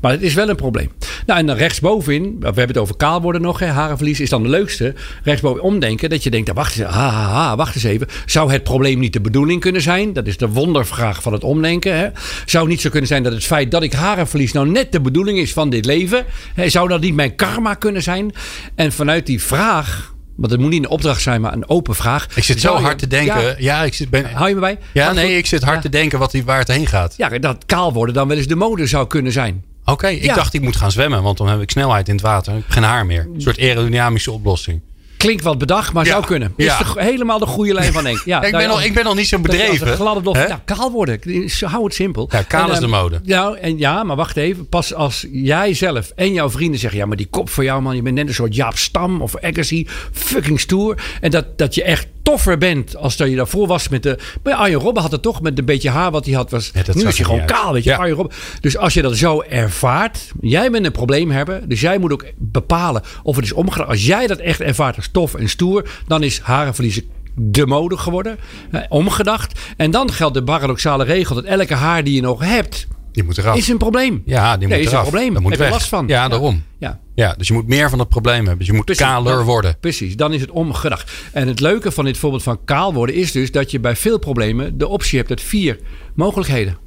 Maar 0.00 0.12
het 0.12 0.22
is 0.22 0.34
wel 0.34 0.48
een 0.48 0.56
probleem. 0.56 0.90
Nou, 1.26 1.40
en 1.40 1.46
dan 1.46 1.56
rechtsbovenin, 1.56 2.36
we 2.38 2.46
hebben 2.46 2.66
het 2.66 2.78
over 2.78 2.96
kaal 2.96 3.20
worden 3.20 3.42
nog, 3.42 3.58
hè, 3.58 3.66
harenverlies 3.66 4.20
is 4.20 4.30
dan 4.30 4.42
de 4.42 4.48
leukste. 4.48 4.94
Rechtsboven 5.22 5.62
omdenken, 5.62 6.10
dat 6.10 6.22
je 6.22 6.30
denkt, 6.30 6.52
wacht 6.52 6.78
eens, 6.78 6.88
ha, 6.88 7.10
ha, 7.10 7.56
wacht 7.56 7.74
eens 7.74 7.84
even. 7.84 8.06
Zou 8.26 8.52
het 8.52 8.62
probleem 8.62 8.98
niet 8.98 9.12
de 9.12 9.20
bedoeling 9.20 9.60
kunnen 9.60 9.82
zijn? 9.82 10.12
Dat 10.12 10.26
is 10.26 10.36
de 10.36 10.48
wondervraag 10.48 11.22
van 11.22 11.32
het 11.32 11.44
omdenken. 11.44 11.96
Hè? 11.96 12.08
Zou 12.46 12.68
niet 12.68 12.80
zo 12.80 12.90
kunnen 12.90 13.08
zijn 13.08 13.22
dat 13.22 13.32
het 13.32 13.44
feit 13.44 13.70
dat 13.70 13.82
ik 13.82 13.92
harenverlies 13.92 14.52
nou 14.52 14.68
net 14.68 14.92
de 14.92 15.00
bedoeling 15.00 15.38
is 15.38 15.52
van 15.52 15.70
dit 15.70 15.84
leven? 15.84 16.24
Hè? 16.54 16.68
Zou 16.68 16.88
dat 16.88 17.00
niet 17.00 17.14
mijn 17.14 17.34
karma 17.34 17.74
kunnen 17.74 18.02
zijn? 18.02 18.32
En 18.74 18.92
vanuit 18.92 19.26
die 19.26 19.42
vraag, 19.42 20.14
want 20.38 20.52
het 20.52 20.60
moet 20.60 20.70
niet 20.70 20.84
een 20.84 20.88
opdracht 20.90 21.22
zijn, 21.22 21.40
maar 21.40 21.52
een 21.52 21.68
open 21.68 21.94
vraag. 21.94 22.26
Ik 22.36 22.44
zit 22.44 22.60
zo 22.60 22.76
je- 22.76 22.82
hard 22.82 22.98
te 22.98 23.06
denken. 23.06 23.42
Ja, 23.42 23.54
Ja, 23.58 23.82
ik 23.82 23.94
zit, 23.94 24.10
ben, 24.10 24.32
hou 24.32 24.48
je 24.48 24.54
me 24.54 24.60
bij? 24.60 24.78
ja 24.92 25.12
nee, 25.12 25.24
goed, 25.28 25.34
ik 25.38 25.46
zit 25.46 25.62
hard 25.62 25.76
ja. 25.76 25.82
te 25.82 25.88
denken 25.88 26.18
wat 26.18 26.30
die, 26.30 26.44
waar 26.44 26.58
het 26.58 26.68
heen 26.68 26.86
gaat. 26.86 27.14
Ja, 27.16 27.28
dat 27.38 27.56
kaal 27.66 27.92
worden 27.92 28.14
dan 28.14 28.28
wel 28.28 28.36
eens 28.36 28.46
de 28.46 28.54
mode 28.56 28.86
zou 28.86 29.06
kunnen 29.06 29.32
zijn. 29.32 29.64
Oké, 29.84 30.06
ik 30.08 30.22
Ja. 30.24 30.34
dacht 30.34 30.54
ik 30.54 30.60
moet 30.60 30.76
gaan 30.76 30.90
zwemmen, 30.90 31.22
want 31.22 31.38
dan 31.38 31.48
heb 31.48 31.60
ik 31.60 31.70
snelheid 31.70 32.08
in 32.08 32.14
het 32.14 32.22
water. 32.22 32.52
Ik 32.52 32.62
heb 32.62 32.70
geen 32.70 32.82
haar 32.82 33.06
meer. 33.06 33.28
Een 33.34 33.40
soort 33.42 33.58
aerodynamische 33.58 34.32
oplossing. 34.32 34.80
Klinkt 35.18 35.42
wat 35.42 35.58
bedacht, 35.58 35.92
maar 35.92 36.04
Ja. 36.04 36.10
zou 36.10 36.24
kunnen. 36.24 36.52
Ja. 36.56 36.80
Is 36.80 36.92
de, 36.94 37.02
helemaal 37.02 37.38
de 37.38 37.46
goede 37.46 37.74
lijn 37.74 37.92
van 37.92 38.04
Henk. 38.04 38.22
Ja, 38.28 38.42
ik, 38.42 38.52
ben 38.52 38.60
ja, 38.60 38.66
nog, 38.66 38.82
ik 38.82 38.94
ben 38.94 39.04
nog 39.04 39.14
niet 39.14 39.28
zo 39.28 39.38
bedreven. 39.38 39.86
gladde 39.86 40.30
hè? 40.30 40.46
ja, 40.46 40.62
kaal 40.64 40.90
worden. 40.90 41.20
Hou 41.60 41.84
het 41.84 41.94
simpel. 41.94 42.28
Ja, 42.32 42.42
kaal 42.42 42.66
En, 42.66 42.72
is 42.72 42.78
de 42.78 42.84
ehm, 42.84 42.94
mode. 42.94 43.20
Nou, 43.24 43.58
en 43.58 43.78
ja, 43.78 44.02
maar 44.04 44.16
wacht 44.16 44.36
even. 44.36 44.68
Pas 44.68 44.94
als 44.94 45.26
jij 45.32 45.74
zelf 45.74 46.12
en 46.16 46.32
jouw 46.32 46.50
vrienden 46.50 46.80
zeggen... 46.80 46.98
ja, 46.98 47.06
maar 47.06 47.16
die 47.16 47.26
kop 47.26 47.50
voor 47.50 47.64
jou, 47.64 47.82
man. 47.82 47.96
Je 47.96 48.02
bent 48.02 48.14
net 48.14 48.28
een 48.28 48.34
soort 48.34 48.54
Jaap 48.54 48.76
Stam 48.76 49.22
of 49.22 49.36
Agassi. 49.36 49.86
Fucking 50.12 50.60
stoer. 50.60 51.02
En 51.20 51.30
dat, 51.30 51.58
dat 51.58 51.74
je 51.74 51.82
echt 51.82 52.06
toffer 52.28 52.58
bent 52.58 52.96
als 52.96 53.16
dat 53.16 53.28
je 53.28 53.36
daarvoor 53.36 53.66
was 53.66 53.88
met 53.88 54.02
de... 54.02 54.18
Maar 54.42 54.54
Arjen 54.54 54.80
Robben 54.80 55.02
had 55.02 55.12
het 55.12 55.22
toch 55.22 55.40
met 55.42 55.58
een 55.58 55.64
beetje 55.64 55.90
haar 55.90 56.10
wat 56.10 56.24
hij 56.24 56.34
had. 56.34 56.50
Was, 56.50 56.70
Ja, 56.74 56.82
nu 56.94 57.06
is 57.06 57.16
hij 57.16 57.24
gewoon 57.24 57.40
uit. 57.40 57.50
kaal, 57.50 57.72
weet 57.72 57.84
je. 57.84 57.90
Ja. 57.90 57.96
Arjen 57.96 58.16
Robben. 58.16 58.36
Dus 58.60 58.76
als 58.76 58.94
je 58.94 59.02
dat 59.02 59.16
zo 59.16 59.40
ervaart... 59.40 60.32
Jij 60.40 60.70
bent 60.70 60.84
een 60.86 60.92
probleemhebber. 60.92 61.68
Dus 61.68 61.80
jij 61.80 61.98
moet 61.98 62.12
ook 62.12 62.24
bepalen 62.36 63.02
of 63.22 63.36
het 63.36 63.44
is 63.44 63.52
omgedraaid. 63.52 63.90
Als 63.90 64.06
jij 64.06 64.26
dat 64.26 64.38
echt 64.38 64.60
ervaart 64.60 64.96
als 64.96 65.08
tof 65.12 65.34
en 65.34 65.48
stoer... 65.48 65.88
dan 66.06 66.22
is 66.22 66.40
haren 66.40 66.74
verliezen 66.74 67.02
de 67.34 67.66
mode 67.66 67.96
geworden. 67.96 68.38
eh, 68.70 68.80
omgedacht. 68.88 69.60
En 69.76 69.90
dan 69.90 70.12
geldt 70.12 70.34
de 70.34 70.44
paradoxale 70.44 71.04
regel... 71.04 71.34
dat 71.34 71.44
elke 71.44 71.74
haar 71.74 72.04
die 72.04 72.14
je 72.14 72.20
nog 72.20 72.40
hebt... 72.44 72.86
Die 73.18 73.26
moet 73.26 73.38
eraf. 73.38 73.56
is 73.56 73.68
een 73.68 73.78
probleem. 73.78 74.22
ja, 74.24 74.56
die 74.56 74.66
moet 74.68 74.76
Nee, 74.76 74.86
is 74.86 74.92
eraf. 74.92 75.04
een 75.04 75.08
probleem. 75.10 75.32
Dat 75.32 75.42
moet 75.42 75.50
Heb 75.50 75.60
je 75.60 75.64
weg. 75.66 75.74
last 75.74 75.88
van. 75.88 76.06
Ja, 76.08 76.28
daarom. 76.28 76.62
Ja. 76.78 77.00
Ja, 77.14 77.34
dus 77.38 77.48
je 77.48 77.54
moet 77.54 77.66
meer 77.68 77.90
van 77.90 77.98
het 77.98 78.08
probleem 78.08 78.36
hebben. 78.38 78.58
Dus 78.58 78.66
je 78.66 78.72
moet 78.72 78.84
Precies. 78.84 79.04
kaler 79.04 79.44
worden. 79.44 79.76
Precies, 79.80 80.16
dan 80.16 80.32
is 80.32 80.40
het 80.40 80.50
omgedacht. 80.50 81.12
En 81.32 81.48
het 81.48 81.60
leuke 81.60 81.90
van 81.92 82.04
dit 82.04 82.18
voorbeeld 82.18 82.42
van 82.42 82.64
kaal 82.64 82.94
worden 82.94 83.14
is 83.14 83.32
dus 83.32 83.50
dat 83.52 83.70
je 83.70 83.80
bij 83.80 83.96
veel 83.96 84.18
problemen 84.18 84.78
de 84.78 84.88
optie 84.88 85.18
hebt 85.18 85.30
uit 85.30 85.40
vier 85.42 85.78
mogelijkheden. 86.14 86.78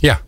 Ja, 0.00 0.20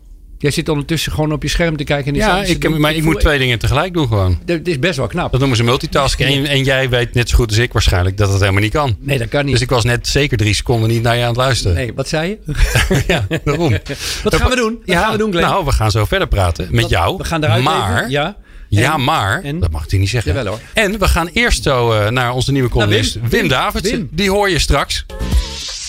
Jij 0.43 0.51
zit 0.51 0.69
ondertussen 0.69 1.11
gewoon 1.11 1.31
op 1.31 1.43
je 1.43 1.49
scherm 1.49 1.77
te 1.77 1.83
kijken. 1.83 2.11
En 2.13 2.17
ja 2.17 2.43
ik, 2.43 2.77
maar 2.77 2.93
ik 2.93 3.03
moet 3.03 3.19
twee 3.19 3.39
dingen 3.39 3.59
tegelijk 3.59 3.93
doen 3.93 4.07
gewoon. 4.07 4.39
Het 4.45 4.67
is 4.67 4.79
best 4.79 4.97
wel 4.97 5.07
knap. 5.07 5.31
Dat 5.31 5.39
noemen 5.39 5.57
ze 5.57 5.63
multitasken. 5.63 6.25
En, 6.25 6.45
en 6.45 6.63
jij 6.63 6.89
weet 6.89 7.13
net 7.13 7.29
zo 7.29 7.35
goed 7.35 7.49
als 7.49 7.57
ik 7.57 7.73
waarschijnlijk 7.73 8.17
dat 8.17 8.29
dat 8.29 8.39
helemaal 8.39 8.61
niet 8.61 8.71
kan. 8.71 8.95
Nee, 8.99 9.17
dat 9.17 9.27
kan 9.27 9.43
niet. 9.43 9.53
Dus 9.53 9.61
ik 9.61 9.69
was 9.69 9.83
net 9.83 10.07
zeker 10.07 10.37
drie 10.37 10.53
seconden 10.53 10.89
niet 10.89 11.01
naar 11.01 11.15
je 11.15 11.21
aan 11.21 11.27
het 11.27 11.37
luisteren. 11.37 11.75
Nee, 11.75 11.93
wat 11.93 12.07
zei 12.07 12.29
je? 12.29 12.53
Ja, 13.07 13.27
daarom. 13.43 13.69
Wat 14.23 14.35
gaan 14.35 14.49
we 14.49 14.55
doen? 14.55 14.79
Wat 14.85 14.95
gaan 14.95 15.11
we 15.11 15.17
doen, 15.17 15.31
Glenn? 15.31 15.47
Nou, 15.47 15.65
we 15.65 15.71
gaan 15.71 15.91
zo 15.91 16.05
verder 16.05 16.27
praten 16.27 16.67
met 16.71 16.89
jou. 16.89 17.17
We 17.17 17.23
gaan 17.23 17.43
eruit 17.43 17.63
Maar, 17.63 17.97
even. 17.97 18.09
Ja. 18.09 18.35
ja, 18.69 18.97
maar, 18.97 19.41
en? 19.43 19.59
dat 19.59 19.71
mag 19.71 19.85
ik 19.85 19.99
niet 19.99 20.09
zeggen. 20.09 20.33
Jawel, 20.33 20.51
hoor. 20.51 20.59
En 20.73 20.99
we 20.99 21.07
gaan 21.07 21.27
eerst 21.27 21.63
zo 21.63 21.91
eh, 21.91 22.09
naar 22.09 22.33
onze 22.33 22.51
nieuwe 22.51 22.69
columnist, 22.69 23.13
Wim. 23.13 23.29
Wim, 23.29 23.39
Wim. 23.39 23.47
Davidsen. 23.47 23.97
Wim. 23.97 24.09
Die 24.11 24.29
hoor 24.29 24.49
je 24.49 24.59
straks. 24.59 25.05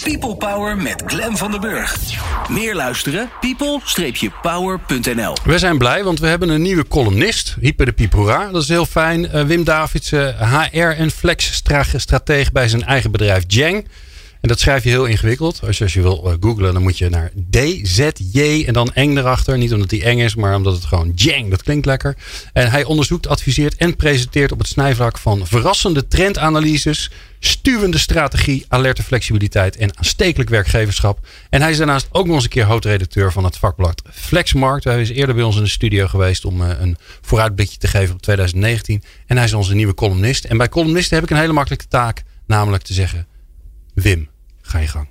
People 0.04 0.36
Power 0.36 0.76
met 0.76 1.02
Glen 1.06 1.36
van 1.36 1.50
den 1.50 1.60
Burg. 1.60 1.96
Meer 2.48 2.74
luisteren? 2.74 3.30
people-power.nl 3.40 5.36
We 5.44 5.58
zijn 5.58 5.78
blij, 5.78 6.04
want 6.04 6.18
we 6.20 6.26
hebben 6.26 6.48
een 6.48 6.62
nieuwe 6.62 6.88
columnist. 6.88 7.56
Hyper 7.60 7.86
de 7.86 7.92
Piep 7.92 8.12
Hoera. 8.12 8.50
Dat 8.50 8.62
is 8.62 8.68
heel 8.68 8.86
fijn. 8.86 9.30
Eh, 9.30 9.44
Wim 9.44 9.64
Davidsen, 9.64 10.36
HR 10.38 10.78
en 10.78 11.10
flex-strateeg 11.10 12.52
bij 12.52 12.68
zijn 12.68 12.82
eigen 12.84 13.10
bedrijf 13.10 13.44
Jang. 13.46 13.86
En 14.44 14.50
dat 14.50 14.60
schrijf 14.60 14.84
je 14.84 14.90
heel 14.90 15.04
ingewikkeld. 15.04 15.60
Als 15.66 15.78
je, 15.78 15.84
als 15.84 15.94
je 15.94 16.02
wil 16.02 16.30
eh, 16.30 16.36
googlen, 16.40 16.72
dan 16.72 16.82
moet 16.82 16.98
je 16.98 17.08
naar 17.08 17.30
DZJ 17.50 18.64
en 18.66 18.72
dan 18.72 18.92
eng 18.92 19.16
erachter. 19.16 19.58
Niet 19.58 19.72
omdat 19.72 19.90
hij 19.90 20.02
eng 20.02 20.18
is, 20.18 20.34
maar 20.34 20.56
omdat 20.56 20.74
het 20.74 20.84
gewoon 20.84 21.12
Jang, 21.14 21.50
dat 21.50 21.62
klinkt 21.62 21.86
lekker. 21.86 22.16
En 22.52 22.70
hij 22.70 22.84
onderzoekt, 22.84 23.26
adviseert 23.26 23.76
en 23.76 23.96
presenteert 23.96 24.52
op 24.52 24.58
het 24.58 24.66
snijvlak 24.66 25.18
van 25.18 25.46
verrassende 25.46 26.08
trendanalyses, 26.08 27.10
stuwende 27.40 27.98
strategie, 27.98 28.64
alerte 28.68 29.02
flexibiliteit 29.02 29.76
en 29.76 29.98
aanstekelijk 29.98 30.50
werkgeverschap. 30.50 31.26
En 31.50 31.60
hij 31.60 31.70
is 31.70 31.76
daarnaast 31.76 32.08
ook 32.10 32.26
nog 32.26 32.34
eens 32.34 32.44
een 32.44 32.50
keer 32.50 32.64
hoofdredacteur 32.64 33.32
van 33.32 33.44
het 33.44 33.56
vakblad 33.56 34.02
Flexmarkt. 34.12 34.84
Hij 34.84 35.00
is 35.00 35.10
eerder 35.10 35.34
bij 35.34 35.44
ons 35.44 35.56
in 35.56 35.62
de 35.62 35.68
studio 35.68 36.06
geweest 36.06 36.44
om 36.44 36.62
eh, 36.62 36.80
een 36.80 36.96
vooruitblikje 37.20 37.78
te 37.78 37.88
geven 37.88 38.14
op 38.14 38.22
2019. 38.22 39.02
En 39.26 39.36
hij 39.36 39.44
is 39.44 39.52
onze 39.52 39.74
nieuwe 39.74 39.94
columnist. 39.94 40.44
En 40.44 40.56
bij 40.56 40.68
columnisten 40.68 41.14
heb 41.14 41.24
ik 41.24 41.30
een 41.30 41.40
hele 41.40 41.52
makkelijke 41.52 41.88
taak, 41.88 42.22
namelijk 42.46 42.82
te 42.82 42.92
zeggen: 42.92 43.26
Wim, 43.94 44.32
ga 44.66 44.78
je 44.78 44.88
gang. 44.88 45.08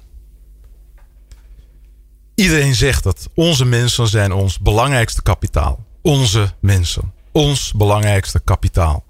Iedereen 2.36 2.76
zegt 2.76 3.04
het. 3.04 3.28
Onze 3.36 3.66
mensen 3.66 4.08
zijn 4.08 4.32
ons 4.32 4.60
belangrijkste 4.60 5.22
kapitaal. 5.22 5.86
Onze 6.02 6.54
mensen. 6.60 7.14
Ons 7.32 7.72
belangrijkste 7.76 8.40
kapitaal. 8.40 9.06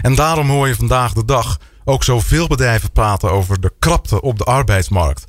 En 0.00 0.14
daarom 0.14 0.50
hoor 0.50 0.68
je 0.68 0.76
vandaag 0.76 1.12
de 1.12 1.24
dag 1.24 1.58
ook 1.84 2.04
zoveel 2.04 2.46
bedrijven 2.46 2.92
praten 2.92 3.30
over 3.30 3.60
de 3.60 3.72
krapte 3.78 4.22
op 4.22 4.38
de 4.38 4.44
arbeidsmarkt. 4.44 5.24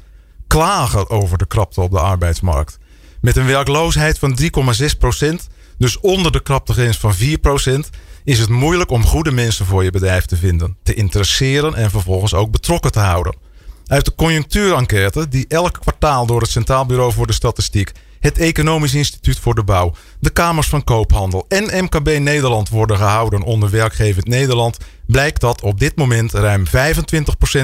Klagen 0.48 1.10
over 1.10 1.38
de 1.38 1.46
krapte 1.46 1.82
op 1.82 1.92
de 1.92 2.00
arbeidsmarkt. 2.00 2.78
Met 3.22 3.36
een 3.36 3.46
werkloosheid 3.46 4.20
van 4.20 4.40
3,6 4.42 4.98
procent, 5.00 5.48
dus 5.78 6.00
onder 6.00 6.32
de 6.32 6.42
kraptegrens 6.42 6.98
van 6.98 7.14
4 7.14 7.38
procent, 7.38 7.90
is 8.24 8.40
het 8.40 8.50
moeilijk 8.50 8.92
om 8.92 9.06
goede 9.06 9.32
mensen 9.32 9.66
voor 9.66 9.84
je 9.84 9.92
bedrijf 9.92 10.26
te 10.26 10.38
vinden, 10.38 10.78
te 10.84 10.94
interesseren 10.94 11.76
en 11.76 11.90
vervolgens 11.90 12.34
ook 12.34 12.52
betrokken 12.52 12.92
te 12.92 13.00
houden. 13.00 13.47
Uit 13.88 14.06
de 14.06 14.16
conjunctuurenquête, 14.16 15.28
die 15.28 15.46
elk 15.48 15.78
kwartaal 15.80 16.26
door 16.26 16.42
het 16.42 16.50
Centraal 16.50 16.86
Bureau 16.86 17.14
voor 17.14 17.28
de 17.28 17.34
Statistiek, 17.34 17.92
het 18.20 18.38
Economisch 18.38 18.94
Instituut 18.94 19.40
voor 19.40 19.56
de 19.56 19.64
Bouw, 19.64 19.94
de 20.20 20.30
Kamers 20.30 20.68
van 20.68 20.84
Koophandel 20.84 21.46
en 21.48 21.84
MKB 21.84 22.20
Nederland 22.20 22.70
worden 22.70 22.98
gehouden 22.98 23.42
onder 23.42 23.70
werkgevend 23.70 24.28
Nederland, 24.28 24.78
blijkt 25.06 25.42
dat 25.42 25.62
op 25.62 25.80
dit 25.80 25.96
moment 25.96 26.32
ruim 26.32 26.66
25% 26.66 26.70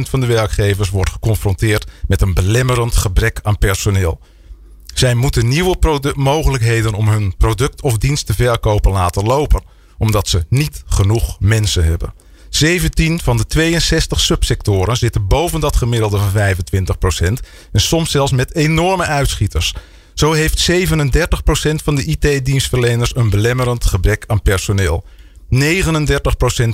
van 0.09 0.19
de 0.19 0.25
werkgevers 0.25 0.89
wordt 0.89 1.09
geconfronteerd 1.09 1.91
met 2.07 2.21
een 2.21 2.33
belemmerend 2.33 2.95
gebrek 2.95 3.39
aan 3.41 3.57
personeel. 3.57 4.19
Zij 4.93 5.13
moeten 5.13 5.47
nieuwe 5.47 6.13
mogelijkheden 6.15 6.93
om 6.93 7.07
hun 7.07 7.37
product 7.37 7.81
of 7.81 7.97
dienst 7.97 8.25
te 8.25 8.33
verkopen 8.33 8.91
laten 8.91 9.23
lopen, 9.23 9.63
omdat 9.97 10.27
ze 10.27 10.45
niet 10.49 10.83
genoeg 10.85 11.37
mensen 11.39 11.85
hebben. 11.85 12.13
17 12.55 13.19
van 13.19 13.37
de 13.37 13.45
62 13.45 14.19
subsectoren 14.19 14.97
zitten 14.97 15.27
boven 15.27 15.59
dat 15.59 15.75
gemiddelde 15.75 16.17
van 16.17 16.31
25% 16.31 17.45
en 17.71 17.81
soms 17.81 18.11
zelfs 18.11 18.31
met 18.31 18.55
enorme 18.55 19.05
uitschieters. 19.05 19.73
Zo 20.13 20.31
heeft 20.31 20.71
37% 20.71 20.75
van 21.83 21.95
de 21.95 22.03
IT-dienstverleners 22.03 23.15
een 23.15 23.29
belemmerend 23.29 23.85
gebrek 23.85 24.23
aan 24.27 24.41
personeel. 24.41 25.05
39% 25.49 25.57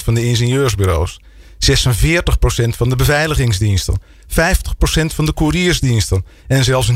van 0.04 0.14
de 0.14 0.26
ingenieursbureaus. 0.26 1.20
46% 1.72 2.76
van 2.76 2.90
de 2.90 2.96
beveiligingsdiensten. 2.96 4.02
50% 4.28 4.34
van 5.06 5.26
de 5.26 5.34
couriersdiensten. 5.34 6.26
En 6.48 6.64
zelfs 6.64 6.92
59% 6.92 6.96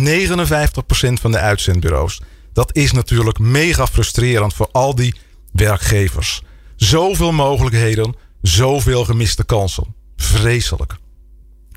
van 1.14 1.32
de 1.32 1.38
uitzendbureaus. 1.38 2.22
Dat 2.54 2.76
is 2.76 2.92
natuurlijk 2.92 3.40
mega 3.40 3.88
frustrerend 3.88 4.54
voor 4.54 4.70
al 4.72 4.96
die 4.96 5.16
werkgevers. 5.52 6.42
Zoveel 6.76 7.32
mogelijkheden, 7.32 8.16
zoveel 8.44 9.06
gemiste 9.06 9.44
kansen. 9.44 9.96
Vreselijk. 10.16 10.96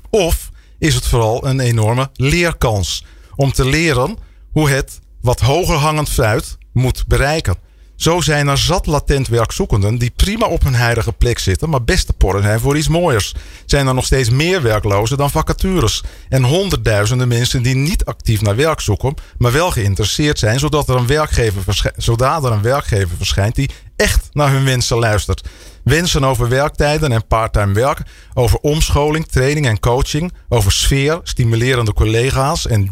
Of 0.09 0.49
is 0.79 0.95
het 0.95 1.07
vooral 1.07 1.47
een 1.47 1.59
enorme 1.59 2.09
leerkans 2.13 3.05
om 3.35 3.51
te 3.51 3.65
leren 3.65 4.17
hoe 4.51 4.69
het 4.69 4.99
wat 5.21 5.39
hoger 5.39 5.75
hangend 5.75 6.09
fruit 6.09 6.57
moet 6.73 7.07
bereiken. 7.07 7.55
Zo 7.97 8.21
zijn 8.21 8.47
er 8.47 8.57
zat 8.57 8.85
latent 8.85 9.27
werkzoekenden 9.27 9.97
die 9.97 10.11
prima 10.15 10.45
op 10.45 10.63
hun 10.63 10.75
huidige 10.75 11.11
plek 11.11 11.39
zitten, 11.39 11.69
maar 11.69 11.83
best 11.83 12.05
te 12.05 12.13
porren 12.13 12.43
zijn 12.43 12.59
voor 12.59 12.77
iets 12.77 12.87
mooiers. 12.87 13.33
Zijn 13.65 13.87
er 13.87 13.93
nog 13.93 14.05
steeds 14.05 14.29
meer 14.29 14.61
werklozen 14.61 15.17
dan 15.17 15.31
vacatures. 15.31 16.03
En 16.29 16.43
honderdduizenden 16.43 17.27
mensen 17.27 17.63
die 17.63 17.75
niet 17.75 18.05
actief 18.05 18.41
naar 18.41 18.55
werk 18.55 18.79
zoeken, 18.79 19.13
maar 19.37 19.51
wel 19.51 19.71
geïnteresseerd 19.71 20.39
zijn, 20.39 20.59
zodat 20.59 20.89
er 20.89 20.95
een 20.95 21.07
werkgever, 21.07 21.63
verschij- 21.63 21.93
zodat 21.95 22.43
er 22.45 22.51
een 22.51 22.61
werkgever 22.61 23.17
verschijnt 23.17 23.55
die 23.55 23.69
echt 23.95 24.29
naar 24.31 24.51
hun 24.51 24.65
wensen 24.65 24.97
luistert. 24.97 25.47
Wensen 25.83 26.23
over 26.23 26.49
werktijden 26.49 27.11
en 27.11 27.27
parttime 27.27 27.73
werk, 27.73 28.01
over 28.33 28.59
omscholing, 28.59 29.27
training 29.27 29.67
en 29.67 29.79
coaching, 29.79 30.33
over 30.49 30.71
sfeer, 30.71 31.19
stimulerende 31.23 31.93
collega's 31.93 32.67
en 32.67 32.87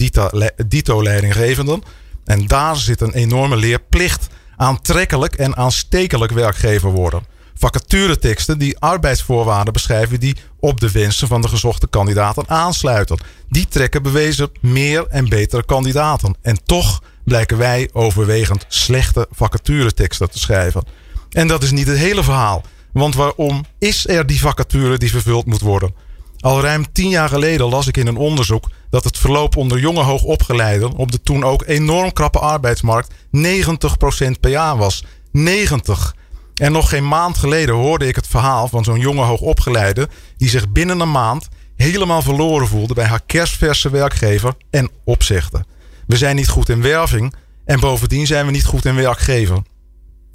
dito-leidinggevenden. 0.67 1.81
En 2.25 2.47
daar 2.47 2.75
zit 2.75 3.01
een 3.01 3.13
enorme 3.13 3.55
leerplicht. 3.55 4.27
Aantrekkelijk 4.55 5.35
en 5.35 5.57
aanstekelijk 5.57 6.31
werkgever 6.31 6.91
worden. 6.91 7.25
Vacatureteksten 7.57 8.57
die 8.57 8.79
arbeidsvoorwaarden 8.79 9.73
beschrijven 9.73 10.19
die 10.19 10.35
op 10.59 10.79
de 10.79 10.91
wensen 10.91 11.27
van 11.27 11.41
de 11.41 11.47
gezochte 11.47 11.87
kandidaten 11.87 12.49
aansluiten. 12.49 13.19
Die 13.49 13.67
trekken 13.67 14.03
bewezen 14.03 14.49
meer 14.61 15.07
en 15.07 15.29
betere 15.29 15.65
kandidaten. 15.65 16.35
En 16.41 16.63
toch 16.63 17.01
blijken 17.23 17.57
wij 17.57 17.89
overwegend 17.93 18.65
slechte 18.67 19.27
vacatureteksten 19.31 20.31
te 20.31 20.39
schrijven. 20.39 20.83
En 21.29 21.47
dat 21.47 21.63
is 21.63 21.71
niet 21.71 21.87
het 21.87 21.97
hele 21.97 22.23
verhaal. 22.23 22.63
Want 22.91 23.15
waarom 23.15 23.65
is 23.79 24.07
er 24.07 24.25
die 24.25 24.39
vacature 24.39 24.97
die 24.97 25.09
vervuld 25.11 25.45
moet 25.45 25.61
worden? 25.61 25.93
Al 26.45 26.61
ruim 26.61 26.91
tien 26.91 27.09
jaar 27.09 27.29
geleden 27.29 27.69
las 27.69 27.87
ik 27.87 27.97
in 27.97 28.07
een 28.07 28.17
onderzoek 28.17 28.69
dat 28.89 29.03
het 29.03 29.17
verloop 29.17 29.55
onder 29.55 29.79
jonge 29.79 30.01
hoogopgeleiden 30.01 30.93
op 30.93 31.11
de 31.11 31.21
toen 31.21 31.43
ook 31.43 31.63
enorm 31.65 32.13
krappe 32.13 32.39
arbeidsmarkt 32.39 33.13
90% 33.13 34.39
per 34.39 34.49
jaar 34.49 34.77
was. 34.77 35.03
90. 35.31 36.15
En 36.55 36.71
nog 36.71 36.89
geen 36.89 37.07
maand 37.07 37.37
geleden 37.37 37.75
hoorde 37.75 38.07
ik 38.07 38.15
het 38.15 38.27
verhaal 38.27 38.67
van 38.67 38.83
zo'n 38.83 38.99
jonge 38.99 39.23
hoogopgeleide 39.23 40.09
die 40.37 40.49
zich 40.49 40.71
binnen 40.71 40.99
een 40.99 41.11
maand 41.11 41.47
helemaal 41.75 42.21
verloren 42.21 42.67
voelde 42.67 42.93
bij 42.93 43.05
haar 43.05 43.25
kerstverse 43.25 43.89
werkgever 43.89 44.53
en 44.69 44.89
opzegde. 45.03 45.65
We 46.07 46.17
zijn 46.17 46.35
niet 46.35 46.49
goed 46.49 46.69
in 46.69 46.81
werving 46.81 47.35
en 47.65 47.79
bovendien 47.79 48.27
zijn 48.27 48.45
we 48.45 48.51
niet 48.51 48.65
goed 48.65 48.85
in 48.85 48.95
werkgeven. 48.95 49.65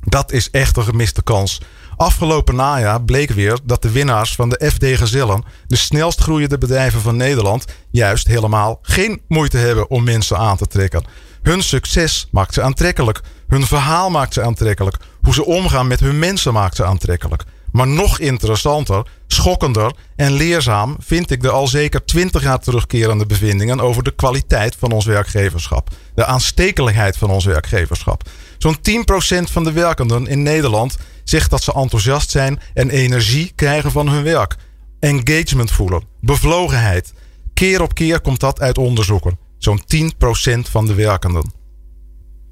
Dat 0.01 0.33
is 0.33 0.51
echt 0.51 0.77
een 0.77 0.85
gemiste 0.85 1.23
kans. 1.23 1.61
Afgelopen 2.01 2.55
najaar 2.55 3.03
bleek 3.03 3.31
weer 3.31 3.59
dat 3.65 3.83
de 3.83 3.91
winnaars 3.91 4.35
van 4.35 4.49
de 4.49 4.71
FD 4.71 4.85
Gezellen, 4.85 5.45
de 5.67 5.77
snelst 5.77 6.21
groeiende 6.21 6.59
bedrijven 6.59 7.01
van 7.01 7.17
Nederland, 7.17 7.65
juist 7.91 8.27
helemaal 8.27 8.79
geen 8.83 9.21
moeite 9.29 9.57
hebben 9.57 9.91
om 9.91 10.05
mensen 10.05 10.37
aan 10.39 10.57
te 10.57 10.67
trekken. 10.67 11.05
Hun 11.43 11.63
succes 11.63 12.29
maakt 12.31 12.55
ze 12.55 12.63
aantrekkelijk. 12.63 13.21
Hun 13.49 13.67
verhaal 13.67 14.11
maakt 14.11 14.35
ze 14.35 14.43
aantrekkelijk. 14.43 14.97
Hoe 15.23 15.35
ze 15.35 15.45
omgaan 15.45 15.87
met 15.87 16.01
hun 16.01 16.19
mensen 16.19 16.53
maakt 16.53 16.77
ze 16.77 16.85
aantrekkelijk. 16.85 17.45
Maar 17.73 17.89
nog 17.89 18.19
interessanter, 18.19 19.07
schokkender 19.27 19.93
en 20.17 20.33
leerzaam 20.33 20.97
vind 21.01 21.31
ik 21.31 21.43
de 21.43 21.51
al 21.51 21.67
zeker 21.67 22.05
20 22.05 22.43
jaar 22.43 22.59
terugkerende 22.59 23.27
bevindingen 23.27 23.81
over 23.81 24.03
de 24.03 24.15
kwaliteit 24.15 24.77
van 24.79 24.93
ons 24.93 25.05
werkgeverschap. 25.05 25.91
De 26.15 26.25
aanstekelijkheid 26.25 27.17
van 27.17 27.31
ons 27.31 27.45
werkgeverschap. 27.45 28.23
Zo'n 28.59 28.77
10% 28.77 29.53
van 29.53 29.65
de 29.65 29.73
werkenden 29.73 30.27
in 30.27 30.43
Nederland 30.43 30.97
zegt 31.31 31.51
dat 31.51 31.63
ze 31.63 31.73
enthousiast 31.73 32.31
zijn 32.31 32.61
en 32.75 32.91
energie 32.91 33.53
krijgen 33.55 33.91
van 33.91 34.09
hun 34.09 34.23
werk. 34.23 34.57
Engagement 35.01 35.71
voelen, 35.71 36.03
bevlogenheid. 36.21 37.13
Keer 37.55 37.83
op 37.83 37.95
keer 37.95 38.21
komt 38.21 38.41
dat 38.41 38.61
uit 38.61 38.79
onderzoeken. 38.79 39.39
Zo'n 39.59 39.81
10% 39.81 40.61
van 40.71 40.87
de 40.87 40.95
werkenden. 40.95 41.53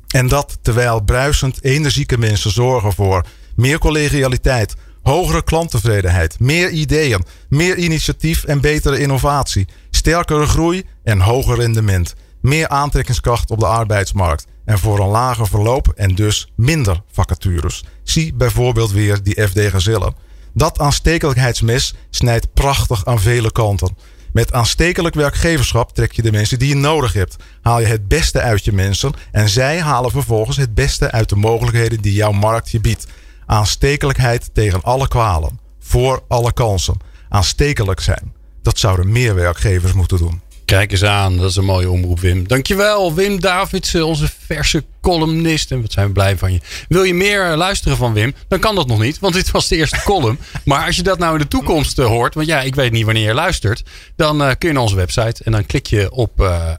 En 0.08 0.28
dat 0.28 0.58
terwijl 0.62 1.00
bruisend 1.00 1.64
energieke 1.64 2.18
mensen 2.18 2.50
zorgen 2.50 2.92
voor 2.92 3.26
meer 3.56 3.78
collegialiteit, 3.78 4.74
hogere 5.02 5.42
klanttevredenheid, 5.42 6.40
meer 6.40 6.70
ideeën, 6.70 7.24
meer 7.48 7.76
initiatief 7.76 8.44
en 8.44 8.60
betere 8.60 8.98
innovatie, 8.98 9.68
sterkere 9.90 10.46
groei 10.46 10.82
en 11.02 11.20
hoger 11.20 11.56
rendement, 11.56 12.14
meer 12.40 12.68
aantrekkingskracht 12.68 13.50
op 13.50 13.58
de 13.58 13.66
arbeidsmarkt 13.66 14.46
en 14.68 14.78
voor 14.78 14.98
een 14.98 15.08
lager 15.08 15.46
verloop 15.46 15.92
en 15.96 16.14
dus 16.14 16.52
minder 16.54 17.02
vacatures. 17.12 17.84
Zie 18.02 18.34
bijvoorbeeld 18.34 18.90
weer 18.90 19.22
die 19.22 19.46
FD 19.48 19.60
Gazellen. 19.60 20.14
Dat 20.52 20.78
aanstekelijkheidsmes 20.78 21.94
snijdt 22.10 22.52
prachtig 22.54 23.04
aan 23.04 23.20
vele 23.20 23.52
kanten. 23.52 23.96
Met 24.32 24.52
aanstekelijk 24.52 25.14
werkgeverschap 25.14 25.94
trek 25.94 26.12
je 26.12 26.22
de 26.22 26.32
mensen 26.32 26.58
die 26.58 26.68
je 26.68 26.74
nodig 26.74 27.12
hebt. 27.12 27.36
Haal 27.62 27.80
je 27.80 27.86
het 27.86 28.08
beste 28.08 28.40
uit 28.40 28.64
je 28.64 28.72
mensen 28.72 29.12
en 29.32 29.48
zij 29.48 29.80
halen 29.80 30.10
vervolgens 30.10 30.56
het 30.56 30.74
beste 30.74 31.10
uit 31.10 31.28
de 31.28 31.36
mogelijkheden 31.36 32.00
die 32.00 32.12
jouw 32.12 32.32
markt 32.32 32.70
je 32.70 32.80
biedt. 32.80 33.06
Aanstekelijkheid 33.46 34.50
tegen 34.52 34.82
alle 34.82 35.08
kwalen. 35.08 35.58
Voor 35.80 36.22
alle 36.28 36.52
kansen. 36.52 36.96
Aanstekelijk 37.28 38.00
zijn. 38.00 38.32
Dat 38.62 38.78
zouden 38.78 39.12
meer 39.12 39.34
werkgevers 39.34 39.92
moeten 39.92 40.18
doen. 40.18 40.40
Kijk 40.64 40.92
eens 40.92 41.04
aan, 41.04 41.36
dat 41.36 41.50
is 41.50 41.56
een 41.56 41.64
mooie 41.64 41.90
omroep, 41.90 42.20
Wim. 42.20 42.48
Dankjewel, 42.48 43.14
Wim 43.14 43.40
Davids, 43.40 43.94
onze 43.94 44.28
verse 44.48 44.84
columnist. 45.00 45.70
En 45.70 45.80
wat 45.80 45.92
zijn 45.92 46.06
we 46.06 46.12
blij 46.12 46.38
van 46.38 46.52
je. 46.52 46.60
Wil 46.88 47.02
je 47.02 47.14
meer 47.14 47.56
luisteren 47.56 47.96
van 47.96 48.12
Wim? 48.12 48.34
Dan 48.48 48.58
kan 48.58 48.74
dat 48.74 48.86
nog 48.86 49.00
niet, 49.00 49.18
want 49.18 49.34
dit 49.34 49.50
was 49.50 49.68
de 49.68 49.76
eerste 49.76 50.02
column. 50.04 50.38
Maar 50.64 50.86
als 50.86 50.96
je 50.96 51.02
dat 51.02 51.18
nou 51.18 51.32
in 51.32 51.38
de 51.38 51.48
toekomst 51.48 51.98
uh, 51.98 52.06
hoort, 52.06 52.34
want 52.34 52.46
ja, 52.46 52.60
ik 52.60 52.74
weet 52.74 52.92
niet 52.92 53.04
wanneer 53.04 53.26
je 53.26 53.34
luistert. 53.34 53.82
Dan 54.16 54.42
uh, 54.42 54.50
kun 54.58 54.68
je 54.68 54.74
naar 54.74 54.82
onze 54.82 54.96
website 54.96 55.44
en 55.44 55.52
dan 55.52 55.66
klik 55.66 55.86
je 55.86 56.10
op 56.10 56.40
uh, 56.40 56.72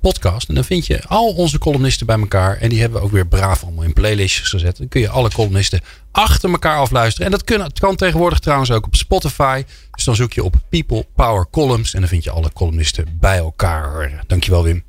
podcast. 0.00 0.48
En 0.48 0.54
dan 0.54 0.64
vind 0.64 0.86
je 0.86 1.02
al 1.06 1.32
onze 1.32 1.58
columnisten 1.58 2.06
bij 2.06 2.18
elkaar. 2.18 2.56
En 2.56 2.68
die 2.68 2.80
hebben 2.80 2.98
we 2.98 3.04
ook 3.04 3.12
weer 3.12 3.26
braaf 3.26 3.62
allemaal 3.62 3.84
in 3.84 3.92
playlistjes 3.92 4.48
gezet. 4.48 4.76
Dan 4.76 4.88
kun 4.88 5.00
je 5.00 5.08
alle 5.08 5.30
columnisten 5.30 5.80
achter 6.12 6.50
elkaar 6.50 6.76
afluisteren. 6.76 7.26
En 7.26 7.32
dat 7.32 7.44
kan, 7.44 7.60
het 7.60 7.78
kan 7.78 7.96
tegenwoordig 7.96 8.38
trouwens 8.38 8.70
ook 8.70 8.86
op 8.86 8.96
Spotify. 8.96 9.64
Dus 9.90 10.04
dan 10.04 10.16
zoek 10.16 10.32
je 10.32 10.44
op 10.44 10.54
People 10.70 11.06
Power 11.14 11.46
Columns. 11.50 11.94
En 11.94 12.00
dan 12.00 12.08
vind 12.08 12.24
je 12.24 12.30
alle 12.30 12.52
columnisten 12.52 13.18
bij 13.20 13.38
elkaar. 13.38 14.22
Dankjewel 14.26 14.62
Wim. 14.62 14.84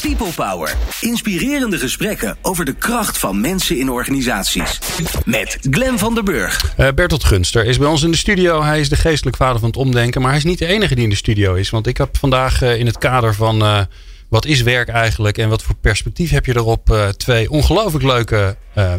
People 0.00 0.32
Power. 0.34 0.74
Inspirerende 1.00 1.78
gesprekken 1.78 2.36
over 2.42 2.64
de 2.64 2.74
kracht 2.74 3.18
van 3.18 3.40
mensen 3.40 3.78
in 3.78 3.90
organisaties. 3.90 4.78
Met 5.24 5.58
Glen 5.70 5.98
van 5.98 6.14
der 6.14 6.22
Burg. 6.22 6.74
Uh, 6.80 6.88
Bertolt 6.94 7.24
Gunster 7.24 7.64
is 7.64 7.78
bij 7.78 7.88
ons 7.88 8.02
in 8.02 8.10
de 8.10 8.16
studio. 8.16 8.62
Hij 8.62 8.80
is 8.80 8.88
de 8.88 8.96
geestelijk 8.96 9.36
vader 9.36 9.58
van 9.58 9.68
het 9.68 9.78
omdenken. 9.78 10.20
Maar 10.20 10.30
hij 10.30 10.38
is 10.38 10.44
niet 10.44 10.58
de 10.58 10.66
enige 10.66 10.94
die 10.94 11.04
in 11.04 11.10
de 11.10 11.16
studio 11.16 11.54
is. 11.54 11.70
Want 11.70 11.86
ik 11.86 11.96
heb 11.96 12.16
vandaag 12.18 12.62
uh, 12.62 12.78
in 12.78 12.86
het 12.86 12.98
kader 12.98 13.34
van... 13.34 13.62
Uh, 13.62 13.80
wat 14.28 14.44
is 14.44 14.62
werk 14.62 14.88
eigenlijk 14.88 15.38
en 15.38 15.48
wat 15.48 15.62
voor 15.62 15.74
perspectief 15.74 16.30
heb 16.30 16.46
je 16.46 16.56
erop? 16.56 17.12
Twee 17.16 17.50
ongelooflijk 17.50 18.04
leuke 18.04 18.56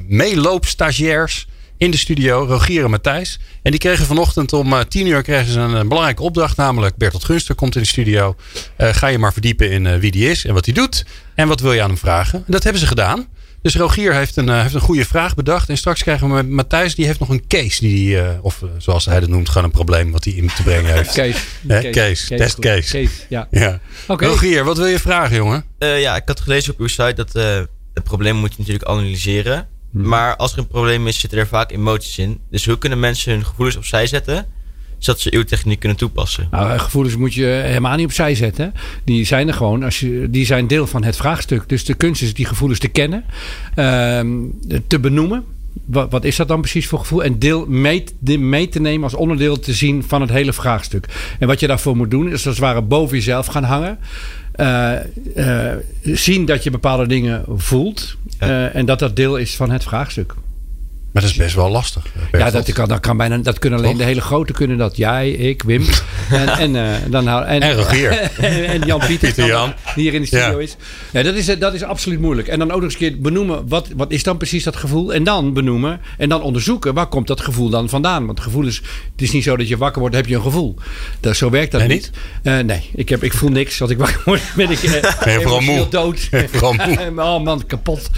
meeloopstagiairs 0.08 1.47
in 1.80 1.92
de 1.92 1.98
studio, 1.98 2.46
Rogier 2.46 2.84
en 2.84 2.89
Matthijs. 2.89 3.39
En 3.63 3.72
die 3.72 3.80
kregen 3.80 4.06
vanochtend 4.06 4.54
om 4.54 4.74
uh, 4.74 4.80
tien 4.80 5.08
uur 5.08 5.22
kregen 5.22 5.52
ze 5.52 5.60
een, 5.60 5.74
een, 5.74 5.88
belangrijke 5.88 6.22
opdracht. 6.22 6.58
Namelijk 6.58 6.96
Bertolt 6.96 7.24
Gunster 7.24 7.56
komt 7.56 7.76
in 7.76 7.82
de 7.82 7.88
studio. 7.88 8.36
ga 8.78 9.08
je 9.08 9.18
maar 9.18 9.34
verdiepen 9.34 9.72
in 9.72 10.00
wie 10.00 10.12
die 10.12 10.30
is 10.30 10.46
en 10.46 10.54
wat 10.54 10.65
hij 10.65 10.74
doet. 10.74 11.06
En 11.36 11.48
wat 11.48 11.60
wil 11.60 11.74
je 11.74 11.82
aan 11.82 11.89
hem 11.89 11.98
vragen? 11.98 12.39
En 12.46 12.52
dat 12.52 12.63
hebben 12.63 12.82
ze 12.82 12.88
gedaan. 12.88 13.28
Dus 13.62 13.76
Rogier 13.76 14.13
heeft 14.13 14.36
een, 14.36 14.50
heeft 14.50 14.74
een 14.74 14.82
goede 14.82 15.06
vraag 15.06 15.36
bedacht. 15.36 15.70
En 15.70 15.78
straks 15.78 16.02
krijgen 16.02 16.36
we 16.36 16.44
Matthijs, 16.44 16.96
die 16.96 17.06
heeft 17.06 17.20
nog 17.20 17.30
een 17.30 17.48
case. 17.48 17.82
Die, 17.82 18.15
uh, 18.15 18.30
of 18.42 18.63
zoals 18.78 19.06
hij 19.06 19.20
dat 19.20 19.30
noemt, 19.30 19.48
gewoon 19.48 19.63
een 19.63 19.72
probleem 19.72 20.12
wat 20.12 20.24
hij 20.24 20.34
in 20.34 20.50
te 20.56 20.63
brengen 20.63 20.94
heeft. 20.94 21.13
Case. 21.20 21.39
Case, 21.68 21.89
case. 21.92 22.36
test 22.36 22.60
case. 22.60 22.92
case. 22.92 23.15
Ja. 23.30 23.48
ja. 23.52 23.80
Okay. 24.08 24.30
Rogier, 24.30 24.63
wat 24.63 24.78
wil 24.78 24.86
je 24.86 25.00
vragen, 25.00 25.36
jongen? 25.36 25.63
Uh, 25.80 26.02
ja, 26.02 26.15
ik 26.15 26.24
had 26.26 26.39
gelezen 26.39 26.74
op 26.74 26.80
uw 26.80 26.88
site 26.88 27.13
dat 27.13 27.36
uh, 27.36 27.44
het 27.94 28.04
probleem 28.04 28.36
moet 28.36 28.52
je 28.52 28.56
natuurlijk 28.58 28.89
analyseren. 28.89 29.68
Mhm. 29.91 30.08
Maar 30.08 30.36
als 30.36 30.54
er 30.54 30.60
een 30.60 30.67
probleem 30.67 31.08
is, 31.08 31.19
zitten 31.19 31.39
er 31.39 31.47
vaak 31.47 31.71
emoties 31.71 32.17
in. 32.17 32.39
Dus 32.49 32.65
hoe 32.65 32.78
kunnen 32.78 32.99
mensen 32.99 33.32
hun 33.32 33.45
gevoelens 33.45 33.78
opzij 33.78 34.08
zetten 34.08 34.45
zodat 34.99 35.21
ze 35.21 35.34
uw 35.34 35.43
techniek 35.43 35.80
kunnen 35.80 35.97
toepassen? 35.97 36.47
Nou, 36.52 36.80
gevoelens 36.80 37.15
moet 37.15 37.34
je 37.34 37.45
helemaal 37.45 37.95
niet 37.95 38.06
opzij 38.06 38.36
zetten. 38.36 38.73
Die 39.04 39.25
zijn 39.25 39.47
er 39.47 39.54
gewoon. 39.54 39.84
Als 39.84 39.99
je, 39.99 40.28
die 40.30 40.45
zijn 40.45 40.67
deel 40.67 40.88
van 40.88 41.04
het 41.04 41.15
vraagstuk. 41.15 41.69
Dus 41.69 41.86
de 41.86 41.93
kunst 41.93 42.21
is 42.21 42.34
die 42.34 42.45
gevoelens 42.45 42.80
te 42.80 42.88
kennen, 42.88 43.23
uh, 43.75 44.21
te 44.88 44.99
benoemen. 44.99 45.43
Wat, 45.86 46.12
wat, 46.12 46.23
is 46.23 46.36
dat 46.36 46.47
dan 46.47 46.62
precies 46.62 46.88
voor 46.88 46.99
gevoel? 46.99 47.23
En 47.23 47.39
deel 47.39 47.65
mee, 47.67 48.04
de, 48.19 48.38
mee 48.38 48.69
te 48.69 48.80
nemen 48.80 49.04
als 49.04 49.13
onderdeel 49.13 49.60
te 49.60 49.73
zien 49.73 50.04
van 50.04 50.21
het 50.21 50.30
hele 50.30 50.54
vraagstuk. 50.54 51.06
En 51.39 51.47
wat 51.47 51.60
je 51.60 51.67
daarvoor 51.67 51.95
moet 51.95 52.12
doen, 52.12 52.28
is 52.28 52.34
als 52.34 52.43
het 52.43 52.58
ware 52.58 52.82
boven 52.82 53.17
jezelf 53.17 53.45
gaan 53.45 53.63
hangen. 53.63 53.99
Uh, 54.60 54.93
uh, 55.36 55.72
zien 56.04 56.45
dat 56.45 56.63
je 56.63 56.72
bepaalde 56.72 57.08
dingen 57.08 57.43
voelt. 57.48 58.15
Uh, 58.43 58.76
en 58.76 58.86
dat 58.86 59.00
dat 59.00 59.15
deel 59.15 59.38
is 59.38 59.56
van 59.56 59.72
het 59.72 59.84
vraagstuk. 59.84 60.36
Maar 61.12 61.22
dat 61.22 61.32
is 61.32 61.38
best 61.38 61.56
wel 61.56 61.69
lastig. 61.69 62.06
Ja, 62.32 62.52
dat 62.52 62.72
kan, 62.74 62.88
dat 62.88 63.00
kan 63.00 63.17
bijna. 63.17 63.38
Dat 63.38 63.60
kunnen 63.60 63.80
alleen 63.80 63.91
Toch? 63.91 64.00
de 64.02 64.08
hele 64.08 64.22
grote 64.22 64.54
kunnen 64.54 64.78
dat. 64.78 64.98
Jij, 64.98 65.32
ik, 65.32 65.63
Wim. 65.63 65.86
En, 66.30 66.48
en, 66.48 66.76
uh, 66.76 66.95
dan, 67.10 67.28
en, 67.28 67.62
en 67.62 67.74
Rogier. 67.76 68.12
en, 68.39 68.65
en 68.65 68.82
Jan. 68.88 69.02
Die 69.08 70.04
hier 70.04 70.13
in 70.13 70.22
de 70.22 70.28
studio 70.28 70.58
Ja. 70.58 70.58
is. 70.60 70.76
Ja, 71.12 71.24
dat, 71.24 71.36
is. 71.36 71.45
Dat 71.60 71.74
is 71.74 71.84
absoluut 71.84 72.19
moeilijk. 72.19 72.48
En 72.48 72.60
dan 72.60 72.67
ook 72.72 72.76
nog 72.76 72.84
eens 72.84 72.93
een 72.93 73.00
keer 73.00 73.19
benoemen. 73.22 73.67
Wat, 73.67 73.88
wat 73.95 74.12
is 74.12 74.24
dan 74.24 74.38
precies 74.38 74.63
dat 74.63 74.76
gevoel? 74.76 75.13
En 75.13 75.24
dan 75.24 75.54
benoemen. 75.54 76.00
En 76.17 76.30
dan 76.30 76.41
onderzoeken. 76.41 76.93
Waar 76.93 77.08
komt 77.08 77.28
dat 77.28 77.41
gevoel 77.41 77.69
dan 77.69 77.89
vandaan? 77.89 78.26
Want 78.26 78.39
gevoel 78.39 78.65
is. 78.65 78.76
Het 79.12 79.22
is 79.22 79.32
niet 79.32 79.43
zo 79.43 79.58
dat 79.58 79.67
je 79.67 79.78
wakker 79.78 80.00
wordt. 80.02 80.15
heb 80.15 80.26
je 80.26 80.36
een 80.36 80.41
gevoel. 80.41 80.76
Dat, 81.19 81.36
zo 81.36 81.50
werkt 81.50 81.72
dat 81.72 81.82
Nee, 81.82 81.89
niet. 81.89 82.12
Uh, 82.43 82.60
nee, 82.60 82.89
ik, 82.95 83.10
heb, 83.10 83.24
ik 83.24 83.34
voel 83.34 83.50
niks. 83.50 83.82
Als 83.82 83.91
ik 83.91 83.98
wakker 83.98 84.22
word 84.26 84.41
ben 84.56 84.69
ik. 84.72 84.84
Uh, 84.84 84.91
Nee, 85.26 85.39
vooral 85.39 85.62
moe. 85.62 85.88
dood. 85.89 86.30
Vooral 86.52 86.74
moe. 86.74 87.12
oh 87.15 87.43
man, 87.43 87.65
kapot. 87.65 88.10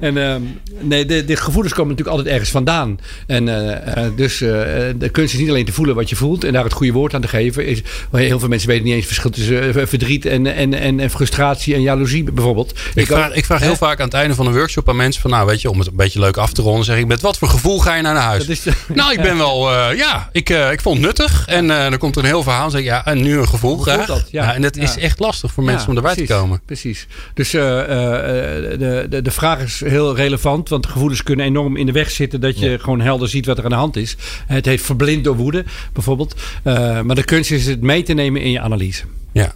En 0.00 0.16
uh, 0.16 0.34
nee, 0.80 1.06
de, 1.06 1.24
de 1.24 1.36
gevoelens 1.36 1.74
komen 1.74 1.90
natuurlijk 1.90 2.16
altijd 2.16 2.35
ergens 2.36 2.52
vandaan. 2.52 2.98
En 3.26 3.46
uh, 3.46 3.54
uh, 3.56 4.04
dus 4.16 4.40
uh, 4.40 4.50
de 4.96 5.08
kunst 5.12 5.34
is 5.34 5.40
niet 5.40 5.48
alleen 5.48 5.64
te 5.64 5.72
voelen 5.72 5.94
wat 5.94 6.08
je 6.08 6.16
voelt 6.16 6.44
en 6.44 6.52
daar 6.52 6.64
het 6.64 6.72
goede 6.72 6.92
woord 6.92 7.14
aan 7.14 7.20
te 7.20 7.28
geven. 7.28 7.66
Is, 7.66 7.82
heel 8.12 8.38
veel 8.38 8.48
mensen 8.48 8.68
weten 8.68 8.84
niet 8.84 8.94
eens 8.94 9.04
het 9.04 9.14
verschil 9.14 9.30
tussen 9.30 9.88
verdriet 9.88 10.26
en, 10.26 10.46
en, 10.46 10.74
en, 10.74 11.00
en, 11.00 11.10
frustratie 11.10 11.74
en 11.74 11.82
jaloezie 11.82 12.32
bijvoorbeeld. 12.32 12.78
Ik 12.94 13.06
vraag, 13.06 13.34
ik 13.34 13.44
vraag 13.44 13.60
heel 13.60 13.76
vaak 13.76 14.00
aan 14.00 14.04
het 14.04 14.14
einde 14.14 14.34
van 14.34 14.46
een 14.46 14.52
workshop 14.54 14.88
aan 14.88 14.96
mensen 14.96 15.22
van 15.22 15.30
nou 15.30 15.46
weet 15.46 15.60
je, 15.60 15.70
om 15.70 15.78
het 15.78 15.88
een 15.88 15.96
beetje 15.96 16.20
leuk 16.20 16.36
af 16.36 16.52
te 16.52 16.62
ronden, 16.62 16.84
zeg 16.84 16.98
ik 16.98 17.06
met 17.06 17.20
wat 17.20 17.38
voor 17.38 17.48
gevoel 17.48 17.78
ga 17.78 17.94
je 17.94 18.02
nou 18.02 18.14
naar 18.14 18.24
huis? 18.24 18.46
Is, 18.46 18.64
nou, 18.94 19.12
ik 19.12 19.22
ben 19.22 19.36
wel, 19.36 19.72
ja, 19.92 20.28
ik, 20.32 20.48
ik 20.48 20.80
vond 20.80 20.96
het 20.96 21.06
nuttig. 21.06 21.46
En 21.46 21.66
dan 21.66 21.98
komt 21.98 22.16
er 22.16 22.22
een 22.22 22.28
heel 22.28 22.42
verhaal 22.42 22.64
en 22.64 22.70
zeg 22.70 22.80
ik 22.80 22.86
ja, 22.86 23.06
en 23.06 23.22
nu 23.22 23.38
een 23.38 23.48
gevoel 23.48 23.78
graag. 23.78 24.06
Dat, 24.06 24.28
ja. 24.30 24.44
ja. 24.44 24.54
en 24.54 24.62
dat 24.62 24.76
is 24.76 24.96
echt 24.96 25.18
lastig 25.18 25.52
voor 25.52 25.64
mensen 25.64 25.88
om 25.88 25.96
erbij 25.96 26.12
precies, 26.12 26.30
te 26.30 26.36
komen. 26.36 26.60
Precies. 26.66 27.06
Dus 27.34 27.50
de, 27.50 29.06
de, 29.10 29.22
de 29.22 29.30
vraag 29.30 29.60
is 29.60 29.80
heel 29.84 30.16
relevant, 30.16 30.68
want 30.68 30.86
gevoelens 30.86 31.22
kunnen 31.22 31.46
enorm 31.46 31.76
in 31.76 31.86
de 31.86 31.92
weg 31.92 32.10
zitten 32.10 32.25
dat 32.30 32.58
je 32.58 32.78
gewoon 32.78 33.00
helder 33.00 33.28
ziet 33.28 33.46
wat 33.46 33.58
er 33.58 33.64
aan 33.64 33.70
de 33.70 33.76
hand 33.76 33.96
is. 33.96 34.16
Het 34.46 34.64
heet 34.64 34.80
verblind 34.80 35.24
door 35.24 35.36
woede, 35.36 35.64
bijvoorbeeld. 35.92 36.34
Uh, 36.64 37.00
maar 37.00 37.16
de 37.16 37.24
kunst 37.24 37.50
is 37.50 37.66
het 37.66 37.80
mee 37.80 38.02
te 38.02 38.12
nemen 38.12 38.40
in 38.40 38.50
je 38.50 38.60
analyse. 38.60 39.04
Ja. 39.32 39.52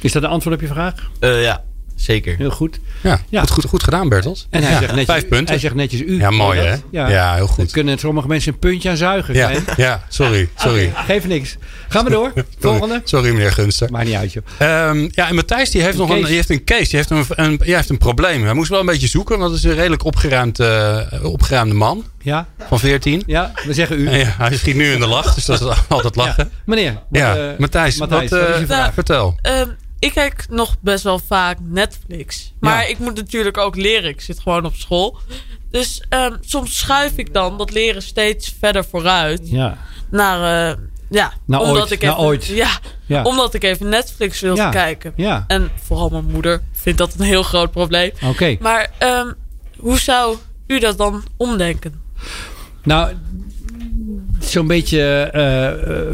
Is 0.00 0.12
dat 0.12 0.22
een 0.22 0.28
antwoord 0.28 0.56
op 0.56 0.62
je 0.62 0.68
vraag? 0.68 1.10
Uh, 1.20 1.42
ja, 1.42 1.64
zeker. 2.02 2.36
Heel 2.36 2.50
goed. 2.50 2.80
Ja, 3.00 3.20
ja. 3.28 3.40
Goed, 3.40 3.50
goed, 3.50 3.64
goed 3.64 3.82
gedaan, 3.82 4.08
Bertels. 4.08 4.46
En 4.50 4.62
hij 4.62 4.72
ja. 4.72 4.78
zegt 4.78 4.90
netjes, 4.90 5.14
Vijf 5.14 5.28
punten. 5.28 5.48
Hij 5.48 5.58
zegt 5.58 5.74
netjes 5.74 6.00
u. 6.00 6.18
Ja, 6.18 6.30
mooi 6.30 6.60
hè? 6.60 6.76
Ja. 6.90 7.08
ja, 7.08 7.34
heel 7.34 7.46
goed. 7.46 7.56
Dan 7.56 7.66
kunnen 7.66 7.98
sommige 7.98 8.28
mensen 8.28 8.52
een 8.52 8.58
puntje 8.58 8.90
aan 8.90 8.96
zuigen. 8.96 9.34
Ja, 9.34 9.50
ja 9.76 10.04
sorry. 10.08 10.48
sorry. 10.56 10.86
Okay, 10.86 11.04
geef 11.04 11.26
niks. 11.26 11.56
Gaan 11.88 12.04
we 12.04 12.10
door. 12.10 12.32
Volgende. 12.58 13.00
Sorry, 13.04 13.32
meneer 13.32 13.52
Gunster. 13.52 13.90
Maakt 13.90 14.04
niet 14.04 14.14
uit, 14.14 14.32
joh. 14.32 14.44
Um, 14.88 15.08
ja, 15.12 15.28
en 15.28 15.34
Matthijs 15.34 15.70
die 15.70 15.82
heeft 15.82 15.96
nog 15.96 16.10
een, 16.10 16.24
die 16.24 16.34
heeft 16.34 16.50
een 16.50 16.64
case. 16.64 16.88
Die 16.88 16.96
heeft 16.96 17.10
een, 17.10 17.24
een, 17.28 17.56
die 17.56 17.74
heeft 17.74 17.88
een 17.88 17.98
probleem. 17.98 18.44
Hij 18.44 18.54
moest 18.54 18.70
wel 18.70 18.80
een 18.80 18.86
beetje 18.86 19.08
zoeken, 19.08 19.38
want 19.38 19.50
het 19.50 19.64
is 19.64 19.70
een 19.70 19.76
redelijk 19.76 20.04
opgeruimd, 20.04 20.60
uh, 20.60 21.00
opgeruimde 21.22 21.74
man. 21.74 22.04
Ja. 22.22 22.46
Van 22.68 22.78
14. 22.78 23.22
Ja, 23.26 23.52
we 23.66 23.74
zeggen 23.74 23.98
u. 23.98 24.10
Ja, 24.10 24.34
hij 24.38 24.56
schiet 24.56 24.74
nu 24.74 24.92
in 24.92 25.00
de 25.00 25.06
lach, 25.06 25.34
dus 25.34 25.44
dat 25.44 25.60
is 25.60 25.66
altijd 25.88 26.16
lachen. 26.16 26.44
Ja. 26.44 26.58
Meneer. 26.64 27.02
Ja, 27.10 27.36
uh, 27.36 27.58
Matthijs, 27.58 27.96
wat, 27.96 28.10
wat 28.10 28.22
is 28.22 28.30
je 28.30 28.64
vraag? 28.66 28.94
vertel. 28.94 29.38
Um, 29.42 29.76
ik 30.00 30.12
kijk 30.12 30.46
nog 30.48 30.76
best 30.80 31.04
wel 31.04 31.18
vaak 31.18 31.58
Netflix. 31.60 32.52
Maar 32.60 32.82
Ja. 32.82 32.88
ik 32.88 32.98
moet 32.98 33.14
natuurlijk 33.14 33.58
ook 33.58 33.76
leren. 33.76 34.10
Ik 34.10 34.20
zit 34.20 34.40
gewoon 34.40 34.64
op 34.64 34.74
school. 34.74 35.18
Dus 35.70 36.02
ehm, 36.08 36.36
soms 36.40 36.78
schuif 36.78 37.12
ik 37.16 37.34
dan 37.34 37.58
dat 37.58 37.70
leren 37.70 38.02
steeds 38.02 38.54
verder 38.58 38.84
vooruit. 38.84 39.40
Ja. 39.44 39.78
Naar, 40.10 40.70
eh, 40.70 40.76
ja, 41.10 41.32
omdat 41.46 41.66
ooit, 41.66 41.90
ik 41.90 42.02
even, 42.02 42.16
ooit. 42.18 42.46
Ja, 42.46 42.78
Ja. 43.06 43.22
omdat 43.22 43.54
ik 43.54 43.62
even 43.64 43.88
Netflix 43.88 44.40
wil 44.40 44.56
Ja. 44.56 44.70
kijken. 44.70 45.12
Ja. 45.16 45.44
En 45.46 45.70
vooral 45.82 46.08
mijn 46.08 46.24
moeder 46.24 46.62
vindt 46.72 46.98
dat 46.98 47.14
een 47.18 47.24
heel 47.24 47.42
groot 47.42 47.70
probleem. 47.70 48.10
Oké. 48.24 48.56
Maar 48.60 48.90
ehm, 48.98 49.32
hoe 49.78 49.98
zou 49.98 50.36
u 50.66 50.78
dat 50.78 50.98
dan 50.98 51.24
omdenken? 51.36 52.02
Nou, 52.82 53.12
zo'n 54.50 54.66
beetje, 54.66 55.00
eh, 55.32 55.66
eh, 55.66 56.08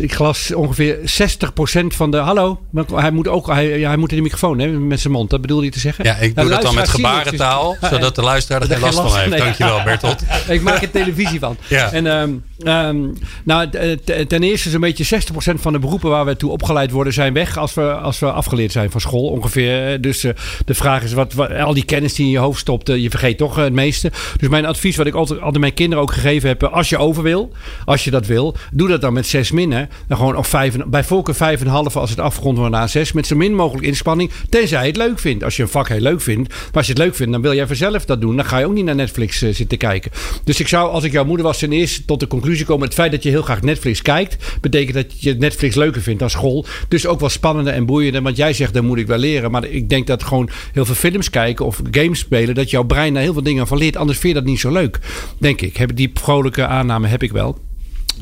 ik 0.00 0.12
geloof 0.12 0.50
ongeveer 0.50 0.98
60% 1.04 1.94
van 1.94 2.10
de. 2.10 2.16
Hallo, 2.16 2.60
hij 2.94 3.10
moet 3.10 3.28
ook, 3.28 3.46
hij, 3.46 3.66
hij 3.80 3.96
moet 3.96 4.10
in 4.10 4.16
de 4.16 4.22
microfoon 4.22 4.58
hè, 4.58 4.66
met 4.68 5.00
zijn 5.00 5.12
mond. 5.12 5.30
Dat 5.30 5.40
bedoelde 5.40 5.64
je 5.64 5.70
te 5.70 5.78
zeggen? 5.78 6.04
Ja, 6.04 6.14
ik 6.16 6.34
Nou, 6.34 6.46
doe 6.46 6.56
dat 6.56 6.64
dan 6.64 6.74
met 6.74 6.88
gebarentaal, 6.88 7.76
dus- 7.80 7.90
zodat 7.90 8.14
de 8.14 8.22
luisteraar 8.22 8.60
er 8.62 8.68
geen 8.68 8.80
last 8.80 8.94
van 9.00 9.16
heeft. 9.18 9.28
nee. 9.30 9.38
Dankjewel, 9.38 9.82
Bertolt. 9.84 10.22
ik 10.48 10.62
maak 10.62 10.82
er 10.82 10.90
televisie 10.90 11.38
van. 11.38 11.56
Ja. 11.68 11.92
En 11.92 12.06
ehm, 12.06 12.30
ehm, 12.58 13.00
nou, 13.44 13.68
t- 14.04 14.28
ten 14.28 14.42
eerste 14.42 14.70
zo'n 14.70 14.80
beetje 14.80 15.04
60% 15.04 15.60
van 15.60 15.72
de 15.72 15.78
beroepen 15.78 16.10
waar 16.10 16.24
we 16.24 16.36
toe 16.36 16.50
opgeleid 16.50 16.90
worden 16.90 17.12
zijn 17.12 17.32
weg 17.32 17.56
als 17.58 17.74
we, 17.74 17.92
als 17.92 18.18
we 18.18 18.30
afgeleerd 18.32 18.72
zijn 18.72 18.90
van 18.90 19.00
school 19.00 19.26
ongeveer. 19.28 20.00
Dus 20.00 20.24
eh, 20.24 20.32
de 20.64 20.74
vraag 20.74 21.02
is, 21.02 21.12
wat, 21.12 21.32
wat- 21.32 21.52
al 21.54 21.74
die 21.74 21.84
kennis 21.84 22.14
die 22.14 22.24
in 22.26 22.30
je 22.32 22.38
hoofd 22.38 22.60
stopt, 22.60 22.88
eh, 22.88 22.96
je 22.96 23.10
vergeet 23.10 23.38
toch 23.38 23.58
eh, 23.58 23.64
het 23.64 23.72
meeste. 23.72 24.10
Dus 24.36 24.48
mijn 24.48 24.66
advies 24.66 24.96
wat 24.96 25.06
ik 25.06 25.14
altijd, 25.14 25.40
altijd 25.40 25.60
mijn 25.60 25.74
kinderen 25.74 26.04
ook 26.04 26.12
gegeven 26.12 26.48
heb, 26.48 26.62
eh, 26.62 26.72
als 26.72 26.88
je 26.88 26.98
over 26.98 27.22
wil, 27.22 27.41
als 27.84 28.04
je 28.04 28.10
dat 28.10 28.26
wil, 28.26 28.56
doe 28.72 28.88
dat 28.88 29.00
dan 29.00 29.12
met 29.12 29.26
zes 29.26 29.50
minnen. 29.50 29.88
Dan 30.08 30.16
gewoon 30.16 30.36
of 30.36 30.46
vijf, 30.46 30.76
bij 30.86 31.04
voorkeur 31.04 31.34
vijf 31.34 31.60
en 31.60 31.66
een 31.66 31.72
half 31.72 31.96
als 31.96 32.10
het 32.10 32.20
afgerond 32.20 32.58
wordt 32.58 32.72
na 32.72 32.86
zes. 32.86 33.12
Met 33.12 33.26
zo 33.26 33.36
min 33.36 33.54
mogelijk 33.54 33.86
inspanning, 33.86 34.30
tenzij 34.48 34.80
je 34.80 34.86
het 34.86 34.96
leuk 34.96 35.18
vindt. 35.18 35.44
Als 35.44 35.56
je 35.56 35.62
een 35.62 35.68
vak 35.68 35.88
heel 35.88 36.00
leuk 36.00 36.20
vindt, 36.20 36.48
maar 36.48 36.70
als 36.72 36.86
je 36.86 36.92
het 36.92 37.02
leuk 37.02 37.14
vindt, 37.14 37.32
dan 37.32 37.42
wil 37.42 37.54
jij 37.54 37.66
vanzelf 37.66 38.04
dat 38.04 38.20
doen. 38.20 38.36
Dan 38.36 38.44
ga 38.44 38.58
je 38.58 38.66
ook 38.66 38.74
niet 38.74 38.84
naar 38.84 38.94
Netflix 38.94 39.42
eh, 39.42 39.54
zitten 39.54 39.78
kijken. 39.78 40.10
Dus 40.44 40.60
ik 40.60 40.68
zou, 40.68 40.90
als 40.90 41.04
ik 41.04 41.12
jouw 41.12 41.24
moeder 41.24 41.46
was, 41.46 41.58
ten 41.58 41.72
eerste 41.72 42.04
tot 42.04 42.20
de 42.20 42.26
conclusie 42.26 42.64
komen. 42.64 42.84
Het 42.84 42.94
feit 42.94 43.10
dat 43.12 43.22
je 43.22 43.28
heel 43.28 43.42
graag 43.42 43.62
Netflix 43.62 44.02
kijkt, 44.02 44.58
betekent 44.60 44.94
dat 44.94 45.22
je 45.22 45.34
Netflix 45.34 45.74
leuker 45.74 46.02
vindt 46.02 46.20
dan 46.20 46.30
school. 46.30 46.66
Dus 46.88 47.06
ook 47.06 47.20
wel 47.20 47.28
spannender 47.28 47.74
en 47.74 47.86
boeiender. 47.86 48.22
Want 48.22 48.36
jij 48.36 48.52
zegt, 48.52 48.74
daar 48.74 48.84
moet 48.84 48.98
ik 48.98 49.06
wel 49.06 49.18
leren. 49.18 49.50
Maar 49.50 49.64
ik 49.64 49.88
denk 49.88 50.06
dat 50.06 50.22
gewoon 50.22 50.50
heel 50.72 50.84
veel 50.84 50.94
films 50.94 51.30
kijken 51.30 51.66
of 51.66 51.80
games 51.90 52.18
spelen, 52.18 52.54
dat 52.54 52.70
jouw 52.70 52.82
brein 52.82 53.14
daar 53.14 53.22
heel 53.22 53.32
veel 53.32 53.42
dingen 53.42 53.66
van 53.66 53.78
leert. 53.78 53.96
Anders 53.96 54.18
vind 54.18 54.34
je 54.34 54.40
dat 54.40 54.48
niet 54.48 54.60
zo 54.60 54.70
leuk, 54.72 54.98
denk 55.38 55.60
ik. 55.60 55.76
Heb, 55.76 55.96
die 55.96 56.10
vrolijke 56.14 56.66
aanname 56.66 57.08
heb 57.08 57.22
ik 57.22 57.31
wel. 57.32 57.58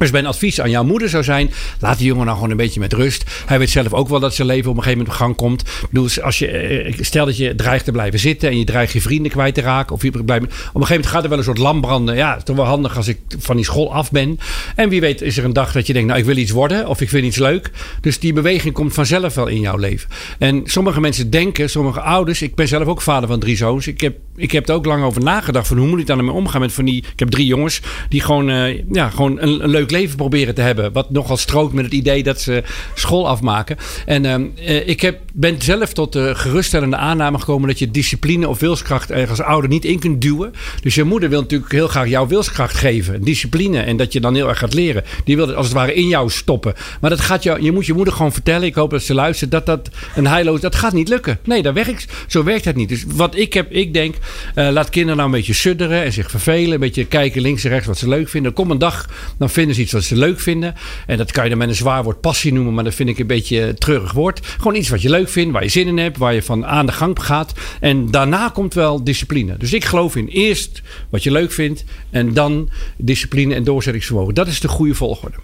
Dus 0.00 0.10
mijn 0.10 0.26
advies 0.26 0.60
aan 0.60 0.70
jouw 0.70 0.84
moeder 0.84 1.08
zou 1.08 1.24
zijn: 1.24 1.50
laat 1.80 1.98
die 1.98 2.06
jongen 2.06 2.24
nou 2.24 2.36
gewoon 2.36 2.50
een 2.50 2.56
beetje 2.56 2.80
met 2.80 2.92
rust. 2.92 3.24
Hij 3.46 3.58
weet 3.58 3.70
zelf 3.70 3.92
ook 3.92 4.08
wel 4.08 4.20
dat 4.20 4.34
zijn 4.34 4.48
leven 4.48 4.70
op 4.70 4.76
een 4.76 4.82
gegeven 4.82 5.04
moment 5.04 5.20
op 5.20 5.24
gang 5.24 5.36
komt. 5.36 5.64
Bedoel, 5.90 6.08
als 6.22 6.38
je, 6.38 6.46
eh, 6.46 6.94
stel 7.00 7.26
dat 7.26 7.36
je 7.36 7.54
dreigt 7.54 7.84
te 7.84 7.92
blijven 7.92 8.18
zitten 8.18 8.48
en 8.48 8.58
je 8.58 8.64
dreigt 8.64 8.92
je 8.92 9.00
vrienden 9.00 9.32
kwijt 9.32 9.54
te 9.54 9.60
raken. 9.60 9.94
Of 9.94 10.02
je 10.02 10.10
blijft, 10.10 10.44
op 10.44 10.50
een 10.50 10.56
gegeven 10.56 10.86
moment 10.86 11.06
gaat 11.06 11.22
er 11.22 11.28
wel 11.28 11.38
een 11.38 11.44
soort 11.44 11.58
lam 11.58 11.80
branden. 11.80 12.16
Ja, 12.16 12.28
het 12.28 12.38
is 12.38 12.44
toch 12.44 12.56
wel 12.56 12.64
handig 12.64 12.96
als 12.96 13.08
ik 13.08 13.18
van 13.38 13.56
die 13.56 13.64
school 13.64 13.92
af 13.92 14.10
ben. 14.10 14.38
En 14.76 14.88
wie 14.88 15.00
weet 15.00 15.22
is 15.22 15.36
er 15.36 15.44
een 15.44 15.52
dag 15.52 15.72
dat 15.72 15.86
je 15.86 15.92
denkt: 15.92 16.08
nou, 16.08 16.20
ik 16.20 16.26
wil 16.26 16.36
iets 16.36 16.50
worden 16.50 16.88
of 16.88 17.00
ik 17.00 17.08
vind 17.08 17.24
iets 17.24 17.38
leuk. 17.38 17.70
Dus 18.00 18.18
die 18.18 18.32
beweging 18.32 18.74
komt 18.74 18.94
vanzelf 18.94 19.34
wel 19.34 19.46
in 19.46 19.60
jouw 19.60 19.76
leven. 19.76 20.08
En 20.38 20.62
sommige 20.64 21.00
mensen 21.00 21.30
denken, 21.30 21.70
sommige 21.70 22.00
ouders, 22.00 22.42
ik 22.42 22.54
ben 22.54 22.68
zelf 22.68 22.86
ook 22.86 23.02
vader 23.02 23.28
van 23.28 23.40
drie 23.40 23.56
zoons. 23.56 23.86
Ik 23.86 24.00
heb, 24.00 24.16
ik 24.40 24.52
heb 24.52 24.68
er 24.68 24.74
ook 24.74 24.84
lang 24.84 25.04
over 25.04 25.22
nagedacht 25.22 25.68
van 25.68 25.76
hoe 25.76 25.86
moet 25.86 26.00
ik 26.00 26.06
dan 26.06 26.18
ermee 26.18 26.34
omgaan 26.34 26.60
met 26.60 26.72
van 26.72 26.84
die. 26.84 27.04
Ik 27.12 27.18
heb 27.18 27.30
drie 27.30 27.46
jongens 27.46 27.80
die 28.08 28.20
gewoon, 28.20 28.50
eh, 28.50 28.82
ja, 28.92 29.10
gewoon 29.10 29.40
een, 29.40 29.68
leuk 29.68 29.90
leven 29.90 30.16
proberen 30.16 30.54
te 30.54 30.60
hebben. 30.60 30.92
Wat 30.92 31.10
nogal 31.10 31.36
strookt 31.36 31.72
met 31.72 31.84
het 31.84 31.94
idee 31.94 32.22
dat 32.22 32.40
ze 32.40 32.62
school 32.94 33.28
afmaken. 33.28 33.76
En 34.06 34.24
ehm, 34.24 34.44
eh, 34.54 34.88
ik 34.88 35.00
heb, 35.00 35.18
ben 35.32 35.62
zelf 35.62 35.92
tot 35.92 36.12
de 36.12 36.34
geruststellende 36.34 36.96
aanname 36.96 37.38
gekomen 37.38 37.68
dat 37.68 37.78
je 37.78 37.90
discipline 37.90 38.48
of 38.48 38.58
wilskracht 38.58 39.10
er 39.10 39.28
als 39.28 39.40
ouder 39.40 39.70
niet 39.70 39.84
in 39.84 39.98
kunt 39.98 40.22
duwen. 40.22 40.52
Dus 40.82 40.94
je 40.94 41.04
moeder 41.04 41.28
wil 41.28 41.40
natuurlijk 41.40 41.72
heel 41.72 41.88
graag 41.88 42.08
jouw 42.08 42.26
wilskracht 42.26 42.74
geven. 42.74 43.24
Discipline. 43.24 43.80
En 43.80 43.96
dat 43.96 44.12
je 44.12 44.20
dan 44.20 44.34
heel 44.34 44.48
erg 44.48 44.58
gaat 44.58 44.74
leren. 44.74 45.04
Die 45.24 45.36
wil 45.36 45.46
het 45.46 45.56
als 45.56 45.66
het 45.66 45.74
ware 45.74 45.94
in 45.94 46.08
jou 46.08 46.30
stoppen. 46.30 46.74
Maar 47.00 47.10
dat 47.10 47.20
gaat 47.20 47.42
jou, 47.42 47.62
je 47.62 47.72
moet 47.72 47.86
je 47.86 47.94
moeder 47.94 48.14
gewoon 48.14 48.32
vertellen. 48.32 48.66
Ik 48.66 48.74
hoop 48.74 48.90
dat 48.90 49.02
ze 49.02 49.14
luistert. 49.14 49.50
Dat 49.50 49.66
dat 49.66 49.90
een 50.14 50.26
heilloos. 50.26 50.60
Dat 50.60 50.74
gaat 50.74 50.92
niet 50.92 51.08
lukken. 51.08 51.38
Nee, 51.44 51.62
dat 51.62 51.74
werkt, 51.74 52.06
zo 52.26 52.44
werkt 52.44 52.64
het 52.64 52.76
niet. 52.76 52.88
Dus 52.88 53.04
wat 53.06 53.36
ik 53.36 53.52
heb, 53.52 53.72
ik 53.72 53.94
denk. 53.94 54.14
Eh, 54.54 54.68
laat 54.70 54.90
kinderen 54.90 55.16
nou 55.16 55.28
een 55.28 55.36
beetje 55.36 55.52
sudderen 55.52 56.04
en 56.04 56.12
zich 56.12 56.30
vervelen. 56.30 56.72
Een 56.72 56.80
beetje 56.80 57.04
kijken 57.04 57.42
links 57.42 57.64
en 57.64 57.70
rechts 57.70 57.86
wat 57.86 57.98
ze 57.98 58.08
leuk 58.08 58.28
vinden. 58.28 58.52
Kom 58.52 58.70
een 58.70 58.78
dag, 58.78 59.08
dan 59.38 59.50
vinden 59.50 59.74
ze 59.74 59.80
iets 59.80 59.92
wat 59.92 60.02
ze 60.02 60.16
leuk 60.16 60.40
vinden. 60.40 60.74
En 61.06 61.16
dat 61.16 61.32
kan 61.32 61.44
je 61.44 61.50
dan 61.50 61.58
met 61.58 61.68
een 61.68 61.74
zwaar 61.74 62.02
woord 62.02 62.20
passie 62.20 62.52
noemen. 62.52 62.74
Maar 62.74 62.84
dat 62.84 62.94
vind 62.94 63.08
ik 63.08 63.18
een 63.18 63.26
beetje 63.26 63.60
een 63.60 63.78
treurig 63.78 64.12
woord. 64.12 64.46
Gewoon 64.46 64.74
iets 64.74 64.88
wat 64.88 65.02
je 65.02 65.10
leuk 65.10 65.28
vindt, 65.28 65.52
waar 65.52 65.62
je 65.62 65.68
zin 65.68 65.86
in 65.86 65.98
hebt. 65.98 66.18
Waar 66.18 66.34
je 66.34 66.42
van 66.42 66.66
aan 66.66 66.86
de 66.86 66.92
gang 66.92 67.24
gaat. 67.24 67.52
En 67.80 68.10
daarna 68.10 68.48
komt 68.48 68.74
wel 68.74 69.04
discipline. 69.04 69.56
Dus 69.56 69.72
ik 69.72 69.84
geloof 69.84 70.16
in 70.16 70.26
eerst 70.26 70.82
wat 71.10 71.22
je 71.22 71.30
leuk 71.30 71.52
vindt. 71.52 71.84
En 72.10 72.34
dan 72.34 72.70
discipline 72.96 73.54
en 73.54 73.64
doorzettingsvermogen. 73.64 74.34
Dat 74.34 74.46
is 74.46 74.60
de 74.60 74.68
goede 74.68 74.94
volgorde. 74.94 75.36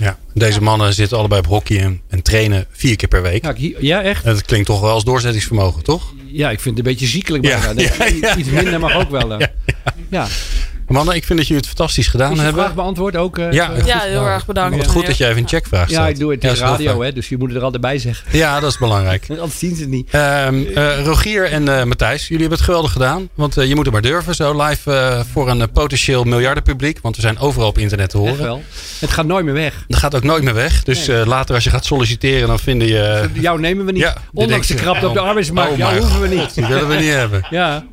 Ja, 0.00 0.18
deze 0.34 0.62
mannen 0.62 0.94
zitten 0.94 1.18
allebei 1.18 1.40
op 1.40 1.46
hockey 1.46 1.80
en, 1.80 2.00
en 2.08 2.22
trainen 2.22 2.66
vier 2.70 2.96
keer 2.96 3.08
per 3.08 3.22
week. 3.22 3.44
Ja, 3.44 3.54
ik 3.56 3.76
ja 3.80 4.02
echt? 4.02 4.24
En 4.24 4.34
dat 4.34 4.44
klinkt 4.44 4.66
toch 4.66 4.80
wel 4.80 4.90
als 4.90 5.04
doorzettingsvermogen, 5.04 5.82
toch? 5.82 6.12
Ja, 6.26 6.50
ik 6.50 6.60
vind 6.60 6.76
het 6.76 6.86
een 6.86 6.92
beetje 6.92 7.06
ziekelijk. 7.06 7.44
Ja, 7.44 7.58
bijna. 7.58 7.72
Nee, 7.72 7.90
ja, 8.20 8.28
ja, 8.28 8.36
iets 8.36 8.48
minder 8.48 8.80
mag 8.80 8.94
ook 8.94 9.10
wel. 9.10 9.38
Ja. 10.10 10.28
Mannen, 10.88 11.14
ik 11.14 11.24
vind 11.24 11.38
dat 11.38 11.48
jullie 11.48 11.62
het 11.62 11.72
fantastisch 11.76 12.08
gedaan 12.08 12.38
hebben. 12.38 12.62
vraag 12.62 12.74
beantwoord 12.74 13.16
ook? 13.16 13.38
eh, 13.38 13.52
Ja, 13.52 13.70
Ja, 13.84 13.98
heel 14.00 14.26
erg 14.26 14.46
bedankt. 14.46 14.76
Wat 14.76 14.86
goed 14.86 15.06
dat 15.06 15.16
je 15.16 15.26
even 15.26 15.42
een 15.42 15.48
checkvraag 15.48 15.88
stelt. 15.88 16.02
ja, 16.02 16.08
ik 16.08 16.18
doe 16.18 16.30
het 16.30 16.44
in 16.44 16.54
radio, 16.54 17.02
hè, 17.02 17.12
dus 17.12 17.28
je 17.28 17.38
moet 17.38 17.48
het 17.48 17.56
er 17.56 17.62
altijd 17.64 17.82
bij 17.82 17.98
zeggen. 17.98 18.38
Ja, 18.38 18.60
dat 18.60 18.70
is 18.70 18.78
belangrijk. 18.78 19.26
Anders 19.30 19.58
zien 19.58 19.74
ze 19.74 19.80
het 19.80 19.90
niet. 19.90 20.08
Ehm, 20.10 20.64
eh, 20.74 21.04
Rogier 21.04 21.44
en 21.50 21.78
eh, 21.78 21.84
Matthijs, 21.84 22.22
jullie 22.22 22.38
hebben 22.40 22.56
het 22.58 22.66
geweldig 22.66 22.92
gedaan. 22.92 23.28
Want 23.34 23.54
je 23.54 23.74
moet 23.74 23.84
het 23.84 23.92
maar 23.92 24.02
durven 24.02 24.34
zo 24.34 24.62
live 24.62 24.92
eh, 24.92 25.20
voor 25.32 25.48
een 25.50 25.70
potentieel 25.70 26.24
miljardenpubliek. 26.24 26.98
Want 27.02 27.16
we 27.16 27.22
zijn 27.22 27.38
overal 27.38 27.68
op 27.68 27.78
internet 27.78 28.10
te 28.10 28.18
Echt 28.18 28.26
horen. 28.28 28.44
wel. 28.44 28.62
Het 29.00 29.10
gaat 29.10 29.26
nooit 29.26 29.44
meer 29.44 29.54
weg. 29.54 29.84
Dat 29.88 29.98
gaat 29.98 30.14
ook 30.14 30.22
nooit 30.24 30.42
meer 30.42 30.54
weg. 30.54 30.82
Dus 30.82 31.08
eh, 31.08 31.22
later 31.26 31.54
als 31.54 31.64
je 31.64 31.70
gaat 31.70 31.84
solliciteren, 31.84 32.48
dan 32.48 32.58
vinden 32.58 32.88
je... 32.88 33.28
Jou 33.32 33.60
nemen 33.60 33.84
we 33.86 33.92
niet. 33.92 34.02
Ja, 34.02 34.16
Ondanks 34.32 34.66
de 34.66 34.74
krapte 34.74 35.06
op 35.08 35.14
de 35.14 35.20
oh, 35.20 35.26
arbeidsmarkt. 35.26 35.72
oh 35.72 35.78
Jou 35.78 35.98
hoeven 35.98 36.20
we 36.20 36.28
niet. 36.28 36.54
Die 36.54 36.66
willen 36.66 36.88
we 36.88 36.94
niet 36.96 37.12
hebben. 37.12 37.46
Ja, 37.50 37.84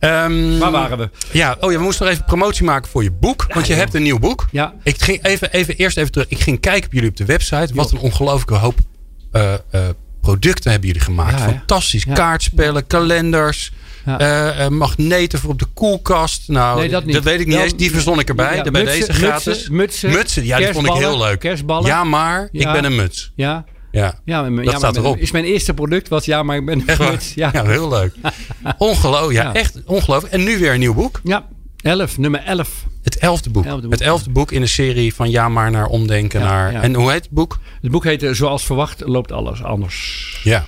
Ehm, 0.00 0.58
waar 0.58 0.70
waren 0.70 0.98
we? 0.98 1.10
Ja, 1.32 1.56
oh 1.60 1.72
ja, 1.72 1.78
we 1.78 1.84
moesten 1.84 2.04
nog 2.04 2.14
even 2.14 2.26
promotie 2.26 2.64
maken 2.64 2.90
voor 2.90 3.02
je 3.02 3.10
boek. 3.10 3.46
Want 3.54 3.66
je 3.66 3.74
hebt 3.74 3.94
een 3.94 4.02
nieuw 4.02 4.18
boek. 4.18 4.46
Ja. 4.50 4.74
Ik 4.82 5.02
ging 5.02 5.24
even, 5.24 5.52
even, 5.52 5.76
eerst 5.76 5.96
even 5.96 6.12
terug. 6.12 6.28
Ik 6.28 6.40
ging 6.40 6.60
kijken 6.60 6.86
op 6.86 6.92
jullie 6.92 7.08
op 7.08 7.16
de 7.16 7.24
website. 7.24 7.74
Wat 7.74 7.92
een 7.92 7.98
ongelooflijke 7.98 8.54
hoop 8.54 8.78
eh, 9.32 9.52
eh, 9.52 9.60
producten 10.20 10.70
hebben 10.70 10.88
jullie 10.88 11.04
gemaakt. 11.04 11.38
Ja? 11.38 11.44
Fantastisch. 11.44 12.04
Ja. 12.04 12.14
Kaartspellen, 12.14 12.86
kalenders. 12.86 13.72
Eh, 14.04 14.68
magneten 14.68 15.38
voor 15.38 15.50
op 15.50 15.58
de 15.58 15.66
koelkast. 15.74 16.48
Nou, 16.48 16.78
Nee, 16.78 16.88
dat 16.88 17.04
niet. 17.04 17.22
weet 17.22 17.40
ik 17.40 17.46
niet 17.46 17.56
eens. 17.56 17.76
Die 17.76 17.90
verzon 17.90 18.18
ik 18.18 18.28
erbij. 18.28 18.62
Bij 18.62 18.70
mutsen, 18.70 19.00
deze 19.00 19.12
gratis. 19.12 19.46
mutsen, 19.46 19.76
mutsen, 19.76 20.10
mutsen. 20.10 20.44
Ja, 20.44 20.56
die 20.56 20.72
vond 20.72 20.86
ik 20.86 20.92
heel 20.92 21.18
leuk. 21.18 21.38
kerstballen. 21.38 21.86
Ja, 21.86 22.04
maar 22.04 22.48
ik 22.52 22.72
ben 22.72 22.84
een 22.84 22.96
muts. 22.96 23.32
Ja, 23.34 23.64
Ja. 23.92 24.20
ja, 24.24 24.42
maar, 24.50 24.64
Dat 24.64 24.72
ja, 24.72 24.78
staat 24.78 24.96
erop. 24.96 25.16
Is 25.16 25.30
mijn 25.30 25.44
eerste 25.44 25.74
product 25.74 26.08
was 26.08 26.24
ja, 26.24 26.42
maar 26.42 26.56
ik 26.56 26.64
ben 26.64 26.86
Echt. 26.86 27.32
Ja. 27.34 27.50
Ja, 27.52 27.64
heel 27.64 27.88
leuk. 27.88 28.12
Ongelooflijk. 28.78 29.32
Ja, 29.32 29.42
Ja. 29.42 29.54
echt 29.54 29.78
ongelooflijk. 29.84 30.32
En 30.32 30.44
nu 30.44 30.58
weer 30.58 30.72
een 30.72 30.78
nieuw 30.80 30.94
boek. 30.94 31.20
ja, 31.24 31.46
11, 31.76 32.18
nummer 32.18 32.40
11. 32.44 32.84
Het 33.02 33.16
elfde 33.18 33.50
boek. 33.50 33.64
Elfde 33.64 33.82
boek. 33.82 33.92
Het 33.92 34.00
elfde 34.00 34.30
boek 34.30 34.52
in 34.52 34.60
de 34.60 34.66
serie 34.66 35.14
van 35.14 35.30
Ja 35.30 35.48
maar 35.48 35.70
naar 35.70 35.86
omdenken 35.86 36.40
Ja, 36.40 36.46
naar... 36.46 36.72
ja. 36.72 36.82
En 36.82 36.94
hoe 36.94 37.10
heet 37.10 37.22
het 37.22 37.30
boek? 37.30 37.58
Het 37.80 37.90
boek 37.90 38.04
heet 38.04 38.22
eh, 38.22 38.32
Zoals 38.32 38.64
verwacht 38.64 39.02
loopt 39.06 39.32
alles 39.32 39.62
anders. 39.62 40.40
Ja. 40.44 40.64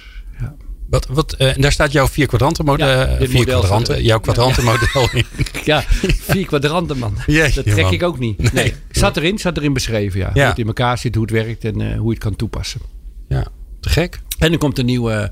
Wat, 0.90 1.06
wat, 1.06 1.32
eh, 1.32 1.54
en 1.56 1.60
daar 1.60 1.72
staat 1.72 1.92
jouw 1.92 2.08
vier 2.08 2.26
kwadranten 2.26 2.64
model, 2.64 2.88
Ja, 2.88 3.04
eh, 3.06 3.28
vier 3.28 3.38
model 3.38 3.58
kwadranten, 3.58 4.02
jouw 4.02 4.20
kwadrantenmodel 4.20 5.08
in. 5.12 5.24
Ja, 5.64 5.82
vier 6.20 6.46
kwadranten, 6.46 6.98
man. 6.98 7.14
Jeetje, 7.26 7.62
dat 7.62 7.72
trek 7.72 7.84
man. 7.84 7.92
ik 7.92 8.02
ook 8.02 8.18
niet. 8.18 8.52
Nee, 8.52 8.74
zat 8.90 9.16
erin, 9.16 9.38
zat 9.38 9.56
erin 9.56 9.72
beschreven, 9.72 10.20
ja. 10.20 10.26
Ja. 10.26 10.40
Hoe 10.40 10.42
het 10.50 10.58
in 10.58 10.66
elkaar 10.66 10.98
zit, 10.98 11.14
hoe 11.14 11.24
het 11.24 11.32
werkt 11.32 11.64
en 11.64 11.96
hoe 11.96 12.04
je 12.06 12.10
het 12.14 12.18
kan 12.18 12.36
toepassen. 12.36 12.80
Ja, 13.33 13.47
te 13.80 13.89
gek. 13.89 14.20
En 14.39 14.53
er 14.53 14.59
komt 14.59 14.78
een 14.78 14.87
nieuwe 14.87 15.30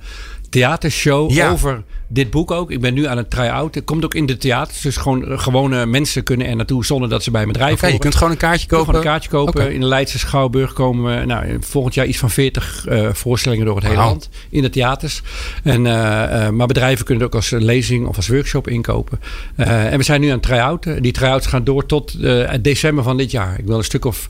theatershow 0.51 1.31
Ja. 1.31 1.51
over 1.51 1.83
dit 2.13 2.31
boek 2.31 2.51
ook. 2.51 2.71
Ik 2.71 2.81
ben 2.81 2.95
nu 2.95 3.07
aan 3.07 3.17
het 3.17 3.31
try-out. 3.31 3.75
Het 3.75 3.85
komt 3.85 4.05
ook 4.05 4.15
in 4.15 4.27
de 4.27 4.37
theaters. 4.37 4.81
Dus 4.81 4.97
gewoon 4.97 5.29
eh, 5.29 5.39
gewone 5.39 5.87
mensen 5.87 6.23
kunnen 6.23 6.47
er 6.47 6.57
naartoe 6.57 6.85
zonder 6.85 7.09
dat 7.09 7.23
ze 7.23 7.31
bij 7.31 7.43
een 7.43 7.49
bedrijf 7.49 7.73
Oké, 7.83 7.87
je 7.87 7.99
kunt 7.99 8.15
gewoon 8.15 8.31
een 8.33 8.39
kaartje 8.39 8.67
kopen. 8.67 8.85
Gewoon 8.85 9.01
een 9.01 9.07
kaartje 9.07 9.31
kopen. 9.31 9.73
In 9.73 9.81
de 9.81 9.87
Leidse 9.87 10.19
Schouwburg 10.19 10.73
komen 10.73 11.19
we 11.19 11.25
nou, 11.27 11.57
volgend 11.61 11.95
jaar 11.95 12.07
iets 12.07 12.19
van 12.19 12.31
40 12.31 12.87
eh, 12.87 13.09
voorstellingen 13.13 13.67
door 13.67 13.75
het 13.77 13.85
hele 13.85 13.97
land. 13.97 14.29
In 14.51 14.63
de 14.63 14.71
theaters. 14.71 15.23
En, 15.65 15.87
eh, 15.87 16.47
eh, 16.47 16.53
maar 16.53 16.67
bedrijven 16.67 17.05
kunnen 17.05 17.25
het 17.25 17.35
ook 17.35 17.41
als 17.41 17.51
lezing 17.51 18.07
of 18.07 18.17
als 18.17 18.29
workshop 18.29 18.69
inkopen. 18.69 19.21
Eh, 19.57 19.93
en 19.93 19.99
we 19.99 20.05
zijn 20.05 20.21
nu 20.21 20.27
aan 20.27 20.33
het 20.33 20.43
try-outen. 20.43 21.03
Die 21.03 21.13
try-outs 21.13 21.47
gaan 21.47 21.65
door 21.65 21.87
tot 21.87 22.15
eh, 22.23 22.51
december 22.61 23.05
van 23.05 23.17
dit 23.17 23.31
jaar. 23.31 23.59
Ik 23.59 23.67
wil 23.67 23.79
een 23.79 23.85
stuk 23.85 24.05
of 24.05 24.29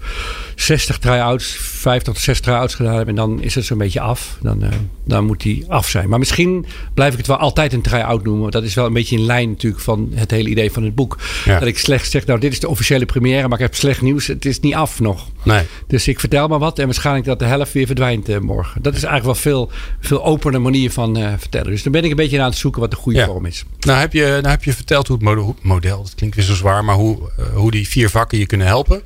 60 0.54 0.98
try-outs, 0.98 1.56
50 1.60 2.12
tot 2.12 2.22
60 2.22 2.46
try-outs 2.46 2.74
gedaan 2.74 2.94
hebben. 2.94 3.18
En 3.18 3.28
dan 3.28 3.42
is 3.42 3.54
het 3.54 3.64
zo'n 3.64 3.78
beetje 3.78 4.00
af. 4.00 4.38
Dan, 4.42 4.62
eh, 4.62 4.68
dan 5.04 5.24
moet 5.24 5.40
die 5.40 5.64
af 5.68 5.88
zijn. 5.88 6.08
Maar 6.10 6.18
misschien 6.18 6.66
blijf 6.94 7.12
ik 7.12 7.18
het 7.18 7.26
wel 7.26 7.36
altijd 7.36 7.72
een 7.72 7.80
try-out 7.80 8.24
noemen. 8.24 8.50
Dat 8.50 8.62
is 8.62 8.74
wel 8.74 8.86
een 8.86 8.92
beetje 8.92 9.16
in 9.16 9.24
lijn 9.24 9.48
natuurlijk 9.48 9.82
van 9.82 10.10
het 10.14 10.30
hele 10.30 10.48
idee 10.48 10.70
van 10.72 10.82
het 10.84 10.94
boek. 10.94 11.18
Ja. 11.44 11.58
Dat 11.58 11.68
ik 11.68 11.78
slecht 11.78 12.10
zeg, 12.10 12.26
nou 12.26 12.40
dit 12.40 12.52
is 12.52 12.60
de 12.60 12.68
officiële 12.68 13.06
première, 13.06 13.48
maar 13.48 13.58
ik 13.58 13.64
heb 13.64 13.74
slecht 13.74 14.02
nieuws. 14.02 14.26
Het 14.26 14.44
is 14.44 14.60
niet 14.60 14.74
af 14.74 15.00
nog. 15.00 15.26
Nee. 15.42 15.62
Dus 15.86 16.08
ik 16.08 16.20
vertel 16.20 16.48
maar 16.48 16.58
wat 16.58 16.78
en 16.78 16.84
waarschijnlijk 16.84 17.26
dat 17.26 17.38
de 17.38 17.44
helft 17.44 17.72
weer 17.72 17.86
verdwijnt 17.86 18.28
eh, 18.28 18.38
morgen. 18.38 18.82
Dat 18.82 18.94
is 18.94 19.02
eigenlijk 19.04 19.24
wel 19.42 19.52
veel, 19.52 19.70
veel 20.00 20.24
opener 20.24 20.60
manier 20.60 20.90
van 20.90 21.16
eh, 21.16 21.32
vertellen. 21.38 21.70
Dus 21.70 21.82
dan 21.82 21.92
ben 21.92 22.04
ik 22.04 22.10
een 22.10 22.16
beetje 22.16 22.40
aan 22.40 22.48
het 22.48 22.58
zoeken 22.58 22.80
wat 22.80 22.90
de 22.90 22.96
goede 22.96 23.18
Ja. 23.18 23.26
vorm 23.26 23.46
is. 23.46 23.64
Nou 23.80 23.98
heb, 23.98 24.12
je, 24.12 24.24
nou 24.26 24.46
heb 24.48 24.64
je 24.64 24.72
verteld 24.72 25.06
hoe 25.06 25.16
het 25.16 25.24
mode- 25.24 25.40
hoe 25.40 25.54
het 25.54 25.64
model, 25.64 26.02
dat 26.02 26.14
klinkt 26.14 26.36
weer 26.36 26.44
zo 26.44 26.54
zwaar, 26.54 26.84
maar 26.84 26.94
hoe, 26.94 27.18
eh, 27.38 27.44
hoe 27.54 27.70
die 27.70 27.88
vier 27.88 28.10
vakken 28.10 28.38
je 28.38 28.46
kunnen 28.46 28.66
helpen. 28.66 29.02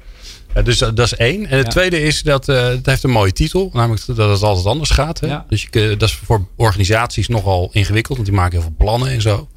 Dus 0.62 0.78
dat, 0.78 0.96
dat 0.96 1.07
is 1.07 1.14
één. 1.14 1.46
En 1.46 1.59
het 1.59 1.70
tweede 1.70 2.00
is 2.00 2.22
dat 2.22 2.48
eh, 2.48 2.62
het 2.62 2.86
heeft 2.86 3.02
een 3.02 3.11
mooie 3.11 3.32
titel, 3.32 3.70
namelijk 3.72 4.07
dat 4.07 4.16
het 4.16 4.42
altijd 4.42 4.66
anders 4.66 4.90
gaat. 4.90 5.20
Hè? 5.20 5.36
Dus 5.48 5.68
je, 5.70 5.96
dat 5.96 6.09
is 6.09 6.14
voor 6.14 6.46
organisaties 6.57 7.28
nogal 7.28 7.68
ingewikkeld, 7.72 8.16
want 8.16 8.28
die 8.28 8.38
maken 8.38 8.52
heel 8.52 8.61
veel 8.61 8.74
plannen 8.76 9.09
en 9.09 9.20
zo. 9.20 9.48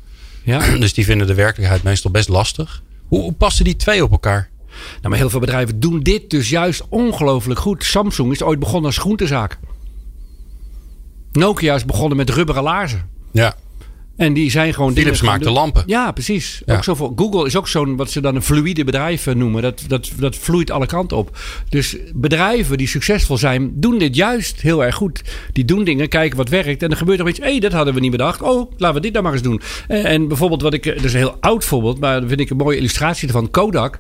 Ja? 0.44 0.60
Dus 0.80 0.94
die 0.94 1.06
vinden 1.06 1.28
de 1.28 1.34
werkelijkheid 1.34 1.84
meestal 1.84 2.12
best 2.12 2.30
lastig. 2.30 2.82
Hoe, 3.08 3.22
hoe 3.22 3.34
passen 3.34 3.66
die 3.66 3.76
twee 3.76 4.04
op 4.04 4.12
elkaar? 4.12 4.50
Nou, 4.68 5.10
maar 5.10 5.18
heel 5.18 5.30
veel 5.30 5.40
bedrijven 5.40 5.80
doen 5.80 6.00
dit 6.00 6.30
dus 6.30 6.50
juist 6.50 6.84
ongelooflijk 6.90 7.60
goed. 7.60 7.84
Samsung 7.84 8.32
is 8.32 8.42
ooit 8.42 8.60
begonnen 8.60 8.86
als 8.86 8.98
groentezaak. 8.98 9.58
Nokia 11.32 11.76
is 11.76 11.86
begonnen 11.86 12.18
met 12.18 12.30
rubberen 12.30 12.64
laarzen. 12.64 13.10
Ja. 13.32 13.56
En 14.18 14.34
die 14.34 14.52
zijn 14.52 14.74
gewoon. 14.74 14.94
Philips 14.94 15.22
maakt 15.22 15.44
de 15.44 15.50
lampen. 15.52 15.84
Ja, 15.86 16.12
precies. 16.12 16.62
Ja. 16.66 16.76
Ook 16.76 16.84
zo 16.84 16.96
voor, 16.96 17.12
Google 17.16 17.46
is 17.46 17.56
ook 17.56 17.68
zo'n 17.68 17.96
wat 17.96 18.12
ze 18.12 18.22
dan 18.22 18.36
een 18.36 18.42
fluïde 18.42 18.84
bedrijf 18.84 19.28
eh, 19.28 19.36
noemen. 19.36 19.62
Dat, 19.62 19.84
dat, 19.88 20.12
dat 20.20 20.36
vloeit 20.36 20.72
alle 20.72 20.86
kanten 20.86 21.18
op. 21.18 21.38
Dus 21.70 21.98
bedrijven 22.14 22.78
die 22.78 22.88
succesvol 22.88 23.38
zijn, 23.38 23.72
doen 23.76 23.98
dit 23.98 24.16
juist 24.16 24.62
heel 24.62 24.84
erg 24.84 24.96
goed. 24.96 25.22
Die 25.54 25.66
doen 25.66 25.84
dingen, 25.84 26.08
kijken 26.10 26.38
wat 26.38 26.50
werkt. 26.50 26.84
En 26.84 26.90
er 26.92 26.98
gebeurt 26.98 27.20
nog 27.20 27.28
iets. 27.30 27.40
Hé, 27.40 27.46
hey, 27.46 27.60
dat 27.60 27.72
hadden 27.72 27.94
we 27.94 28.00
niet 28.00 28.12
bedacht. 28.12 28.42
Oh, 28.42 28.72
laten 28.78 28.96
we 28.96 29.02
dit 29.02 29.14
dan 29.14 29.24
maar 29.24 29.34
eens 29.34 29.42
doen. 29.42 29.62
En, 29.88 30.04
en 30.06 30.28
bijvoorbeeld 30.28 30.62
wat 30.62 30.74
ik. 30.74 30.86
eh, 30.86 30.96
Dat 30.96 31.04
is 31.04 31.14
een 31.14 31.20
heel 31.20 31.38
oud 31.40 31.66
voorbeeld, 31.66 32.00
maar 32.00 32.20
dat 32.20 32.30
vind 32.30 32.40
ik 32.40 32.50
een 32.50 32.58
mooie 32.58 32.78
illustratie 32.78 33.28
ervan. 33.28 33.52
Kodak. 33.52 34.00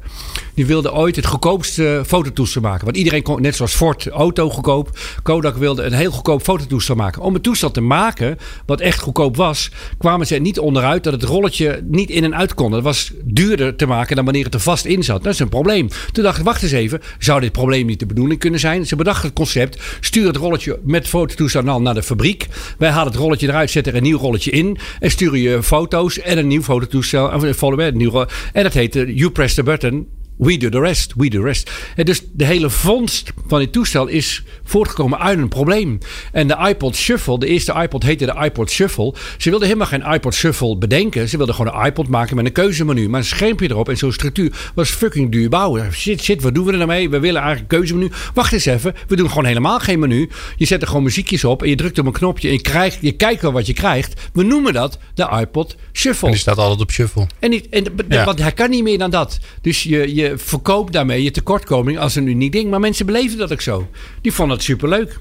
Die 0.53 0.65
wilde 0.65 0.93
ooit 0.93 1.15
het 1.15 1.25
goedkoopste 1.25 2.03
fototoestel 2.07 2.61
maken. 2.61 2.85
Want 2.85 2.97
iedereen 2.97 3.23
kon, 3.23 3.41
net 3.41 3.55
zoals 3.55 3.73
Ford, 3.75 4.07
auto 4.07 4.49
goedkoop. 4.49 4.99
Kodak 5.23 5.55
wilde 5.55 5.83
een 5.83 5.93
heel 5.93 6.11
goedkoop 6.11 6.41
fototoestel 6.41 6.95
maken. 6.95 7.21
Om 7.21 7.35
een 7.35 7.41
toestel 7.41 7.71
te 7.71 7.81
maken, 7.81 8.37
wat 8.65 8.79
echt 8.81 8.99
goedkoop 8.99 9.35
was, 9.35 9.71
kwamen 10.07 10.27
ze 10.27 10.35
er 10.35 10.41
niet 10.41 10.59
onderuit 10.59 11.03
dat 11.03 11.13
het 11.13 11.23
rolletje 11.23 11.81
niet 11.87 12.09
in 12.09 12.23
en 12.23 12.35
uit 12.35 12.53
kon. 12.53 12.71
Dat 12.71 12.83
was 12.83 13.11
duurder 13.23 13.75
te 13.75 13.85
maken 13.85 14.15
dan 14.15 14.25
wanneer 14.25 14.43
het 14.43 14.53
er 14.53 14.59
vast 14.59 14.85
in 14.85 15.03
zat. 15.03 15.23
Dat 15.23 15.33
is 15.33 15.39
een 15.39 15.49
probleem. 15.49 15.87
Toen 16.11 16.23
dacht 16.23 16.37
ik, 16.37 16.43
wacht 16.43 16.63
eens 16.63 16.71
even, 16.71 17.01
zou 17.19 17.39
dit 17.39 17.51
probleem 17.51 17.85
niet 17.85 17.99
de 17.99 18.05
bedoeling 18.05 18.39
kunnen 18.39 18.59
zijn? 18.59 18.85
Ze 18.85 18.95
bedachten 18.95 19.25
het 19.25 19.35
concept, 19.35 19.81
stuur 19.99 20.27
het 20.27 20.35
rolletje 20.35 20.79
met 20.83 21.07
fototoestel 21.07 21.81
naar 21.81 21.93
de 21.93 22.03
fabriek. 22.03 22.47
Wij 22.77 22.89
halen 22.89 23.11
het 23.11 23.21
rolletje 23.21 23.47
eruit, 23.47 23.69
zetten 23.69 23.91
er 23.91 23.97
een 23.97 24.03
nieuw 24.03 24.17
rolletje 24.17 24.51
in 24.51 24.77
en 24.99 25.11
sturen 25.11 25.39
je 25.39 25.63
foto's 25.63 26.19
en 26.19 26.37
een 26.37 26.47
nieuw 26.47 26.63
fototoestel. 26.63 27.31
Ro- 27.31 28.25
En 28.53 28.63
dat 28.63 28.73
heette 28.73 29.13
You 29.13 29.31
Press 29.31 29.53
the 29.53 29.63
Button. 29.63 30.07
We 30.37 30.57
do 30.57 30.69
the 30.69 30.79
rest, 30.79 31.13
we 31.15 31.29
do 31.29 31.39
the 31.39 31.45
rest. 31.45 31.71
En 31.95 32.05
dus 32.05 32.21
de 32.33 32.45
hele 32.45 32.69
vondst 32.69 33.33
van 33.47 33.59
dit 33.59 33.71
toestel 33.71 34.07
is 34.07 34.43
voortgekomen 34.63 35.19
uit 35.19 35.37
een 35.37 35.47
probleem. 35.47 35.97
En 36.31 36.47
de 36.47 36.57
iPod 36.69 36.95
Shuffle, 36.95 37.39
de 37.39 37.47
eerste 37.47 37.73
iPod 37.73 38.03
heette 38.03 38.25
de 38.25 38.35
iPod 38.43 38.69
Shuffle. 38.71 39.13
Ze 39.37 39.49
wilden 39.49 39.67
helemaal 39.67 39.87
geen 39.87 40.13
iPod 40.13 40.33
Shuffle 40.33 40.77
bedenken. 40.77 41.29
Ze 41.29 41.37
wilden 41.37 41.55
gewoon 41.55 41.75
een 41.79 41.85
iPod 41.85 42.07
maken 42.07 42.35
met 42.35 42.45
een 42.45 42.51
keuzemenu. 42.51 43.09
Maar 43.09 43.19
een 43.19 43.25
schermpje 43.25 43.69
erop 43.69 43.89
en 43.89 43.97
zo'n 43.97 44.11
structuur 44.11 44.71
was 44.75 44.89
fucking 44.89 45.31
duur 45.31 45.49
bouwen. 45.49 45.93
Shit, 45.93 46.23
shit, 46.23 46.41
wat 46.41 46.55
doen 46.55 46.65
we 46.65 46.71
er 46.71 46.77
nou 46.77 46.89
mee? 46.89 47.09
We 47.09 47.19
willen 47.19 47.41
eigenlijk 47.41 47.71
een 47.71 47.77
keuzemenu. 47.77 48.09
Wacht 48.33 48.53
eens 48.53 48.65
even, 48.65 48.93
we 49.07 49.15
doen 49.15 49.27
gewoon 49.29 49.45
helemaal 49.45 49.79
geen 49.79 49.99
menu. 49.99 50.29
Je 50.55 50.65
zet 50.65 50.81
er 50.81 50.87
gewoon 50.87 51.03
muziekjes 51.03 51.43
op 51.43 51.63
en 51.63 51.69
je 51.69 51.75
drukt 51.75 51.99
op 51.99 52.05
een 52.05 52.11
knopje 52.11 52.47
en 52.47 52.53
je, 52.53 52.61
krijgt, 52.61 52.97
je 53.01 53.11
kijkt 53.11 53.41
wel 53.41 53.51
wat 53.51 53.67
je 53.67 53.73
krijgt. 53.73 54.21
We 54.33 54.43
noemen 54.43 54.73
dat 54.73 54.97
de 55.13 55.37
iPod 55.41 55.75
Shuffle. 55.93 56.27
En 56.27 56.33
die 56.33 56.41
staat 56.41 56.57
altijd 56.57 56.81
op 56.81 56.91
shuffle. 56.91 57.27
En, 57.39 57.49
niet, 57.49 57.69
en 57.69 57.83
Ja. 58.09 58.25
want 58.25 58.39
hij 58.41 58.51
kan 58.51 58.69
niet 58.69 58.83
meer 58.83 58.97
dan 58.97 59.09
dat. 59.09 59.39
Dus 59.61 59.83
je, 59.83 60.15
je 60.15 60.26
verkoopt 60.35 60.93
daarmee 60.93 61.23
je 61.23 61.31
tekortkoming 61.31 61.99
als 61.99 62.15
een 62.15 62.27
uniek 62.27 62.51
ding. 62.51 62.69
Maar 62.69 62.79
mensen 62.79 63.05
beleven 63.05 63.37
dat 63.37 63.51
ook 63.51 63.61
zo. 63.61 63.89
Die 64.21 64.31
vonden 64.33 64.55
het 64.55 64.65
superleuk. 64.65 65.19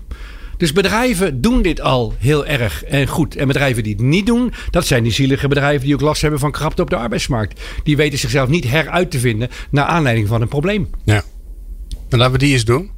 Dus 0.56 0.72
bedrijven 0.72 1.40
doen 1.40 1.62
dit 1.62 1.80
al 1.80 2.14
heel 2.18 2.46
erg 2.46 2.84
en 2.84 3.06
goed. 3.06 3.36
En 3.36 3.46
bedrijven 3.46 3.82
die 3.82 3.92
het 3.92 4.02
niet 4.02 4.26
doen, 4.26 4.52
dat 4.70 4.86
zijn 4.86 5.02
die 5.02 5.12
zielige 5.12 5.48
bedrijven 5.48 5.84
die 5.86 5.94
ook 5.94 6.00
last 6.00 6.22
hebben 6.22 6.40
van 6.40 6.50
krapte 6.50 6.82
op 6.82 6.90
de 6.90 6.96
arbeidsmarkt. 6.96 7.60
Die 7.84 7.96
weten 7.96 8.18
zichzelf 8.18 8.48
niet 8.48 8.68
heruit 8.70 9.10
te 9.10 9.18
vinden 9.18 9.48
naar 9.70 9.84
aanleiding 9.84 10.28
van 10.28 10.40
een 10.42 10.48
probleem. 10.48 10.88
Ja. 11.04 11.22
En 12.08 12.18
laten 12.18 12.32
we 12.32 12.38
die 12.38 12.52
eens 12.52 12.64
doen. 12.64 12.80
Die 12.80 12.90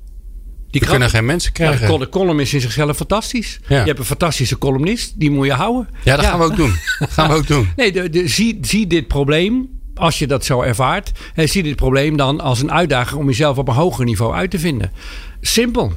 We 0.71 0.79
krap- 0.79 0.91
kunnen 0.91 1.11
geen 1.11 1.25
mensen 1.27 1.51
Ja, 1.55 1.57
krijgen. 1.65 1.81
de 1.81 1.87
col- 1.87 1.99
de 1.99 2.09
column 2.09 2.41
is 2.41 2.55
in 2.55 2.61
zichzelf 2.61 2.97
fantastisch. 2.97 3.61
Ja. 3.69 3.81
Je 3.81 3.87
hebt 3.87 3.99
een 3.99 4.05
fantastische 4.05 4.59
columnist, 4.59 5.21
die 5.21 5.31
moet 5.31 5.47
je 5.47 5.53
houden. 5.53 5.89
Ja, 6.05 6.17
dat 6.17 6.25
gaan 6.25 6.39
we 6.39 6.45
ook 6.45 6.57
doen. 6.57 6.73
Dat 6.99 7.11
gaan 7.17 7.29
we 7.29 7.35
ook 7.35 7.47
doen. 7.47 7.69
Nee, 7.77 7.93
de, 7.93 8.11
de, 8.11 8.29
zie, 8.29 8.59
zie 8.61 8.87
dit 8.87 9.07
probleem, 9.09 9.69
als 9.99 10.19
je 10.19 10.27
dat 10.27 10.45
zo 10.45 10.63
ervaart, 10.63 11.13
zie 11.35 11.63
dit 11.63 11.77
probleem 11.77 12.17
dan 12.17 12.41
als 12.41 12.61
een 12.61 12.73
uitdaging 12.73 13.21
om 13.21 13.27
jezelf 13.27 13.59
op 13.59 13.69
een 13.69 13.75
hoger 13.75 14.05
niveau 14.05 14.35
uit 14.35 14.51
te 14.51 14.59
vinden. 14.59 14.93
Simpel. 15.41 15.93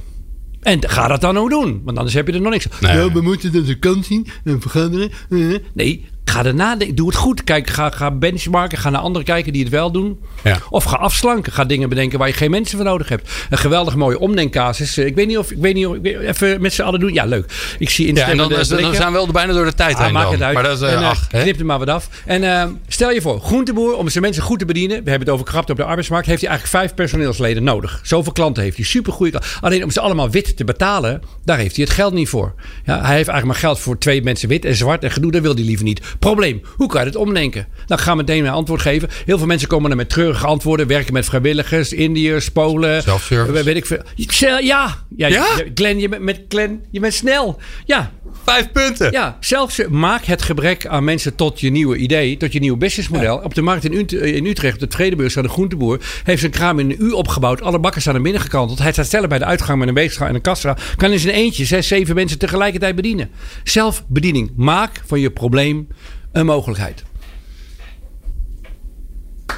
En 0.62 0.90
ga 0.90 1.08
dat 1.08 1.22
dan 1.22 1.38
ook 1.38 1.50
doen, 1.50 1.82
want 1.84 1.98
anders 1.98 2.16
heb 2.16 2.28
je 2.28 2.34
er 2.34 2.42
nog 2.42 2.52
niks. 2.52 2.68
Nee. 2.80 2.98
Ja, 2.98 3.12
we 3.12 3.22
moeten 3.22 3.54
dat 3.54 3.66
de 3.66 3.80
kant 3.80 4.06
zien 4.06 4.28
en 4.44 4.62
vergaderen. 4.62 5.12
Eh, 5.30 5.40
Nee, 5.74 6.06
ga 6.32 6.46
erna, 6.46 6.78
doe 6.94 7.08
het 7.08 7.16
goed. 7.16 7.44
Kijk, 7.44 7.70
ga, 7.70 7.90
ga 7.90 8.12
benchmarken, 8.12 8.78
ga 8.78 8.90
naar 8.90 9.02
anderen 9.02 9.26
kijken 9.28 9.54
die 9.54 9.62
het 9.64 9.72
wel 9.72 9.92
doen. 9.92 10.20
Ja. 10.44 10.58
Of 10.70 10.84
ga 10.84 10.96
afslanken, 10.98 11.52
ga 11.52 11.66
dingen 11.66 11.90
bedenken 11.90 12.20
waar 12.20 12.28
je 12.28 12.34
geen 12.34 12.52
mensen 12.52 12.78
voor 12.78 12.86
nodig 12.86 13.10
hebt. 13.10 13.30
Een 13.50 13.58
geweldig 13.58 13.96
mooie 13.96 14.20
omdenkcasus. 14.20 14.98
Eh, 14.98 15.06
Ik 15.06 15.16
weet 15.16 15.28
niet 15.28 15.38
of, 15.38 15.52
ik 15.52 15.58
weet 15.58 15.74
niet 15.74 15.86
of, 15.88 15.96
ik 15.96 16.02
weet- 16.02 16.20
even 16.20 16.62
met 16.62 16.74
z'n 16.74 16.82
allen 16.82 17.00
doen. 17.00 17.14
Ja, 17.14 17.26
leuk. 17.26 17.52
Ik 17.80 17.90
zie 17.90 18.16
Ja, 18.16 18.30
en 18.30 18.38
dan, 18.38 18.50
dan 18.50 18.66
zijn 18.66 19.08
we 19.08 19.12
wel 19.12 19.28
bijna 19.32 19.54
door 19.54 19.66
de 19.66 19.74
tijd 19.74 19.96
Ah, 19.96 20.04
heen 20.04 20.14
maakt 20.14 20.32
het 20.32 20.42
uit. 20.42 20.54
Maar 20.54 20.64
dat 20.64 20.76
is, 20.82 20.88
eh, 20.88 20.94
en, 20.94 21.00
eh, 21.00 21.10
ach, 21.10 21.28
knip 21.28 21.60
er 21.60 21.66
maar 21.66 21.80
wat 21.80 21.88
af. 21.90 22.10
En 22.26 22.80
stel 22.88 23.12
je 23.12 23.22
voor, 23.22 23.42
groenteboer, 23.42 23.96
om 23.98 24.10
zijn 24.10 24.24
mensen 24.24 24.44
goed 24.44 24.60
te 24.60 24.66
bedienen. 24.66 25.04
We 25.04 25.10
hebben 25.10 25.28
het 25.28 25.30
over 25.30 25.46
krapte 25.46 25.72
op 25.72 25.78
de 25.78 25.84
arbeidsmarkt. 25.84 26.28
Heeft 26.28 26.42
hij 26.42 26.50
eigenlijk 26.50 26.80
vijf 26.80 26.96
personeelsleden 26.96 27.64
nodig. 27.64 28.00
Zoveel 28.04 28.32
klanten 28.32 28.64
heeft 28.64 28.76
hij. 28.76 28.86
Supergoeie 28.86 29.32
klanten. 29.32 29.52
Alleen 29.62 29.84
om 29.84 29.92
ze 29.92 30.00
allemaal 30.00 30.30
wit 30.30 30.58
te 30.58 30.64
betalen, 30.64 31.22
daar 31.46 31.58
heeft 31.58 31.76
hij 31.76 31.86
het 31.86 31.94
geld 31.94 32.14
niet 32.14 32.30
voor. 32.30 32.54
Ja, 32.86 32.94
hij 32.94 33.16
heeft 33.16 33.30
eigenlijk 33.30 33.46
maar 33.46 33.56
geld 33.56 33.80
voor 33.80 33.98
twee 33.98 34.24
mensen 34.24 34.48
wit 34.50 34.66
en 34.66 34.76
zwart 34.76 35.04
en 35.04 35.12
gedoe. 35.12 35.32
Dat 35.32 35.42
wil 35.42 35.54
hij 35.54 35.64
liever 35.64 35.86
niet. 35.86 36.02
Probleem, 36.22 36.62
hoe 36.76 36.88
kan 36.88 37.02
je 37.02 37.08
het 37.08 37.16
omdenken? 37.16 37.68
Nou, 37.88 38.00
ik 38.00 38.06
ga 38.08 38.16
meteen 38.16 38.46
een 38.46 38.52
antwoord 38.52 38.82
geven. 38.82 39.10
Heel 39.26 39.38
veel 39.38 39.48
mensen 39.48 39.68
komen 39.68 39.92
er 39.92 39.98
met 39.98 40.10
treurige 40.10 40.46
antwoorden. 40.46 40.88
Werken 40.88 41.14
met 41.14 41.26
vrijwilligers, 41.26 41.94
Indiërs, 41.94 42.50
Polen. 42.50 43.02
Self-service. 43.02 43.64
Weet 43.64 43.76
ik 43.76 43.86
veel. 43.86 44.02
Ja, 44.16 44.60
ja. 44.60 44.98
ja, 45.16 45.28
Ja? 45.28 45.46
Glenn, 45.76 46.00
je 46.00 46.10
bent, 46.10 46.22
met 46.24 46.42
Glenn, 46.50 46.86
je 46.92 47.00
bent 47.00 47.14
snel. 47.14 47.60
Ja, 47.86 48.12
Vijf 48.44 48.72
punten. 48.72 49.12
ja, 49.12 49.38
zelfs 49.40 49.80
eh, 49.80 49.88
maak 49.88 50.24
het 50.26 50.42
gebrek 50.42 50.86
aan 50.88 51.04
mensen 51.04 51.36
tot 51.36 51.60
je 51.60 51.70
nieuwe 51.70 51.98
idee, 51.98 52.38
tot 52.38 52.54
je 52.54 52.60
nieuwe 52.60 52.78
businessmodel. 52.78 53.38
Op 53.38 53.54
de 53.54 53.62
markt 53.62 53.84
in, 53.84 53.94
Ut- 53.94 54.14
eh, 54.14 54.36
in 54.36 54.46
Utrecht, 54.46 54.84
op 54.84 54.90
de 54.90 54.96
Vredebeurs, 54.96 55.38
aan 55.38 55.44
de 55.44 55.50
groenteboer, 55.50 56.00
heeft 56.24 56.40
zijn 56.40 56.52
kraam 56.52 56.80
in 56.80 56.90
een 56.90 57.04
uur 57.04 57.14
opgebouwd. 57.14 57.62
Alle 57.62 57.80
bakken 57.80 58.02
staan 58.02 58.14
naar 58.14 58.24
binnen 58.24 58.42
gekanteld. 58.42 58.80
Hij 58.80 58.92
staat 58.92 59.10
zelf 59.10 59.28
bij 59.28 59.38
de 59.38 59.46
uitgang 59.46 59.80
met 59.80 59.88
een 59.88 59.94
weegschaal 59.94 60.28
en 60.28 60.36
een 60.36 60.42
kassa. 60.42 60.78
Kan 60.96 61.12
in 61.12 61.20
zijn 61.20 61.34
eentje 61.36 61.66
zes, 61.66 61.88
zeven 61.88 62.16
mensen 62.16 62.38
tegelijkertijd 62.40 62.96
bedienen. 62.96 63.30
Zelfbediening. 63.64 64.52
Maak 64.56 65.02
van 65.06 65.20
je 65.20 65.32
probleem 65.32 65.88
een 66.32 66.46
mogelijkheid. 66.46 67.04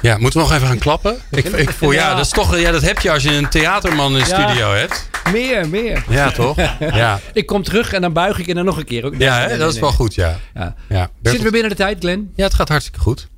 Ja, 0.02 0.16
moeten 0.18 0.40
we 0.40 0.46
nog 0.46 0.54
even 0.56 0.66
gaan 0.68 0.78
klappen? 0.78 1.16
Ik, 1.30 1.44
ik 1.44 1.70
voel, 1.70 1.92
ja, 1.92 2.08
Ja. 2.08 2.14
dat 2.14 2.24
is 2.24 2.30
toch, 2.30 2.56
ja, 2.58 2.70
dat 2.70 2.82
heb 2.82 2.98
je 3.00 3.10
als 3.10 3.22
je 3.22 3.30
een 3.32 3.48
theaterman 3.48 4.12
in 4.16 4.22
de 4.22 4.28
Ja. 4.28 4.40
studio 4.48 4.72
hebt. 4.72 5.08
Meer, 5.32 5.68
meer. 5.68 6.04
Ja, 6.08 6.30
toch? 6.30 6.56
Ja, 6.78 7.20
Ik 7.32 7.46
kom 7.46 7.62
terug 7.62 7.92
en 7.92 8.00
dan 8.00 8.12
buig 8.12 8.38
ik 8.38 8.46
en 8.48 8.54
dan 8.54 8.64
nog 8.64 8.76
een 8.76 8.84
keer. 8.84 9.04
ook. 9.04 9.14
ja 9.18 9.40
hè? 9.48 9.56
Dat 9.58 9.72
is 9.74 9.80
wel 9.80 9.92
goed, 9.92 10.14
ja. 10.14 10.38
Ja. 10.54 10.74
ja. 10.88 11.10
Zitten 11.22 11.44
we 11.44 11.50
binnen 11.50 11.70
de 11.70 11.76
tijd, 11.76 11.96
Glenn? 12.00 12.32
Ja, 12.36 12.44
het 12.44 12.54
gaat 12.54 12.68
hartstikke 12.68 13.00
goed. 13.00 13.28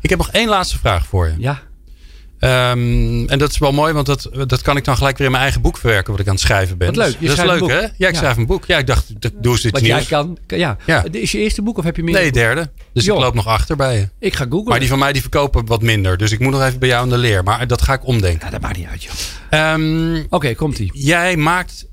Ik 0.00 0.10
heb 0.10 0.18
nog 0.18 0.30
één 0.30 0.48
laatste 0.48 0.78
vraag 0.78 1.06
voor 1.06 1.26
je. 1.26 1.34
Ja. 1.38 1.62
Ehm, 2.38 3.24
en 3.28 3.38
dat 3.38 3.50
is 3.50 3.58
wel 3.58 3.72
mooi, 3.72 3.92
want 3.92 4.06
dat, 4.06 4.30
dat 4.46 4.62
kan 4.62 4.76
ik 4.76 4.84
dan 4.84 4.96
gelijk 4.96 5.16
weer 5.16 5.26
in 5.26 5.32
mijn 5.32 5.42
eigen 5.44 5.62
boek 5.62 5.78
verwerken, 5.78 6.10
wat 6.12 6.20
ik 6.20 6.26
aan 6.26 6.32
het 6.34 6.42
schrijven 6.42 6.78
ben. 6.78 6.86
Wat 6.86 6.96
leuk. 6.96 7.16
Je 7.18 7.26
dat 7.28 7.38
is 7.38 7.44
leuk, 7.44 7.60
een 7.60 7.68
hè? 7.68 7.80
boek. 7.80 7.90
Ja, 7.96 8.08
ik 8.08 8.14
Ja. 8.14 8.18
schrijf 8.20 8.36
een 8.36 8.46
boek. 8.46 8.64
Ja, 8.66 8.78
ik 8.78 8.86
dacht, 8.86 9.20
dat- 9.20 9.32
doe 9.40 9.52
eens 9.52 9.62
dit 9.62 9.72
Wat 9.72 9.80
nieuws. 9.82 9.96
jij 9.98 10.06
kan. 10.08 10.38
Ja. 10.46 10.76
Ja. 10.86 11.04
Is 11.10 11.32
je 11.32 11.38
eerste 11.38 11.62
boek 11.62 11.78
of 11.78 11.84
heb 11.84 11.96
je 11.96 12.02
meer? 12.02 12.14
Nee, 12.14 12.32
derde. 12.32 12.70
Dus 12.92 13.06
ik 13.06 13.14
loop 13.14 13.34
nog 13.34 13.46
achter 13.46 13.76
bij 13.76 13.96
je. 13.96 14.08
Ik 14.18 14.34
ga 14.34 14.44
googlen. 14.44 14.68
Maar 14.68 14.78
die 14.80 14.88
van 14.88 14.98
mij 14.98 15.12
die 15.12 15.20
verkopen 15.22 15.66
wat 15.66 15.82
minder. 15.82 16.16
Dus 16.16 16.32
ik 16.32 16.38
moet 16.38 16.52
nog 16.52 16.62
even 16.62 16.78
bij 16.78 16.88
jou 16.88 17.02
aan 17.02 17.08
de 17.08 17.18
leer. 17.18 17.42
Maar 17.42 17.66
dat 17.66 17.82
ga 17.82 17.92
ik 17.92 18.06
omdenken. 18.06 18.44
Ja, 18.46 18.50
dat 18.50 18.60
maakt 18.60 18.76
niet 18.76 18.86
uit, 18.86 19.02
joh. 19.02 19.12
Ehm, 19.50 20.24
Oké, 20.30 20.54
komt-ie. 20.54 20.90
jij 20.94 21.36
maakt 21.36 21.86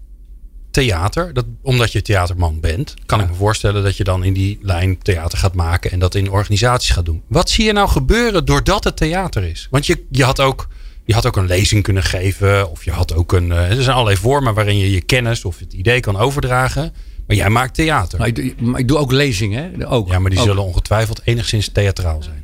theater. 0.73 1.33
Dat, 1.33 1.45
omdat 1.61 1.91
je 1.91 2.01
theaterman 2.01 2.59
bent. 2.59 2.93
Kan 3.05 3.19
ik 3.21 3.29
me 3.29 3.35
voorstellen 3.35 3.83
dat 3.83 3.97
je 3.97 4.03
dan 4.03 4.23
in 4.23 4.33
die 4.33 4.59
lijn 4.61 4.97
theater 5.01 5.37
gaat 5.37 5.53
maken. 5.53 5.91
En 5.91 5.99
dat 5.99 6.15
in 6.15 6.31
organisaties 6.31 6.89
gaat 6.89 7.05
doen. 7.05 7.21
Wat 7.27 7.49
zie 7.49 7.65
je 7.65 7.73
nou 7.73 7.89
gebeuren 7.89 8.45
doordat 8.45 8.83
het 8.83 8.97
theater 8.97 9.43
is? 9.43 9.67
Want 9.71 9.85
je, 9.85 10.03
je, 10.11 10.23
had, 10.23 10.39
ook, 10.39 10.67
je 11.05 11.13
had 11.13 11.25
ook 11.25 11.37
een 11.37 11.45
lezing 11.45 11.83
kunnen 11.83 12.03
geven. 12.03 12.71
Of 12.71 12.85
je 12.85 12.91
had 12.91 13.13
ook 13.13 13.31
een... 13.33 13.51
eh, 13.51 13.69
er 13.77 13.83
zijn 13.83 13.95
allerlei 13.95 14.17
vormen 14.17 14.53
waarin 14.53 14.77
je 14.77 14.91
je 14.91 15.01
kennis 15.01 15.45
of 15.45 15.59
het 15.59 15.73
idee 15.73 15.99
kan 15.99 16.17
overdragen. 16.17 16.93
Maar 17.27 17.35
jij 17.37 17.49
maakt 17.49 17.73
theater. 17.75 18.19
Maar 18.19 18.27
ik, 18.27 18.35
doe- 18.35 18.53
maar 18.59 18.79
ik 18.79 18.87
doe 18.87 18.97
ook 18.97 19.11
lezingen? 19.11 19.85
Ook. 19.85 20.07
ja, 20.09 20.19
maar 20.19 20.29
die 20.29 20.39
Ook. 20.39 20.45
zullen 20.45 20.63
ongetwijfeld 20.63 21.21
enigszins 21.23 21.69
theatraal 21.69 22.23
zijn. 22.23 22.42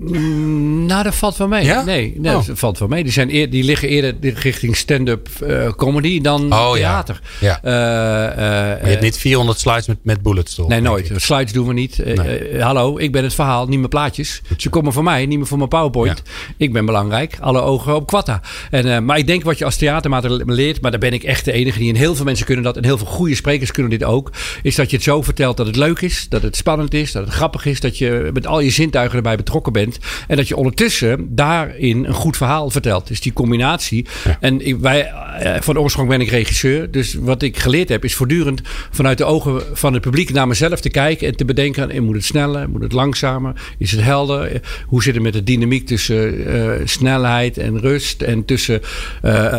Mm, 0.00 0.86
nou, 0.86 1.02
dat 1.02 1.14
valt 1.14 1.36
wel 1.36 1.48
mee. 1.48 1.64
Ja? 1.64 1.82
Nee, 1.82 2.14
nee 2.16 2.36
Oh. 2.36 2.46
dat 2.46 2.58
valt 2.58 2.78
wel 2.78 2.88
mee. 2.88 3.02
Die, 3.02 3.12
zijn 3.12 3.34
eer, 3.34 3.50
die 3.50 3.64
liggen 3.64 3.88
eerder 3.88 4.14
richting 4.34 4.76
stand-up 4.76 5.28
eh, 5.46 5.72
comedy 5.72 6.20
dan 6.20 6.52
Oh, 6.52 6.72
theater. 6.72 7.20
Ja. 7.40 7.62
Eh, 7.62 7.72
eh, 7.72 8.36
Maar 8.36 8.84
je 8.84 8.90
hebt 8.90 9.02
niet 9.02 9.18
400 9.18 9.58
slides 9.58 9.86
met, 9.86 9.96
met 10.02 10.22
bullets 10.22 10.58
erop. 10.58 10.68
Nee, 10.70 10.80
nooit. 10.80 11.10
Slides 11.16 11.52
doen 11.52 11.66
we 11.66 11.72
niet. 11.72 12.00
Nee. 12.04 12.60
hallo, 12.62 12.98
ik 12.98 13.12
ben 13.12 13.22
het 13.22 13.34
verhaal, 13.34 13.66
niet 13.66 13.78
mijn 13.78 13.88
plaatjes. 13.88 14.42
Ze 14.56 14.68
komen 14.68 14.92
voor 14.92 15.02
mij, 15.02 15.26
niet 15.26 15.38
meer 15.38 15.46
voor 15.46 15.56
mijn 15.58 15.68
PowerPoint. 15.68 16.22
Ik 16.56 16.72
ben 16.72 16.84
belangrijk. 16.86 17.36
Alle 17.40 17.60
ogen 17.60 17.94
op 17.94 18.06
Quatta. 18.06 18.40
En, 18.70 19.04
maar 19.04 19.18
ik 19.18 19.26
denk 19.26 19.42
wat 19.42 19.58
je 19.58 19.64
als 19.64 19.76
theatermaker 19.76 20.30
leert, 20.52 20.80
maar 20.80 20.90
daar 20.90 21.00
ben 21.00 21.12
ik 21.12 21.22
echt 21.22 21.44
de 21.44 21.52
enige 21.52 21.78
die. 21.78 21.88
En 21.92 21.96
heel 21.96 22.14
veel 22.14 22.24
mensen 22.24 22.46
kunnen 22.46 22.64
dat. 22.64 22.76
En 22.76 22.84
heel 22.84 22.98
veel 22.98 23.06
goede 23.06 23.34
sprekers 23.34 23.70
kunnen 23.70 23.90
dit 23.90 24.04
ook. 24.04 24.30
Is 24.62 24.74
dat 24.74 24.90
je 24.90 24.96
het 24.96 25.04
zo 25.04 25.22
vertelt 25.22 25.56
dat 25.56 25.66
het 25.66 25.76
leuk 25.76 26.00
is, 26.00 26.26
dat 26.28 26.42
het 26.42 26.56
spannend 26.56 26.94
is, 26.94 27.12
dat 27.12 27.24
het 27.24 27.34
grappig 27.34 27.66
is. 27.66 27.80
Dat 27.80 27.98
je 27.98 28.30
met 28.32 28.46
al 28.46 28.60
je 28.60 28.70
zintuigen 28.70 29.16
erbij 29.16 29.36
betrokken 29.36 29.72
bent. 29.72 29.89
En 30.28 30.36
dat 30.36 30.48
je 30.48 30.56
ondertussen 30.56 31.34
daarin 31.34 32.04
een 32.04 32.14
goed 32.14 32.36
verhaal 32.36 32.70
vertelt. 32.70 33.06
Dus 33.08 33.20
die 33.20 33.32
combinatie. 33.32 34.06
En 34.40 34.66
ik, 34.66 34.76
wij, 34.76 35.06
eh, 35.06 35.60
van 35.60 35.78
oorsprong 35.78 36.08
ben 36.08 36.20
ik 36.20 36.28
regisseur. 36.28 36.90
Dus 36.90 37.14
wat 37.14 37.42
ik 37.42 37.58
geleerd 37.58 37.88
heb, 37.88 38.04
is 38.04 38.14
voortdurend 38.14 38.60
vanuit 38.90 39.18
de 39.18 39.24
ogen 39.24 39.62
van 39.72 39.92
het 39.92 40.02
publiek 40.02 40.32
naar 40.32 40.48
mezelf 40.48 40.80
te 40.80 40.90
kijken. 40.90 41.26
En 41.26 41.36
te 41.36 41.44
bedenken: 41.44 41.90
eh, 41.90 42.00
moet 42.00 42.14
het 42.14 42.24
sneller? 42.24 42.68
Moet 42.68 42.82
het 42.82 42.92
langzamer? 42.92 43.52
Is 43.78 43.90
het 43.90 44.02
helder? 44.02 44.52
Eh, 44.52 44.60
Hoe 44.86 45.02
zit 45.02 45.14
het 45.14 45.22
met 45.22 45.32
de 45.32 45.42
dynamiek 45.42 45.86
tussen 45.86 46.88
snelheid 46.88 47.58
en 47.58 47.80
rust? 47.80 48.22
En 48.22 48.44
tussen 48.44 48.80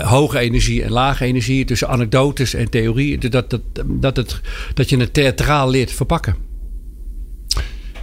hoge 0.03 0.39
energie 0.39 0.83
en 0.83 0.91
lage 0.91 1.25
energie? 1.25 1.65
Tussen 1.65 1.87
anekdotes 1.87 2.53
en 2.53 2.69
theorie? 2.69 3.17
Dat, 3.17 3.49
dat, 3.49 3.61
dat, 3.85 4.15
het, 4.15 4.41
dat 4.73 4.89
je 4.89 4.97
het 4.97 5.13
theatraal 5.13 5.69
leert 5.69 5.91
verpakken. 5.91 6.35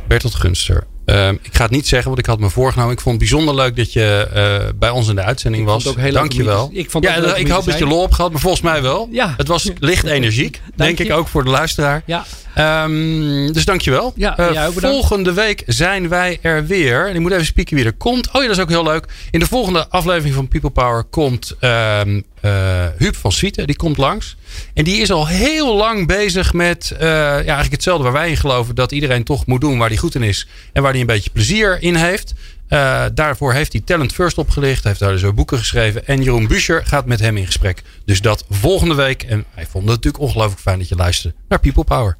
Bertolt 0.06 0.34
Gunster. 0.34 0.86
Ehm, 1.08 1.34
ik 1.42 1.54
ga 1.54 1.62
het 1.62 1.70
niet 1.72 1.88
zeggen, 1.88 2.08
want 2.08 2.18
ik 2.20 2.26
had 2.26 2.38
me 2.40 2.50
voorgenomen. 2.50 2.92
Ik 2.92 3.00
vond 3.00 3.20
het 3.20 3.30
bijzonder 3.30 3.54
leuk 3.54 3.76
dat 3.76 3.92
je 3.92 4.28
eh, 4.32 4.68
bij 4.78 4.90
ons 4.90 5.08
in 5.08 5.14
de 5.14 5.22
uitzending 5.22 5.62
Ik 5.62 5.68
was. 5.68 5.84
het 5.84 5.92
ook 5.92 5.98
heel 5.98 6.04
leuk 6.04 6.14
Dank 6.14 6.32
je 6.32 6.44
wel. 6.44 6.70
ik 6.72 6.90
vond 6.90 7.04
ja, 7.04 7.16
ook 7.18 7.36
ik 7.36 7.48
hoop 7.48 7.64
dat 7.64 7.78
je 7.78 7.86
lol 7.86 8.00
hebt 8.02 8.14
gehad, 8.14 8.30
maar 8.32 8.40
volgens 8.40 8.62
mij 8.62 8.82
wel. 8.82 9.08
Ja. 9.12 9.34
Het 9.36 9.48
was 9.48 9.70
licht 9.78 10.04
energiek, 10.18 10.60
denk 10.74 10.98
je. 10.98 11.04
ik 11.04 11.12
ook 11.12 11.28
voor 11.28 11.44
de 11.44 11.50
luisteraar. 11.50 12.02
Ja. 12.06 12.24
Ehm, 12.54 13.52
dus 13.52 13.64
dankjewel. 13.64 14.12
Ja, 14.16 14.36
Eh, 14.38 14.52
jij 14.52 14.66
ook 14.66 14.74
bedankt. 14.74 14.96
volgende 14.96 15.32
week 15.32 15.62
zijn 15.66 16.08
wij 16.08 16.38
er 16.42 16.66
weer. 16.66 17.08
En 17.08 17.14
ik 17.14 17.20
moet 17.20 17.32
even 17.32 17.44
spieken 17.46 17.76
wie 17.76 17.84
er 17.84 17.92
komt. 17.92 18.26
Oh 18.32 18.32
ja, 18.42 18.48
dat 18.48 18.56
is 18.56 18.62
ook 18.62 18.68
heel 18.68 18.84
leuk. 18.84 19.06
In 19.30 19.40
de 19.40 19.46
volgende 19.46 19.88
aflevering 19.88 20.34
van 20.34 20.48
People 20.48 20.70
Power 20.70 21.04
komt 21.04 21.56
ehm 21.60 22.20
eh, 22.40 22.86
Huub 22.96 23.16
van 23.16 23.32
Swieten. 23.32 23.66
Die 23.66 23.76
komt 23.76 23.96
langs. 23.96 24.36
En 24.74 24.84
die 24.84 25.00
is 25.00 25.10
al 25.10 25.26
heel 25.26 25.76
lang 25.76 26.06
bezig 26.06 26.52
met 26.52 26.90
eh, 26.90 27.08
ja, 27.08 27.34
eigenlijk 27.34 27.72
hetzelfde 27.72 28.02
waar 28.02 28.12
wij 28.12 28.30
in 28.30 28.36
geloven. 28.36 28.74
Dat 28.74 28.92
iedereen 28.92 29.24
toch 29.24 29.46
moet 29.46 29.60
doen 29.60 29.78
waar 29.78 29.88
hij 29.88 29.96
goed 29.96 30.14
in 30.14 30.22
is. 30.22 30.48
En 30.72 30.82
waar 30.82 30.90
hij 30.92 31.00
een 31.00 31.06
beetje 31.06 31.30
plezier 31.30 31.82
in 31.82 31.94
heeft. 31.94 32.34
Eh, 32.68 33.04
daarvoor 33.14 33.52
heeft 33.52 33.72
hij 33.72 33.82
Talent 33.84 34.12
First 34.12 34.38
opgelicht. 34.38 34.84
Heeft 34.84 35.00
daar 35.00 35.12
dus 35.12 35.24
ook 35.24 35.34
boeken 35.34 35.58
geschreven. 35.58 36.06
En 36.06 36.22
Jeroen 36.22 36.46
Buescher 36.46 36.86
gaat 36.86 37.06
met 37.06 37.20
hem 37.20 37.36
in 37.36 37.46
gesprek. 37.46 37.82
Dus 38.04 38.20
dat 38.20 38.44
volgende 38.50 38.94
week. 38.94 39.22
En 39.22 39.44
wij 39.54 39.66
vonden 39.70 39.90
het 39.90 40.04
natuurlijk 40.04 40.22
ongelooflijk 40.22 40.60
fijn 40.60 40.78
dat 40.78 40.88
je 40.88 40.96
luisterde 40.96 41.36
naar 41.48 41.60
People 41.60 41.84
Power. 41.84 42.16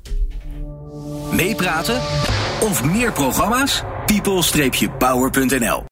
Meepraten 1.33 2.01
of 2.61 2.85
meer 2.85 3.13
programma's? 3.13 3.83
people-power.nl 4.07 5.85